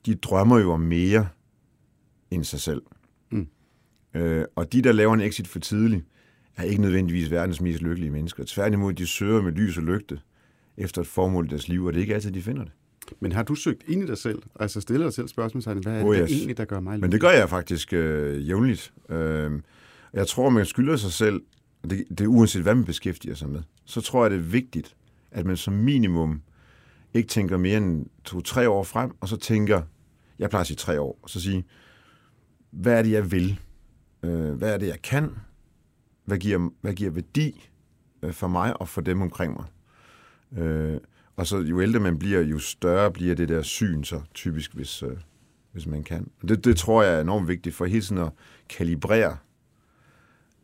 de 0.07 0.15
drømmer 0.15 0.59
jo 0.59 0.73
om 0.73 0.81
mere 0.81 1.29
end 2.31 2.45
sig 2.45 2.61
selv. 2.61 2.83
Mm. 3.31 3.49
Øh, 4.15 4.45
og 4.57 4.73
de, 4.73 4.83
der 4.83 4.93
laver 4.93 5.15
en 5.15 5.21
exit 5.21 5.49
for 5.49 5.59
tidligt, 5.59 6.05
er 6.57 6.63
ikke 6.63 6.83
nødvendigvis 6.83 7.31
verdens 7.31 7.61
mest 7.61 7.83
lykkelige 7.83 8.11
mennesker. 8.11 8.45
Tværtimod, 8.47 8.93
de 8.93 9.07
søger 9.07 9.43
med 9.43 9.53
lys 9.53 9.77
og 9.77 9.83
lygte 9.83 10.21
efter 10.77 11.01
et 11.01 11.07
formål 11.07 11.47
i 11.47 11.49
deres 11.49 11.69
liv, 11.69 11.85
og 11.85 11.93
det 11.93 11.99
er 11.99 12.03
ikke 12.03 12.15
altid, 12.15 12.33
de 12.33 12.43
finder 12.43 12.65
det. 12.65 12.73
Men 13.21 13.33
har 13.33 13.43
du 13.43 13.55
søgt 13.55 13.83
ind 13.87 14.03
i 14.03 14.07
dig 14.07 14.19
selv? 14.19 14.43
Altså 14.61 14.81
stillet 14.81 15.05
dig 15.05 15.13
selv 15.13 15.29
spørgsmålstegn, 15.29 15.79
hvad 15.79 16.01
er 16.01 16.05
oh, 16.05 16.17
yes. 16.17 16.29
det 16.29 16.37
egentlig, 16.37 16.57
der 16.57 16.65
gør 16.65 16.81
mig 16.81 16.93
lykkelig? 16.93 17.01
Men 17.01 17.13
det 17.13 17.21
gør 17.21 17.31
jeg 17.31 17.49
faktisk 17.49 17.93
øh, 17.93 18.49
jævnligt. 18.49 18.93
Øh, 19.09 19.51
jeg 20.13 20.27
tror, 20.27 20.49
man 20.49 20.67
skylder 20.67 20.97
sig 20.97 21.13
selv, 21.13 21.43
det, 21.91 22.05
det 22.09 22.21
er 22.21 22.27
uanset, 22.27 22.63
hvad 22.63 22.75
man 22.75 22.85
beskæftiger 22.85 23.35
sig 23.35 23.49
med, 23.49 23.63
så 23.85 24.01
tror 24.01 24.25
jeg, 24.25 24.31
det 24.31 24.39
er 24.39 24.43
vigtigt, 24.43 24.97
at 25.31 25.47
man 25.47 25.57
som 25.57 25.75
minimum 25.75 26.43
ikke 27.15 27.29
tænker 27.29 27.57
mere 27.57 27.77
end 27.77 28.07
to-tre 28.25 28.69
år 28.69 28.83
frem, 28.83 29.11
og 29.21 29.29
så 29.29 29.37
tænker, 29.37 29.83
jeg 30.39 30.51
plejer 30.51 30.61
at 30.61 30.67
sige 30.67 30.77
tre 30.77 31.01
år, 31.01 31.19
og 31.23 31.31
så 31.31 31.41
sige, 31.41 31.65
hvad 32.71 32.99
er 32.99 33.03
det, 33.03 33.11
jeg 33.11 33.33
vil? 33.33 33.61
Øh, 34.23 34.53
hvad 34.53 34.75
er 34.75 34.79
det, 34.79 34.87
jeg 34.87 35.03
kan? 35.03 35.31
Hvad 36.25 36.39
giver, 36.39 36.71
hvad 36.81 36.95
giver 36.95 37.11
værdi 37.11 37.69
øh, 38.23 38.33
for 38.33 38.49
mig 38.49 38.81
og 38.81 38.89
for 38.89 39.01
dem 39.01 39.23
omkring 39.23 39.53
mig? 39.53 39.65
Øh, 40.65 41.01
og 41.37 41.47
så 41.47 41.59
jo 41.59 41.81
ældre 41.81 42.01
man 42.01 42.19
bliver, 42.19 42.41
jo 42.41 42.59
større 42.59 43.11
bliver 43.11 43.35
det 43.35 43.49
der 43.49 43.63
syn 43.63 44.05
så 44.05 44.21
typisk, 44.35 44.75
hvis, 44.75 45.03
øh, 45.03 45.17
hvis 45.73 45.87
man 45.87 46.03
kan. 46.03 46.31
Det, 46.49 46.65
det 46.65 46.77
tror 46.77 47.03
jeg 47.03 47.15
er 47.15 47.21
enormt 47.21 47.49
vigtigt 47.49 47.75
for 47.75 47.85
hele 47.85 48.03
tiden 48.03 48.23
at 48.23 48.33
kalibrere 48.69 49.37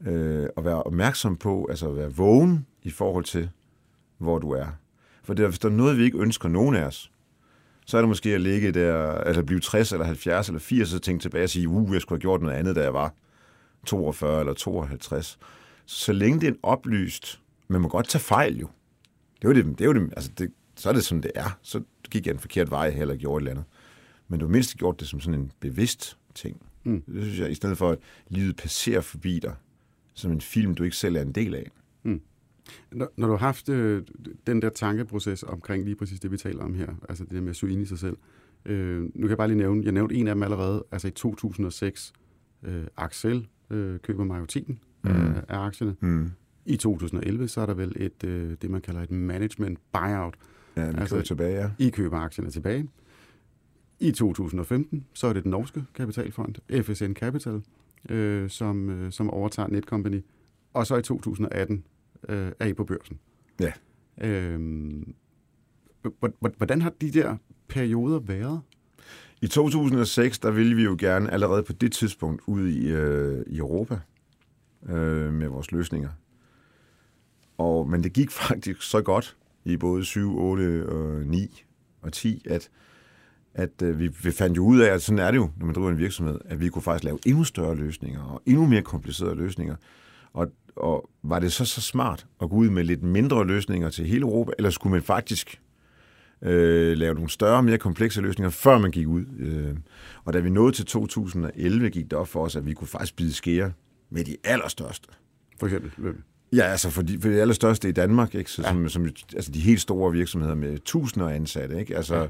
øh, 0.06 0.46
og 0.56 0.64
være 0.64 0.82
opmærksom 0.82 1.36
på, 1.36 1.66
altså 1.70 1.88
at 1.88 1.96
være 1.96 2.12
vågen 2.12 2.66
i 2.82 2.90
forhold 2.90 3.24
til, 3.24 3.50
hvor 4.18 4.38
du 4.38 4.50
er. 4.50 4.66
For 5.24 5.34
det, 5.34 5.48
hvis 5.48 5.58
der 5.58 5.68
er 5.68 5.72
noget, 5.72 5.98
vi 5.98 6.04
ikke 6.04 6.18
ønsker 6.18 6.48
nogen 6.48 6.74
af 6.76 6.84
os, 6.84 7.12
så 7.86 7.96
er 7.96 8.00
det 8.00 8.08
måske 8.08 8.34
at 8.34 8.40
ligge 8.40 8.72
der, 8.72 9.12
altså 9.12 9.42
blive 9.42 9.60
60 9.60 9.92
eller 9.92 10.06
70 10.06 10.48
eller 10.48 10.60
80, 10.60 10.94
og 10.94 11.02
tænke 11.02 11.22
tilbage 11.22 11.44
og 11.44 11.50
sige, 11.50 11.68
uh, 11.68 11.94
jeg 11.94 12.00
skulle 12.00 12.16
have 12.16 12.20
gjort 12.20 12.42
noget 12.42 12.56
andet, 12.56 12.76
da 12.76 12.82
jeg 12.82 12.94
var 12.94 13.14
42 13.86 14.40
eller 14.40 14.54
52. 14.54 15.38
Så 15.86 16.12
længe 16.12 16.40
det 16.40 16.46
er 16.46 16.52
en 16.52 16.58
oplyst, 16.62 17.40
man 17.68 17.80
må 17.80 17.88
godt 17.88 18.08
tage 18.08 18.22
fejl 18.22 18.58
jo. 18.58 18.68
Det 19.36 19.44
er 19.44 19.48
jo 19.48 19.54
det, 19.54 19.78
det, 19.78 19.80
er 19.80 19.84
jo 19.84 19.92
det 19.92 20.12
altså 20.16 20.30
det, 20.38 20.52
så 20.82 20.88
er 20.88 20.92
det 20.92 21.04
som 21.04 21.22
det 21.22 21.30
er. 21.34 21.58
Så 21.62 21.82
gik 22.10 22.26
jeg 22.26 22.32
en 22.32 22.38
forkert 22.38 22.70
vej 22.70 22.88
eller 22.98 23.16
gjorde 23.16 23.36
et 23.36 23.40
eller 23.40 23.50
andet. 23.50 23.64
Men 24.28 24.40
du 24.40 24.46
har 24.46 24.52
mindst 24.52 24.76
gjort 24.76 25.00
det 25.00 25.08
som 25.08 25.20
sådan 25.20 25.40
en 25.40 25.52
bevidst 25.60 26.18
ting. 26.34 26.62
Mm. 26.84 27.02
Det 27.02 27.22
synes 27.22 27.40
jeg, 27.40 27.50
i 27.50 27.54
stedet 27.54 27.78
for 27.78 27.90
at 27.90 27.98
livet 28.28 28.56
passerer 28.56 29.00
forbi 29.00 29.38
dig, 29.38 29.54
som 30.14 30.32
en 30.32 30.40
film, 30.40 30.74
du 30.74 30.84
ikke 30.84 30.96
selv 30.96 31.16
er 31.16 31.22
en 31.22 31.32
del 31.32 31.54
af. 31.54 31.70
Mm. 32.02 32.20
Når, 32.92 33.12
når 33.16 33.26
du 33.26 33.32
har 33.32 33.38
haft 33.38 33.68
øh, 33.68 34.02
den 34.46 34.62
der 34.62 34.68
tankeproces 34.68 35.42
omkring 35.42 35.84
lige 35.84 35.96
præcis 35.96 36.20
det, 36.20 36.30
vi 36.30 36.36
taler 36.36 36.64
om 36.64 36.74
her, 36.74 36.88
altså 37.08 37.24
det 37.24 37.32
der 37.32 37.40
med 37.40 37.50
at 37.50 37.56
suge 37.56 37.72
ind 37.72 37.82
i 37.82 37.86
sig 37.86 37.98
selv, 37.98 38.16
øh, 38.64 39.02
nu 39.02 39.10
kan 39.20 39.28
jeg 39.28 39.36
bare 39.36 39.48
lige 39.48 39.58
nævne, 39.58 39.84
jeg 39.84 39.92
nævnte 39.92 40.14
en 40.14 40.28
af 40.28 40.34
dem 40.34 40.42
allerede, 40.42 40.84
altså 40.92 41.08
i 41.08 41.10
2006, 41.10 42.12
øh, 42.62 42.84
Axel 42.96 43.46
øh, 43.70 43.98
køber 44.00 44.24
majoriteten 44.24 44.80
mm. 45.02 45.10
af, 45.10 45.44
af 45.48 45.58
aktierne. 45.58 45.96
Mm. 46.00 46.30
I 46.66 46.76
2011, 46.76 47.48
så 47.48 47.60
er 47.60 47.66
der 47.66 47.74
vel 47.74 47.92
et, 47.96 48.24
øh, 48.24 48.56
det, 48.62 48.70
man 48.70 48.80
kalder 48.80 49.02
et 49.02 49.10
management 49.10 49.78
buyout. 49.92 50.34
Ja, 50.76 50.90
vi 50.90 50.96
altså, 50.98 51.22
tilbage, 51.22 51.60
ja. 51.60 51.70
I 51.78 51.90
køber 51.90 52.18
aktierne 52.18 52.50
tilbage. 52.50 52.88
I 54.00 54.12
2015, 54.12 55.06
så 55.12 55.26
er 55.26 55.32
det 55.32 55.42
den 55.42 55.50
norske 55.50 55.84
kapitalfond, 55.94 56.82
FSN 56.82 57.12
Capital, 57.12 57.62
øh, 58.08 58.50
som, 58.50 58.90
øh, 58.90 59.12
som 59.12 59.30
overtager 59.30 59.68
Netcompany. 59.68 60.24
Og 60.72 60.86
så 60.86 60.96
i 60.96 61.02
2018, 61.02 61.84
øh, 62.28 62.52
er 62.60 62.66
I 62.66 62.72
på 62.72 62.84
børsen. 62.84 63.18
Ja. 63.60 63.72
Øhm, 64.20 65.14
hvordan 66.56 66.82
har 66.82 66.92
de 67.00 67.10
der 67.10 67.36
perioder 67.68 68.18
været? 68.18 68.60
I 69.42 69.46
2006, 69.46 70.38
der 70.38 70.50
ville 70.50 70.76
vi 70.76 70.82
jo 70.82 70.96
gerne 70.98 71.30
allerede 71.30 71.62
på 71.62 71.72
det 71.72 71.92
tidspunkt 71.92 72.42
ud 72.46 72.68
i, 72.68 72.88
øh, 72.88 73.44
i 73.46 73.58
Europa 73.58 74.00
øh, 74.88 75.32
med 75.32 75.48
vores 75.48 75.72
løsninger. 75.72 76.10
Og, 77.58 77.88
men 77.90 78.02
det 78.02 78.12
gik 78.12 78.30
faktisk 78.48 78.82
så 78.82 79.02
godt 79.02 79.36
i 79.64 79.76
både 79.76 80.04
7, 80.04 80.38
8, 80.38 80.64
øh, 80.64 80.88
og 80.88 81.26
9 81.26 81.64
og 82.02 82.12
10, 82.12 82.42
at, 82.50 82.68
at 83.54 83.82
øh, 83.82 83.98
vi, 83.98 84.08
vi 84.22 84.30
fandt 84.30 84.56
jo 84.56 84.64
ud 84.64 84.80
af, 84.80 84.94
at 84.94 85.02
sådan 85.02 85.18
er 85.18 85.30
det 85.30 85.38
jo, 85.38 85.50
når 85.56 85.66
man 85.66 85.74
driver 85.74 85.90
en 85.90 85.98
virksomhed, 85.98 86.38
at 86.44 86.60
vi 86.60 86.68
kunne 86.68 86.82
faktisk 86.82 87.04
lave 87.04 87.18
endnu 87.26 87.44
større 87.44 87.74
løsninger 87.74 88.22
og 88.22 88.42
endnu 88.46 88.66
mere 88.66 88.82
komplicerede 88.82 89.34
løsninger. 89.34 89.76
Og, 90.32 90.52
og 90.76 91.10
var 91.22 91.38
det 91.38 91.52
så 91.52 91.64
så 91.64 91.80
smart 91.80 92.26
at 92.42 92.50
gå 92.50 92.56
ud 92.56 92.70
med 92.70 92.84
lidt 92.84 93.02
mindre 93.02 93.46
løsninger 93.46 93.90
til 93.90 94.06
hele 94.06 94.22
Europa, 94.22 94.52
eller 94.58 94.70
skulle 94.70 94.90
man 94.90 95.02
faktisk 95.02 95.60
øh, 96.42 96.96
lave 96.96 97.14
nogle 97.14 97.30
større, 97.30 97.62
mere 97.62 97.78
komplekse 97.78 98.20
løsninger, 98.20 98.50
før 98.50 98.78
man 98.78 98.90
gik 98.90 99.06
ud? 99.06 99.24
Øh, 99.38 99.76
og 100.24 100.32
da 100.32 100.38
vi 100.38 100.50
nåede 100.50 100.72
til 100.72 100.86
2011, 100.86 101.90
gik 101.90 102.04
det 102.04 102.12
op 102.12 102.28
for 102.28 102.44
os, 102.44 102.56
at 102.56 102.66
vi 102.66 102.74
kunne 102.74 102.88
faktisk 102.88 103.16
bide 103.16 103.32
skære 103.32 103.72
med 104.10 104.24
de 104.24 104.36
allerstørste. 104.44 105.08
For 105.58 105.66
eksempel? 105.66 105.90
Hvem? 105.96 106.22
Ja, 106.52 106.62
altså 106.62 106.90
for 106.90 107.02
de, 107.02 107.20
for 107.20 107.28
de 107.28 107.40
allerstørste 107.40 107.88
i 107.88 107.92
Danmark, 107.92 108.34
ikke? 108.34 108.50
Så, 108.50 108.62
ja. 108.62 108.68
som, 108.68 108.88
som, 108.88 109.08
altså 109.34 109.52
de 109.52 109.60
helt 109.60 109.80
store 109.80 110.12
virksomheder 110.12 110.54
med 110.54 110.78
tusinder 110.78 111.28
af 111.28 111.34
ansatte. 111.34 111.80
Ikke? 111.80 111.96
Altså, 111.96 112.28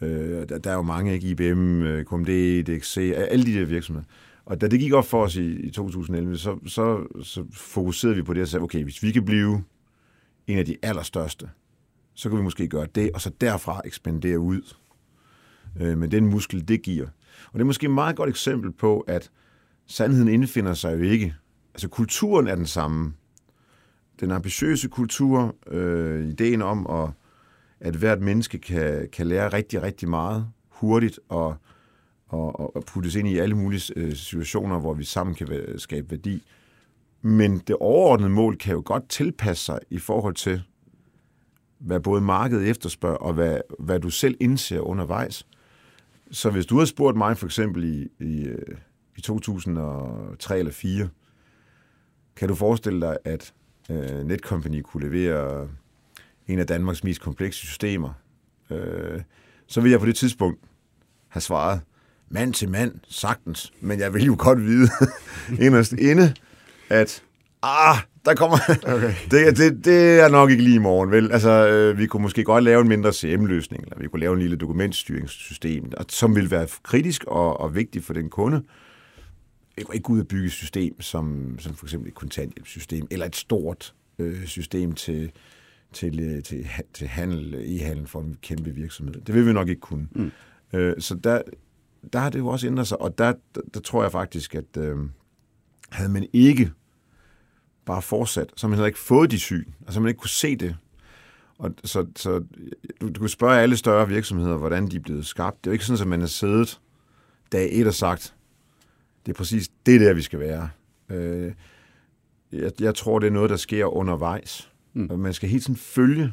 ja. 0.00 0.06
øh, 0.06 0.48
der, 0.48 0.58
der 0.58 0.70
er 0.70 0.74
jo 0.74 0.82
mange, 0.82 1.14
ikke? 1.14 1.28
IBM, 1.28 1.82
øh, 1.82 2.04
KMD, 2.04 2.62
DXC, 2.62 3.12
alle 3.16 3.46
de 3.46 3.58
der 3.58 3.64
virksomheder. 3.64 4.06
Og 4.46 4.60
da 4.60 4.68
det 4.68 4.80
gik 4.80 4.92
op 4.92 5.06
for 5.06 5.22
os 5.24 5.36
i, 5.36 5.60
i 5.60 5.70
2011, 5.70 6.38
så, 6.38 6.58
så, 6.66 7.06
så 7.22 7.44
fokuserede 7.52 8.16
vi 8.16 8.22
på 8.22 8.34
det 8.34 8.42
og 8.42 8.48
sagde, 8.48 8.62
okay, 8.62 8.82
hvis 8.82 9.02
vi 9.02 9.12
kan 9.12 9.24
blive 9.24 9.62
en 10.46 10.58
af 10.58 10.64
de 10.64 10.76
allerstørste, 10.82 11.48
så 12.14 12.28
kan 12.28 12.38
vi 12.38 12.42
måske 12.42 12.68
gøre 12.68 12.86
det, 12.94 13.10
og 13.14 13.20
så 13.20 13.30
derfra 13.40 13.80
ekspandere 13.84 14.38
ud 14.38 14.74
øh, 15.80 15.98
med 15.98 16.08
den 16.08 16.26
muskel, 16.26 16.68
det 16.68 16.82
giver. 16.82 17.06
Og 17.46 17.52
det 17.52 17.60
er 17.60 17.64
måske 17.64 17.84
et 17.84 17.90
meget 17.90 18.16
godt 18.16 18.28
eksempel 18.28 18.72
på, 18.72 19.00
at 19.00 19.30
sandheden 19.86 20.28
indfinder 20.28 20.74
sig 20.74 20.98
jo 20.98 21.02
ikke. 21.02 21.34
Altså 21.74 21.88
kulturen 21.88 22.46
er 22.46 22.54
den 22.54 22.66
samme. 22.66 23.12
Den 24.20 24.30
ambitiøse 24.30 24.88
kultur, 24.88 25.54
øh, 25.66 26.28
ideen 26.28 26.62
om, 26.62 26.86
at, 26.86 27.10
at 27.80 27.94
hvert 27.94 28.20
menneske 28.20 28.58
kan, 28.58 29.08
kan 29.12 29.26
lære 29.26 29.48
rigtig, 29.48 29.82
rigtig 29.82 30.08
meget 30.08 30.46
hurtigt 30.68 31.20
og, 31.28 31.56
og, 32.28 32.76
og 32.76 32.84
puttes 32.84 33.14
ind 33.14 33.28
i 33.28 33.38
alle 33.38 33.54
mulige 33.54 33.92
øh, 33.96 34.14
situationer, 34.14 34.78
hvor 34.78 34.94
vi 34.94 35.04
sammen 35.04 35.34
kan 35.34 35.48
skabe 35.78 36.10
værdi. 36.10 36.42
Men 37.22 37.58
det 37.58 37.76
overordnede 37.80 38.30
mål 38.30 38.56
kan 38.56 38.74
jo 38.74 38.82
godt 38.84 39.08
tilpasse 39.08 39.64
sig 39.64 39.78
i 39.90 39.98
forhold 39.98 40.34
til, 40.34 40.62
hvad 41.78 42.00
både 42.00 42.20
markedet 42.20 42.68
efterspørger, 42.68 43.16
og 43.16 43.34
hvad, 43.34 43.60
hvad 43.78 44.00
du 44.00 44.10
selv 44.10 44.36
indser 44.40 44.80
undervejs. 44.80 45.46
Så 46.30 46.50
hvis 46.50 46.66
du 46.66 46.74
havde 46.74 46.86
spurgt 46.86 47.16
mig 47.16 47.36
for 47.36 47.46
eksempel 47.46 47.84
i, 47.84 48.24
i, 48.24 48.44
øh, 48.44 48.76
i 49.16 49.20
2003 49.20 50.58
eller 50.58 50.72
4, 50.72 51.08
kan 52.36 52.48
du 52.48 52.54
forestille 52.54 53.00
dig, 53.00 53.16
at 53.24 53.54
øh, 53.90 54.26
Netcompany 54.26 54.82
kunne 54.82 55.10
levere 55.10 55.68
en 56.46 56.58
af 56.58 56.66
Danmarks 56.66 57.04
mest 57.04 57.20
komplekse 57.20 57.58
systemer? 57.58 58.12
Øh, 58.70 59.20
så 59.66 59.80
vil 59.80 59.90
jeg 59.90 60.00
på 60.00 60.06
det 60.06 60.16
tidspunkt 60.16 60.60
have 61.28 61.40
svaret, 61.40 61.80
mand 62.28 62.54
til 62.54 62.68
mand, 62.68 62.94
sagtens, 63.08 63.72
men 63.80 64.00
jeg 64.00 64.14
vil 64.14 64.24
jo 64.24 64.36
godt 64.38 64.62
vide 64.62 64.88
inderst 65.66 65.92
inde, 65.92 66.34
at 66.90 67.22
ah, 67.62 67.96
der 68.24 68.34
kommer... 68.34 68.58
Okay. 68.82 69.14
det, 69.30 69.56
det, 69.58 69.84
det 69.84 70.20
er 70.20 70.28
nok 70.28 70.50
ikke 70.50 70.62
lige 70.62 70.76
i 70.76 70.78
morgen, 70.78 71.10
vel? 71.10 71.32
Altså, 71.32 71.50
øh, 71.68 71.98
vi 71.98 72.06
kunne 72.06 72.22
måske 72.22 72.44
godt 72.44 72.64
lave 72.64 72.80
en 72.80 72.88
mindre 72.88 73.12
CM-løsning, 73.12 73.82
eller 73.82 73.98
vi 73.98 74.08
kunne 74.08 74.20
lave 74.20 74.34
en 74.34 74.40
lille 74.40 74.56
dokumentstyringssystem, 74.56 75.92
som 76.08 76.36
ville 76.36 76.50
være 76.50 76.66
kritisk 76.82 77.24
og, 77.24 77.60
og 77.60 77.74
vigtig 77.74 78.04
for 78.04 78.12
den 78.12 78.30
kunde. 78.30 78.62
Kunne 79.84 79.94
ikke 79.94 80.10
ud 80.10 80.20
og 80.20 80.28
bygge 80.28 80.46
et 80.46 80.52
system, 80.52 81.00
som, 81.00 81.56
som 81.58 81.74
for 81.74 81.86
eksempel 81.86 82.08
et 82.08 82.14
kontanthjælpssystem, 82.14 83.06
eller 83.10 83.26
et 83.26 83.36
stort 83.36 83.94
øh, 84.18 84.46
system 84.46 84.92
til, 84.92 85.32
til, 85.92 86.20
øh, 86.20 86.42
til, 86.42 86.68
til 86.94 87.06
handel, 87.06 87.54
e-handel 87.54 88.06
for 88.06 88.20
en 88.20 88.36
kæmpe 88.42 88.70
virksomhed. 88.70 89.14
Det 89.14 89.34
vil 89.34 89.46
vi 89.46 89.52
nok 89.52 89.68
ikke 89.68 89.80
kunne. 89.80 90.08
Mm. 90.12 90.30
Øh, 90.72 90.94
så 90.98 91.14
der, 91.14 91.42
der 92.12 92.18
har 92.18 92.30
det 92.30 92.38
jo 92.38 92.46
også 92.46 92.66
ændret 92.66 92.88
sig, 92.88 93.00
og 93.00 93.18
der, 93.18 93.32
der, 93.54 93.60
der 93.74 93.80
tror 93.80 94.02
jeg 94.02 94.12
faktisk, 94.12 94.54
at 94.54 94.76
øh, 94.78 94.96
havde 95.90 96.10
man 96.10 96.26
ikke 96.32 96.70
bare 97.84 98.02
fortsat, 98.02 98.52
så 98.56 98.68
man 98.68 98.76
havde 98.76 98.88
ikke 98.88 98.98
fået 98.98 99.30
de 99.30 99.38
syn, 99.38 99.64
altså 99.86 100.00
man 100.00 100.08
ikke 100.08 100.20
kunne 100.20 100.30
se 100.30 100.56
det. 100.56 100.76
Og 101.58 101.74
så, 101.84 102.06
så 102.16 102.44
du, 103.00 103.08
du 103.08 103.20
kan 103.20 103.28
spørge 103.28 103.60
alle 103.60 103.76
større 103.76 104.08
virksomheder, 104.08 104.56
hvordan 104.56 104.88
de 104.88 104.96
er 104.96 105.00
blevet 105.00 105.26
skabt. 105.26 105.64
Det 105.64 105.66
er 105.66 105.70
jo 105.70 105.72
ikke 105.72 105.84
sådan, 105.84 106.02
at 106.02 106.08
man 106.08 106.20
har 106.20 106.26
siddet 106.26 106.80
dag 107.52 107.68
et 107.72 107.86
og 107.86 107.94
sagt, 107.94 108.35
det 109.26 109.32
er 109.32 109.36
præcis 109.36 109.68
det 109.86 110.00
der, 110.00 110.14
vi 110.14 110.22
skal 110.22 110.40
være. 110.40 110.68
Øh, 111.10 111.52
jeg, 112.52 112.72
jeg 112.80 112.94
tror, 112.94 113.18
det 113.18 113.26
er 113.26 113.30
noget, 113.30 113.50
der 113.50 113.56
sker 113.56 113.86
undervejs. 113.86 114.72
Mm. 114.94 115.10
Og 115.10 115.18
man 115.18 115.32
skal 115.32 115.48
helt 115.48 115.62
sådan 115.62 115.76
følge 115.76 116.32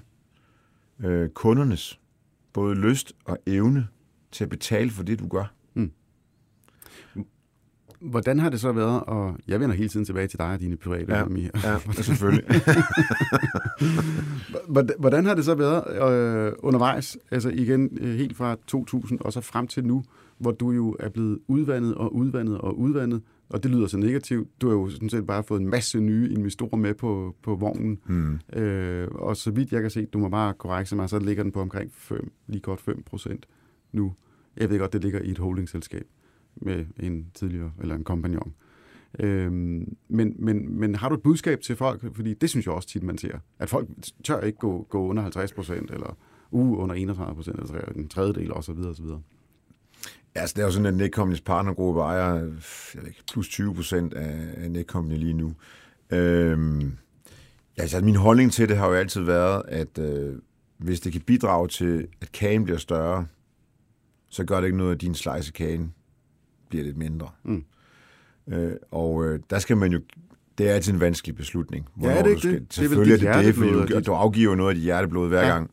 øh, 1.03 1.29
kundernes 1.29 1.99
både 2.53 2.75
lyst 2.75 3.13
og 3.25 3.37
evne 3.47 3.87
til 4.31 4.43
at 4.43 4.49
betale 4.49 4.91
for 4.91 5.03
det, 5.03 5.19
du 5.19 5.27
gør. 5.27 5.53
Hvordan 8.03 8.39
har 8.39 8.49
det 8.49 8.59
så 8.59 8.71
været, 8.71 9.03
og 9.03 9.37
jeg 9.47 9.59
vender 9.59 9.75
hele 9.75 9.89
tiden 9.89 10.05
tilbage 10.05 10.27
til 10.27 10.39
dig 10.39 10.47
og 10.53 10.59
dine 10.59 10.77
private 10.77 11.13
ja, 11.13 11.19
økonomier. 11.19 11.49
Ja, 11.63 11.79
selvfølgelig. 12.01 12.45
hvordan 14.99 15.25
har 15.25 15.35
det 15.35 15.45
så 15.45 15.55
været 15.55 16.11
øh, 16.13 16.53
undervejs, 16.59 17.17
altså 17.31 17.49
igen 17.49 17.97
øh, 18.01 18.15
helt 18.15 18.37
fra 18.37 18.57
2000 18.67 19.19
og 19.19 19.33
så 19.33 19.41
frem 19.41 19.67
til 19.67 19.85
nu, 19.85 20.03
hvor 20.43 20.51
du 20.51 20.71
jo 20.71 20.95
er 20.99 21.09
blevet 21.09 21.39
udvandet 21.47 21.95
og 21.95 22.15
udvandet 22.15 22.57
og 22.57 22.79
udvandet, 22.79 23.21
og 23.49 23.63
det 23.63 23.71
lyder 23.71 23.87
så 23.87 23.97
negativt. 23.97 24.61
Du 24.61 24.67
har 24.67 24.75
jo 24.75 24.89
sådan 24.89 25.09
set 25.09 25.27
bare 25.27 25.43
fået 25.43 25.61
en 25.61 25.67
masse 25.67 25.99
nye 25.99 26.29
investorer 26.29 26.77
med 26.77 26.93
på, 26.93 27.35
på 27.43 27.55
vognen, 27.55 27.99
mm. 28.07 28.39
øh, 28.59 29.07
og 29.11 29.37
så 29.37 29.51
vidt 29.51 29.71
jeg 29.71 29.81
kan 29.81 29.91
se, 29.91 30.05
du 30.05 30.17
må 30.17 30.29
bare 30.29 30.53
korrekte 30.53 30.95
mig, 30.95 31.09
så 31.09 31.19
ligger 31.19 31.43
den 31.43 31.51
på 31.51 31.61
omkring 31.61 31.91
5, 31.93 32.31
lige 32.47 32.61
godt 32.61 32.81
5 32.81 33.03
procent 33.05 33.45
nu. 33.91 34.13
Jeg 34.57 34.69
ved 34.69 34.79
godt, 34.79 34.93
det 34.93 35.03
ligger 35.03 35.21
i 35.21 35.31
et 35.31 35.37
holdingselskab 35.37 36.07
med 36.55 36.85
en 36.99 37.27
tidligere, 37.33 37.71
eller 37.81 37.95
en 37.95 38.03
kompagnon. 38.03 38.53
Øhm, 39.19 39.95
men, 40.07 40.35
men, 40.39 40.79
men 40.79 40.95
har 40.95 41.09
du 41.09 41.15
et 41.15 41.21
budskab 41.21 41.61
til 41.61 41.75
folk? 41.75 42.15
Fordi 42.15 42.33
det 42.33 42.49
synes 42.49 42.65
jeg 42.65 42.73
også 42.73 42.87
tit, 42.87 43.03
man 43.03 43.17
ser. 43.17 43.37
At 43.59 43.69
folk 43.69 43.89
tør 44.23 44.41
ikke 44.41 44.57
gå, 44.57 44.87
gå 44.89 45.07
under 45.07 45.23
50 45.23 45.53
procent, 45.53 45.91
eller 45.91 46.17
uh, 46.51 46.79
under 46.79 46.95
31 46.95 47.35
procent, 47.35 47.59
eller 47.59 47.85
en 47.95 48.07
tredjedel 48.07 48.53
osv. 48.53 48.77
osv. 48.77 49.05
Ja, 50.35 50.41
altså, 50.41 50.53
det 50.53 50.61
er 50.61 50.65
jo 50.65 50.71
sådan, 50.71 51.01
at 51.01 51.07
Netcompany's 51.07 51.43
partnergruppe 51.45 52.01
ejer 52.01 52.33
jeg 52.33 53.01
ved 53.01 53.07
ikke, 53.07 53.23
plus 53.31 53.49
20 53.49 53.75
procent 53.75 54.13
af, 54.13 54.37
af 54.57 54.71
Netcompany 54.71 55.17
lige 55.17 55.33
nu. 55.33 55.53
Øhm, 56.09 56.97
altså, 57.77 58.01
min 58.01 58.15
holdning 58.15 58.51
til 58.51 58.69
det 58.69 58.77
har 58.77 58.87
jo 58.87 58.93
altid 58.93 59.21
været, 59.21 59.63
at 59.67 59.99
øh, 59.99 60.35
hvis 60.77 60.99
det 60.99 61.11
kan 61.11 61.21
bidrage 61.21 61.67
til, 61.67 62.07
at 62.21 62.31
kagen 62.31 62.63
bliver 62.63 62.79
større, 62.79 63.25
så 64.29 64.43
gør 64.43 64.59
det 64.59 64.67
ikke 64.67 64.77
noget, 64.77 64.95
at 64.95 65.01
din 65.01 65.15
slice 65.15 65.47
af 65.47 65.53
kagen 65.53 65.93
bliver 66.69 66.83
lidt 66.83 66.97
mindre. 66.97 67.29
Mm. 67.43 67.63
Øh, 68.47 68.73
og 68.91 69.25
øh, 69.25 69.39
der 69.49 69.59
skal 69.59 69.77
man 69.77 69.91
jo 69.91 69.99
det 70.57 70.69
er 70.69 70.73
altid 70.73 70.93
en 70.93 70.99
vanskelig 70.99 71.35
beslutning. 71.35 71.87
Ja, 72.01 72.09
det 72.09 72.17
er 72.17 72.25
ikke 72.25 72.39
skal, 72.39 72.53
det. 72.53 72.73
Selvfølgelig 72.73 73.19
det 73.19 73.29
er 73.29 73.37
det, 73.37 73.45
det 73.45 73.55
fordi 73.55 73.71
du, 73.71 73.99
du 73.99 74.13
afgiver 74.13 74.55
noget 74.55 74.69
af 74.69 74.75
dit 74.75 74.83
hjerteblod 74.83 75.27
hver 75.27 75.41
ja. 75.41 75.47
gang. 75.47 75.71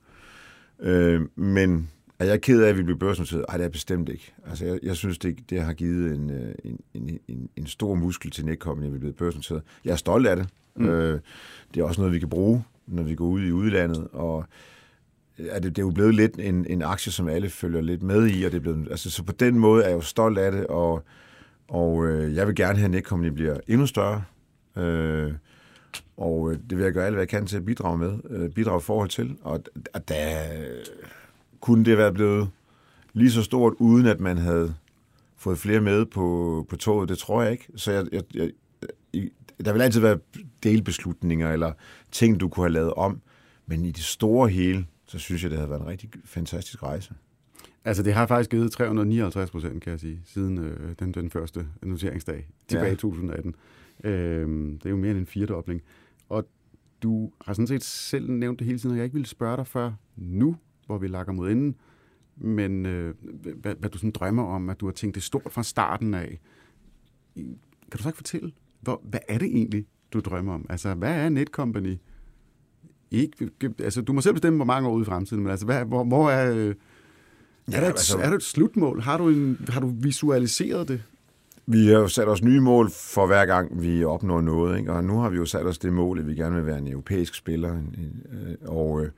Øh, 0.81 1.21
men 1.37 1.91
er 2.21 2.25
jeg 2.25 2.41
ked 2.41 2.63
af, 2.63 2.69
at 2.69 2.79
vi 2.79 2.83
bliver 2.83 2.99
børsnoteret? 2.99 3.45
Nej, 3.49 3.57
det 3.57 3.65
er 3.65 3.71
bestemt 3.71 4.09
ikke. 4.09 4.33
Altså, 4.49 4.65
jeg, 4.65 4.79
jeg 4.83 4.97
synes, 4.97 5.19
det, 5.19 5.39
det 5.51 5.63
har 5.63 5.73
givet 5.73 6.15
en, 6.15 6.31
øh, 6.31 6.55
en, 6.65 6.81
en, 6.95 7.19
en, 7.29 7.49
en 7.57 7.67
stor 7.67 7.95
muskel 7.95 8.31
til 8.31 8.45
Netcompany, 8.45 8.87
at 8.87 8.93
vi 8.93 8.99
blevet 8.99 9.17
børsnoteret. 9.17 9.63
Jeg 9.85 9.93
er 9.93 9.97
stolt 9.97 10.27
af 10.27 10.37
det. 10.37 10.49
Mm. 10.77 10.89
Øh, 10.89 11.21
det 11.75 11.81
er 11.81 11.85
også 11.85 12.01
noget, 12.01 12.15
vi 12.15 12.19
kan 12.19 12.29
bruge, 12.29 12.65
når 12.87 13.03
vi 13.03 13.15
går 13.15 13.25
ud 13.25 13.43
i 13.43 13.53
udlandet, 13.53 14.09
og 14.13 14.45
er 15.39 15.59
det, 15.59 15.77
det 15.77 15.83
er 15.83 15.87
jo 15.87 15.91
blevet 15.91 16.15
lidt 16.15 16.39
en, 16.39 16.67
en 16.69 16.83
aktie, 16.83 17.13
som 17.13 17.29
alle 17.29 17.49
følger 17.49 17.81
lidt 17.81 18.03
med 18.03 18.31
i, 18.31 18.45
og 18.45 18.53
det 18.53 18.57
er 18.57 18.63
blevet, 18.63 18.89
altså, 18.91 19.11
så 19.11 19.23
på 19.23 19.33
den 19.33 19.59
måde 19.59 19.85
er 19.85 19.89
jeg 19.89 19.97
jo 19.97 20.01
stolt 20.01 20.39
af 20.39 20.53
det, 20.53 20.67
og, 20.67 21.05
og 21.69 22.07
øh, 22.07 22.35
jeg 22.35 22.47
vil 22.47 22.55
gerne 22.55 22.79
have, 22.79 22.85
at 22.85 22.91
Netcompany 22.91 23.31
bliver 23.33 23.57
endnu 23.69 23.87
større, 23.87 24.23
øh, 24.77 25.33
og 26.17 26.51
øh, 26.51 26.59
det 26.71 26.79
vil 26.79 26.85
jeg 26.85 26.93
gøre 26.93 27.07
alt, 27.07 27.15
hvad 27.15 27.23
jeg 27.23 27.29
kan 27.29 27.47
til 27.47 27.57
at 27.57 27.65
bidrage 27.65 27.99
med, 27.99 28.19
øh, 28.31 28.51
bidrage 28.51 28.79
i 28.79 28.83
forhold 28.83 29.09
til, 29.09 29.37
og 29.43 29.63
at 29.95 30.09
der 30.09 30.37
kunne 31.61 31.85
det 31.85 31.99
være 31.99 32.13
blevet 32.13 32.51
lige 33.13 33.31
så 33.31 33.43
stort, 33.43 33.75
uden 33.79 34.07
at 34.07 34.21
man 34.21 34.39
havde 34.39 34.75
fået 35.37 35.59
flere 35.59 35.81
med 35.81 36.07
på, 36.07 36.67
på 36.69 36.77
toget, 36.77 37.09
det 37.09 37.19
tror 37.19 37.43
jeg 37.43 37.53
ikke. 37.53 37.69
Så 37.77 37.93
jeg, 37.93 38.07
jeg, 38.13 38.23
jeg, 38.35 38.51
der 39.65 39.73
vil 39.73 39.83
altid 39.83 40.01
være 40.01 40.19
delbeslutninger, 40.63 41.53
eller 41.53 41.73
ting, 42.11 42.41
du 42.41 42.49
kunne 42.49 42.65
have 42.65 42.73
lavet 42.73 42.95
om, 42.95 43.21
men 43.67 43.85
i 43.85 43.91
det 43.91 44.05
store 44.05 44.49
hele, 44.49 44.87
så 45.07 45.19
synes 45.19 45.43
jeg, 45.43 45.51
det 45.51 45.59
havde 45.59 45.71
været 45.71 45.81
en 45.81 45.87
rigtig 45.87 46.11
fantastisk 46.25 46.83
rejse. 46.83 47.15
Altså, 47.85 48.03
det 48.03 48.15
har 48.15 48.27
faktisk 48.27 48.51
givet 48.51 48.73
359 48.73 49.51
procent, 49.51 49.83
kan 49.83 49.91
jeg 49.91 50.01
sige, 50.01 50.21
siden 50.25 50.59
øh, 50.59 50.95
den, 50.99 51.15
den 51.15 51.31
første 51.31 51.67
noteringsdag, 51.83 52.49
tilbage 52.69 52.87
ja. 52.87 52.93
i 52.93 52.97
2018. 52.97 53.55
Øh, 54.05 54.49
det 54.73 54.87
er 54.87 54.91
jo 54.91 54.97
mere 54.97 55.11
end 55.11 55.19
en 55.19 55.27
firedobling. 55.27 55.83
Og 56.29 56.47
du 57.03 57.31
har 57.41 57.53
sådan 57.53 57.67
set 57.67 57.85
selv 57.85 58.31
nævnt 58.31 58.59
det 58.59 58.67
hele 58.67 58.79
tiden, 58.79 58.91
og 58.91 58.97
jeg 58.97 59.05
ikke 59.05 59.15
ville 59.15 59.27
spørge 59.27 59.57
dig 59.57 59.67
før 59.67 59.93
nu, 60.17 60.57
hvor 60.91 60.99
vi 60.99 61.09
lakker 61.09 61.33
mod 61.33 61.51
enden, 61.51 61.75
men 62.37 62.87
øh, 62.87 63.15
hvad, 63.57 63.75
hvad 63.75 63.91
du 63.91 63.99
sådan 63.99 64.11
drømmer 64.11 64.45
om, 64.45 64.71
at 64.71 64.81
du 64.81 64.87
har 64.87 64.93
tænkt 64.93 65.15
det 65.15 65.23
stort 65.23 65.53
fra 65.53 65.63
starten 65.63 66.15
af. 66.15 66.41
Kan 67.35 67.97
du 67.97 68.03
så 68.03 68.09
ikke 68.09 68.17
fortælle, 68.17 68.53
hvor, 68.81 69.03
hvad 69.05 69.21
er 69.29 69.39
det 69.39 69.47
egentlig, 69.47 69.87
du 70.13 70.21
drømmer 70.21 70.55
om? 70.55 70.67
Altså, 70.69 70.95
hvad 70.95 71.15
er 71.15 71.29
Netcompany? 71.29 71.97
Ikke, 73.11 73.51
altså, 73.79 74.03
du 74.03 74.13
må 74.13 74.21
selv 74.21 74.35
bestemme, 74.35 74.57
hvor 74.57 74.65
mange 74.65 74.89
år 74.89 74.95
ude 74.95 75.03
i 75.03 75.05
fremtiden, 75.05 75.43
men 75.43 75.51
altså, 75.51 75.67
hvad, 75.67 75.85
hvor, 75.85 76.05
hvor 76.05 76.31
er... 76.31 76.55
Øh, 76.57 76.75
Ja, 77.73 77.77
er, 77.77 77.81
der 77.81 77.87
et, 77.87 77.91
altså, 77.91 78.19
er 78.19 78.29
der 78.29 78.37
et 78.37 78.43
slutmål? 78.43 79.01
Har 79.01 79.19
du, 79.19 79.29
en, 79.29 79.59
har 79.69 79.81
du 79.81 79.93
visualiseret 80.01 80.89
det? 80.89 81.03
Vi 81.67 81.87
har 81.87 81.95
jo 81.95 82.09
sat 82.09 82.29
os 82.29 82.43
nye 82.43 82.61
mål 82.61 82.91
for 82.91 83.27
hver 83.27 83.47
gang, 83.47 83.83
vi 83.83 84.05
opnår 84.05 84.41
noget. 84.41 84.79
Ikke? 84.79 84.93
Og 84.93 85.05
nu 85.05 85.19
har 85.19 85.31
vi 85.31 85.37
jo 85.37 85.45
sat 85.45 85.67
os 85.67 85.79
det 85.79 85.93
mål, 85.93 86.19
at 86.19 86.27
vi 86.27 86.35
gerne 86.35 86.57
vil 86.57 86.67
være 86.67 86.79
en 86.79 86.89
europæisk 86.89 87.35
spiller. 87.35 87.75
Øh, 87.75 88.55
og 88.67 89.05
øh, 89.05 89.11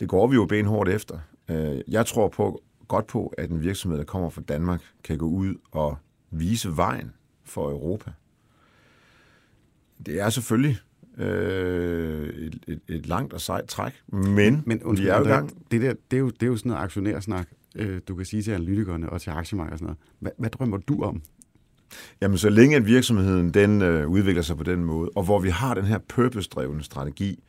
det 0.00 0.08
går 0.08 0.26
vi 0.26 0.34
jo 0.34 0.44
benhårdt 0.44 0.90
efter. 0.90 1.18
Øh, 1.50 1.80
jeg 1.88 2.06
tror 2.06 2.28
på, 2.28 2.62
godt 2.88 3.06
på, 3.06 3.34
at 3.38 3.50
en 3.50 3.62
virksomhed, 3.62 3.98
der 3.98 4.04
kommer 4.04 4.30
fra 4.30 4.42
Danmark, 4.42 4.82
kan 5.04 5.18
gå 5.18 5.26
ud 5.26 5.54
og 5.72 5.96
vise 6.30 6.76
vejen 6.76 7.12
for 7.44 7.70
Europa. 7.70 8.10
Det 10.06 10.20
er 10.20 10.30
selvfølgelig 10.30 10.78
øh, 11.18 12.28
et, 12.28 12.58
et, 12.68 12.80
et 12.88 13.06
langt 13.06 13.32
og 13.32 13.40
sejt 13.40 13.64
træk, 13.64 14.02
men, 14.06 14.62
men 14.66 14.82
undskyld, 14.82 15.06
vi 15.06 15.10
er 15.10 15.18
jo 15.18 15.24
gang. 15.24 15.70
Det, 15.70 15.80
der, 15.80 15.94
det, 16.10 16.16
er 16.16 16.20
jo, 16.20 16.30
det 16.30 16.42
er 16.42 16.46
jo 16.46 16.56
sådan 16.56 16.70
noget 16.70 16.84
aktionærsnak, 16.84 17.48
øh, 17.74 18.00
du 18.08 18.14
kan 18.14 18.26
sige 18.26 18.42
til 18.42 18.50
analytikerne 18.50 19.10
og 19.10 19.20
til 19.20 19.30
aktiemarkedet 19.30 19.72
og 19.72 19.78
sådan 19.78 19.86
noget. 19.86 19.98
Hvad, 20.18 20.32
hvad 20.38 20.50
drømmer 20.50 20.76
du 20.76 21.02
om? 21.02 21.22
Jamen, 22.20 22.38
så 22.38 22.50
længe 22.50 22.76
at 22.76 22.86
virksomheden 22.86 23.54
den 23.54 23.82
øh, 23.82 24.08
udvikler 24.08 24.42
sig 24.42 24.56
på 24.56 24.64
den 24.64 24.84
måde, 24.84 25.10
og 25.16 25.24
hvor 25.24 25.38
vi 25.38 25.48
har 25.48 25.74
den 25.74 25.84
her 25.84 25.98
purpose-drevne 25.98 26.82
strategi, 26.82 27.42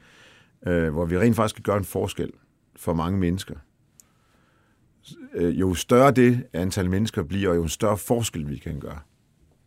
øh, 0.68 0.93
hvor 0.93 1.05
vi 1.05 1.18
rent 1.18 1.36
faktisk 1.36 1.55
kan 1.55 1.64
gøre 1.64 1.78
en 1.78 1.86
forskel 1.86 2.32
for 2.76 2.93
mange 2.93 3.20
mennesker, 3.20 3.55
øh, 5.34 5.59
jo 5.59 5.74
større 5.74 6.12
det 6.12 6.43
antal 6.53 6.89
mennesker 6.89 7.24
bliver, 7.24 7.49
og 7.49 7.55
jo 7.55 7.68
større 7.68 7.97
forskel 7.97 8.49
vi 8.49 8.57
kan 8.57 8.80
gøre. 8.80 8.99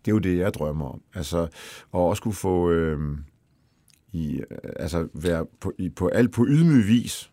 Det 0.04 0.10
er 0.10 0.14
jo 0.14 0.18
det, 0.18 0.38
jeg 0.38 0.54
drømmer 0.54 0.88
om. 0.88 1.02
Altså, 1.14 1.48
og 1.92 2.08
også 2.08 2.22
kunne 2.22 2.34
få, 2.34 2.70
øh, 2.70 3.18
i, 4.12 4.36
øh, 4.36 4.58
altså 4.76 5.08
være 5.14 5.46
på, 5.60 5.72
i, 5.78 5.88
på 5.88 6.08
alt 6.08 6.32
på 6.32 6.46
ydmyg 6.46 6.86
vis, 6.86 7.30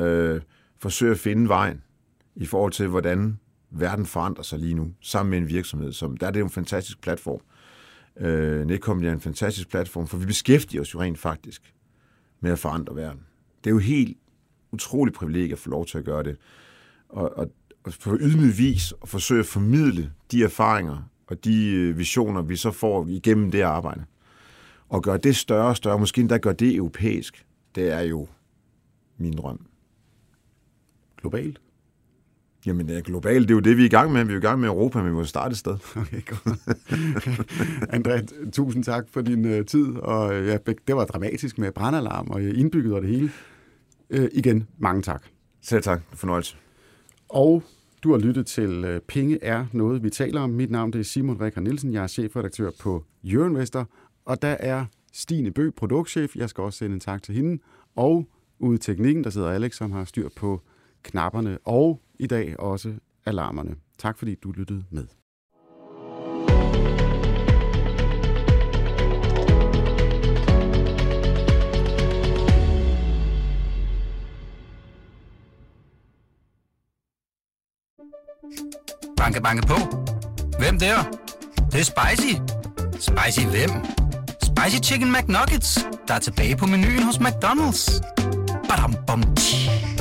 øh, 0.00 0.40
forsøge 0.78 1.10
at 1.10 1.18
finde 1.18 1.48
vejen 1.48 1.82
i 2.34 2.46
forhold 2.46 2.72
til, 2.72 2.88
hvordan 2.88 3.38
verden 3.70 4.06
forandrer 4.06 4.42
sig 4.42 4.58
lige 4.58 4.74
nu, 4.74 4.92
sammen 5.00 5.30
med 5.30 5.38
en 5.38 5.48
virksomhed. 5.48 5.92
Som, 5.92 6.16
der 6.16 6.26
er 6.26 6.30
det 6.30 6.40
jo 6.40 6.44
en 6.44 6.50
fantastisk 6.50 7.00
platform. 7.00 7.40
Øh, 8.16 8.66
Netcom 8.66 9.04
er 9.04 9.12
en 9.12 9.20
fantastisk 9.20 9.68
platform, 9.68 10.06
for 10.06 10.16
vi 10.16 10.26
beskæftiger 10.26 10.80
os 10.80 10.94
jo 10.94 11.00
rent 11.00 11.18
faktisk 11.18 11.74
med 12.40 12.50
at 12.50 12.58
forandre 12.58 12.96
verden. 12.96 13.20
Det 13.64 13.70
er 13.70 13.74
jo 13.74 13.78
helt 13.78 14.18
utroligt 14.72 15.16
privilegie 15.16 15.52
at 15.52 15.58
få 15.58 15.70
lov 15.70 15.86
til 15.86 15.98
at 15.98 16.04
gøre 16.04 16.22
det. 16.22 16.36
Og, 17.08 17.38
og, 17.38 17.50
og 17.84 17.92
på 18.04 18.16
ydmyg 18.20 18.58
vis 18.58 18.94
at 19.02 19.08
forsøge 19.08 19.40
at 19.40 19.46
formidle 19.46 20.12
de 20.32 20.44
erfaringer 20.44 21.02
og 21.26 21.44
de 21.44 21.72
øh, 21.74 21.98
visioner, 21.98 22.42
vi 22.42 22.56
så 22.56 22.70
får 22.70 23.06
igennem 23.06 23.50
det 23.50 23.60
arbejde. 23.60 24.04
Og 24.88 25.02
gøre 25.02 25.18
det 25.18 25.36
større 25.36 25.68
og 25.68 25.76
større, 25.76 25.98
måske 25.98 26.20
endda 26.20 26.36
gøre 26.36 26.52
det 26.52 26.76
europæisk, 26.76 27.46
det 27.74 27.92
er 27.92 28.00
jo 28.00 28.28
min 29.16 29.36
drøm. 29.36 29.66
Globalt? 31.20 31.60
Jamen, 32.68 33.02
globalt. 33.02 33.48
Det 33.48 33.54
er 33.54 33.56
jo 33.56 33.60
det, 33.60 33.76
vi 33.76 33.82
er 33.82 33.86
i 33.86 33.88
gang 33.88 34.12
med. 34.12 34.24
Vi 34.24 34.32
er 34.32 34.36
i 34.36 34.40
gang 34.40 34.60
med 34.60 34.68
Europa, 34.68 34.98
men 34.98 35.06
vi 35.06 35.12
må 35.12 35.24
starte 35.24 35.52
et 35.52 35.58
sted. 35.58 35.76
Okay, 35.96 36.22
godt. 36.26 36.58
André, 37.96 38.50
tusind 38.50 38.84
tak 38.84 39.08
for 39.10 39.20
din 39.20 39.44
uh, 39.44 39.64
tid. 39.66 39.96
Og 39.96 40.26
uh, 40.26 40.46
ja, 40.46 40.58
det 40.86 40.96
var 40.96 41.04
dramatisk 41.04 41.58
med 41.58 41.72
brandalarm 41.72 42.30
og 42.30 42.42
indbygget 42.42 42.94
og 42.94 43.02
det 43.02 43.10
hele. 43.10 43.30
Uh, 44.10 44.24
igen, 44.32 44.66
mange 44.78 45.02
tak. 45.02 45.22
Selv 45.62 45.82
tak. 45.82 46.00
Fornøjelse. 46.12 46.56
Og 47.28 47.62
du 48.02 48.10
har 48.10 48.18
lyttet 48.18 48.46
til 48.46 49.00
Penge 49.08 49.44
er 49.44 49.66
noget, 49.72 50.02
vi 50.02 50.10
taler 50.10 50.40
om. 50.40 50.50
Mit 50.50 50.70
navn 50.70 50.92
det 50.92 50.98
er 50.98 51.04
Simon 51.04 51.40
Rikard 51.40 51.64
Nielsen. 51.64 51.92
Jeg 51.92 52.02
er 52.02 52.06
chefredaktør 52.06 52.70
på 52.80 53.04
Euroinvestor. 53.24 53.88
Og 54.24 54.42
der 54.42 54.56
er 54.60 54.84
Stine 55.12 55.50
Bø, 55.50 55.70
produktchef. 55.70 56.36
Jeg 56.36 56.48
skal 56.48 56.62
også 56.62 56.78
sende 56.78 56.94
en 56.94 57.00
tak 57.00 57.22
til 57.22 57.34
hende. 57.34 57.62
Og 57.96 58.28
ude 58.58 58.74
i 58.74 58.78
teknikken, 58.78 59.24
der 59.24 59.30
sidder 59.30 59.50
Alex, 59.50 59.76
som 59.76 59.92
har 59.92 60.04
styr 60.04 60.28
på 60.36 60.60
knapperne. 61.02 61.58
Og 61.64 62.00
i 62.18 62.26
dag 62.26 62.60
også 62.60 62.94
alarmerne. 63.26 63.76
Tak 63.98 64.18
fordi 64.18 64.34
du 64.34 64.52
lyttede 64.52 64.84
med. 64.90 65.06
Banke, 79.16 79.42
banke 79.42 79.66
på. 79.66 79.74
Hvem 80.58 80.78
der? 80.78 81.02
Det, 81.72 81.72
det 81.72 81.80
er 81.80 81.84
spicy. 81.84 82.34
Spicy 82.92 83.46
hvem? 83.46 83.70
Spicy 84.42 84.90
Chicken 84.90 85.12
McNuggets, 85.12 85.86
der 86.08 86.14
er 86.14 86.18
tilbage 86.18 86.56
på 86.56 86.66
menuen 86.66 87.02
hos 87.02 87.16
McDonald's. 87.16 88.00
Badum, 88.68 88.94
bom, 89.06 89.34
tji. 89.36 89.97